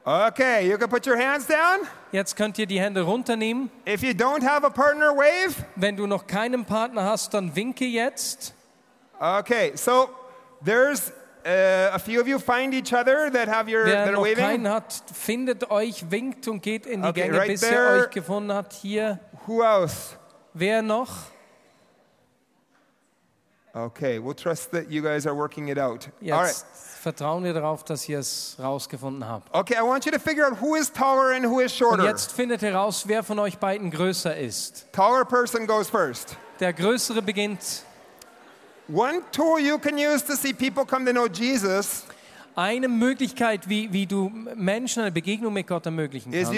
Okay, 0.05 0.68
you 0.68 0.79
can 0.79 0.88
put 0.88 1.05
your 1.07 1.16
hands 1.16 1.46
down. 1.46 1.81
Jetzt 2.12 2.37
könnt 2.37 2.57
ihr 2.59 2.66
die 2.66 2.81
Hände 2.81 3.03
runternehmen. 3.03 3.68
If 3.85 4.03
you 4.05 4.11
don't 4.11 4.44
have 4.44 4.64
a 4.64 4.70
partner, 4.70 5.12
wave. 5.16 5.55
Wenn 5.75 5.96
du 5.96 6.07
noch 6.07 6.29
keinen 6.29 6.64
Partner 6.64 7.03
hast, 7.05 7.35
dann 7.35 7.57
winke 7.57 7.85
jetzt. 7.85 8.55
Okay, 9.18 9.72
so 9.75 10.09
there's 10.64 11.11
uh, 11.44 11.90
a 11.94 11.98
few 11.98 12.20
of 12.20 12.29
you 12.29 12.38
find 12.38 12.72
each 12.75 12.92
other 12.92 13.31
that 13.31 13.48
have 13.48 13.68
your 13.68 13.85
Wer 13.85 13.94
that 13.94 14.09
are 14.09 14.12
noch 14.12 14.22
waving. 14.22 14.44
keinen 14.44 14.68
hat, 14.68 14.92
findet 15.12 15.70
euch, 15.70 16.05
winkt 16.11 16.46
und 16.48 16.62
geht 16.62 16.87
in 16.87 17.03
die 17.03 17.09
Okay, 17.09 17.22
Gänge, 17.22 17.38
right 17.38 17.48
bis 17.48 17.61
there. 17.61 17.75
er 17.75 18.05
euch 18.05 18.11
gefunden 18.11 18.53
hat. 18.53 18.72
Hier. 18.72 19.18
Who 19.46 19.62
else? 19.62 20.16
Wer 20.55 20.83
noch? 20.83 21.09
Okay, 23.75 24.18
we'll 24.18 24.35
trust 24.35 24.70
that 24.72 24.90
you 24.90 25.01
guys 25.03 25.27
are 25.27 25.35
working 25.35 25.68
it 25.68 25.79
out. 25.79 26.07
All 26.22 26.31
right. 26.42 26.48
Jetzt 26.48 26.66
vertrauen 27.01 27.42
wir 27.42 27.55
darauf, 27.55 27.83
dass 27.85 28.07
ihr 28.07 28.18
es 28.18 28.55
rausgefunden 28.62 29.27
habt. 29.27 29.53
Okay, 29.55 29.75
I 29.79 29.83
want 29.83 30.05
you 30.05 30.12
to 30.12 30.18
figure 30.18 30.46
out 30.46 30.61
who 30.61 30.75
is 30.77 30.92
taller 30.92 31.33
and 31.35 31.46
who 31.46 31.59
is 31.61 31.72
Und 31.72 31.79
shorter. 31.88 32.05
jetzt 32.05 32.33
findet 32.33 32.61
heraus, 32.61 33.05
wer 33.09 33.22
von 33.22 33.38
euch 33.38 33.59
beiden 33.59 33.90
größer 33.90 34.37
ist. 34.37 34.92
Taller 34.92 35.25
person 35.25 35.66
goes 35.66 35.88
first. 35.88 36.37
Der 36.61 36.75
Größere 36.75 37.22
beginnt. 37.22 37.85
One 38.88 39.21
tool 39.31 39.59
you 39.61 39.79
can 39.79 39.97
use 39.97 40.25
to 40.25 40.35
see 40.35 40.53
people 40.53 40.85
come 40.85 41.05
to 41.07 41.12
know 41.12 41.27
Jesus 41.27 42.05
Eine 42.55 42.88
Möglichkeit, 42.88 43.66
wie, 43.71 43.90
wie 43.95 44.07
du 44.07 44.31
Menschen 44.55 45.01
eine 45.01 45.11
Begegnung 45.11 45.55
mit 45.55 45.66
Gott 45.66 45.87
ermöglichen 45.87 46.33
kannst, 46.33 46.53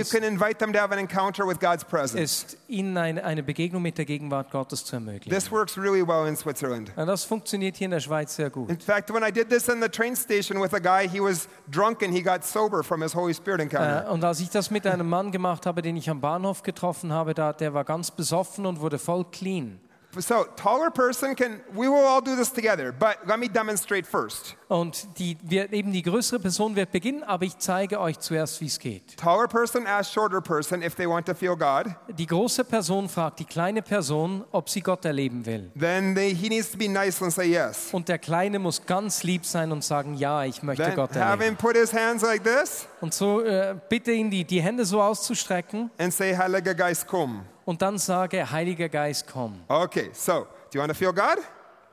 ist 2.17 2.57
ihnen 2.67 2.97
eine, 2.97 3.25
eine 3.25 3.43
Begegnung 3.45 3.81
mit 3.81 3.97
der 3.97 4.05
Gegenwart 4.05 4.51
Gottes 4.51 4.85
zu 4.85 4.97
ermöglichen. 4.97 5.31
This 5.31 5.53
works 5.53 5.79
really 5.79 6.05
well 6.05 6.27
in 6.27 6.37
Switzerland. 6.37 6.91
Und 6.97 7.07
das 7.07 7.23
funktioniert 7.25 7.77
hier 7.77 7.85
in 7.85 7.93
der 7.93 8.01
Schweiz 8.01 8.35
sehr 8.35 8.51
gut. 8.51 8.71
In 8.71 8.81
fact, 8.81 9.15
when 9.15 9.23
I 9.23 9.31
did 9.31 9.49
this 9.49 9.69
in 9.69 9.81
the 9.81 9.89
train 9.89 10.17
station 10.17 10.61
with 10.61 10.75
a 10.75 10.81
guy, 10.81 11.09
he 11.09 11.21
was 11.21 11.47
drunk 11.71 12.03
and 12.03 12.13
he 12.13 12.23
got 12.23 12.45
sober 12.45 12.83
from 12.83 13.01
his 13.01 13.15
Holy 13.15 13.33
Spirit 13.35 13.61
encounter. 13.61 14.05
Äh, 14.09 14.11
Und 14.11 14.25
als 14.25 14.41
ich 14.41 14.51
das 14.51 14.73
mit 14.73 14.85
einem 14.89 15.09
Mann 15.09 15.31
gemacht 15.31 15.65
habe, 15.65 15.81
den 15.81 15.97
ich 15.97 16.11
am 16.11 16.21
Bahnhof 16.21 16.65
getroffen 16.65 17.13
habe, 17.13 17.35
da, 17.35 17.53
der 17.53 17.73
war 17.73 17.85
ganz 17.85 18.11
besoffen 18.11 18.67
und 18.67 18.81
wurde 18.81 18.99
voll 18.99 19.25
clean. 19.31 19.79
So, 20.19 20.45
taller 20.57 20.91
person 20.91 21.35
can, 21.35 21.61
we 21.73 21.89
will 21.89 22.05
all 22.07 22.21
do 22.23 22.37
this 22.37 22.53
together, 22.53 22.93
but 22.93 23.19
let 23.27 23.39
me 23.39 23.49
demonstrate 23.49 24.07
first. 24.07 24.57
Und 24.69 25.19
die, 25.19 25.37
wir, 25.43 25.73
eben 25.73 25.93
die 25.93 26.03
größere 26.03 26.41
Person 26.41 26.75
wird 26.75 26.91
beginnen, 26.91 27.23
aber 27.23 27.45
ich 27.45 27.59
zeige 27.59 28.01
euch 28.01 28.19
zuerst, 28.19 28.61
wie 28.61 28.67
es 28.67 28.79
geht. 28.79 29.17
Taller 29.17 29.47
person 29.47 29.87
asks 29.87 30.13
shorter 30.13 30.41
person 30.41 30.83
if 30.83 30.95
they 30.95 31.09
want 31.09 31.27
to 31.27 31.35
feel 31.35 31.57
God. 31.57 31.95
Die 32.09 32.27
große 32.27 32.65
Person 32.65 33.09
fragt 33.09 33.39
die 33.41 33.45
kleine 33.45 33.83
Person, 33.83 34.45
ob 34.53 34.69
sie 34.69 34.81
Gott 34.81 35.05
erleben 35.05 35.45
will. 35.47 35.71
Then 35.79 36.15
they, 36.15 36.35
he 36.35 36.49
needs 36.49 36.71
to 36.71 36.79
be 36.79 36.89
nice 36.89 37.21
and 37.23 37.33
say 37.33 37.47
yes. 37.47 37.89
Und 37.93 38.09
der 38.09 38.19
Kleine 38.19 38.59
muss 38.59 38.85
ganz 38.85 39.23
lieb 39.23 39.45
sein 39.45 39.71
und 39.73 39.85
sagen, 39.85 40.15
ja, 40.15 40.45
ich 40.45 40.63
möchte 40.63 40.83
Then 40.85 40.95
Gott 40.97 41.11
have 41.11 41.21
erleben. 41.21 41.43
him 41.45 41.57
put 41.57 41.77
his 41.77 41.93
hands 41.93 42.23
like 42.23 42.43
this 42.43 42.87
Und 43.01 43.13
so 43.15 43.43
äh, 43.43 43.77
bitte 43.89 44.13
ihn, 44.13 44.31
die, 44.31 44.45
die 44.45 44.61
Hände 44.63 44.85
so 44.85 45.01
auszustrecken 45.03 45.91
and 45.99 46.13
say, 46.13 46.35
Heiliger 46.37 46.75
Geist, 46.75 47.07
komm. 47.07 47.45
Und 47.65 47.83
dann 47.83 47.99
sage, 47.99 48.51
Heiliger 48.51 48.89
Geist, 48.89 49.27
komm. 49.27 49.63
Okay, 49.69 50.11
so, 50.13 50.47
do 50.71 50.79
you 50.79 50.81
want 50.81 50.91
to 50.91 50.95
feel 50.95 51.13
God? 51.13 51.39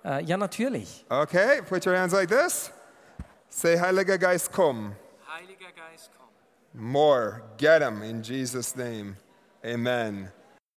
Äh, 0.04 0.24
ja, 0.24 0.38
natürlich. 0.38 1.06
Okay, 1.10 1.62
put 1.68 1.86
your 1.86 1.96
hands 1.96 2.14
like 2.14 2.30
this. 2.30 2.72
Say, 3.50 3.78
Heiliger 3.78 4.18
Geist, 4.18 4.52
komm. 4.52 4.96
Heiliger 5.28 5.72
Geist, 5.76 6.10
komm. 6.18 6.30
More. 6.74 7.44
Get 7.58 7.82
him 7.82 8.02
in 8.02 8.24
Jesus' 8.24 8.76
name. 8.76 9.18
Amen. 9.64 10.32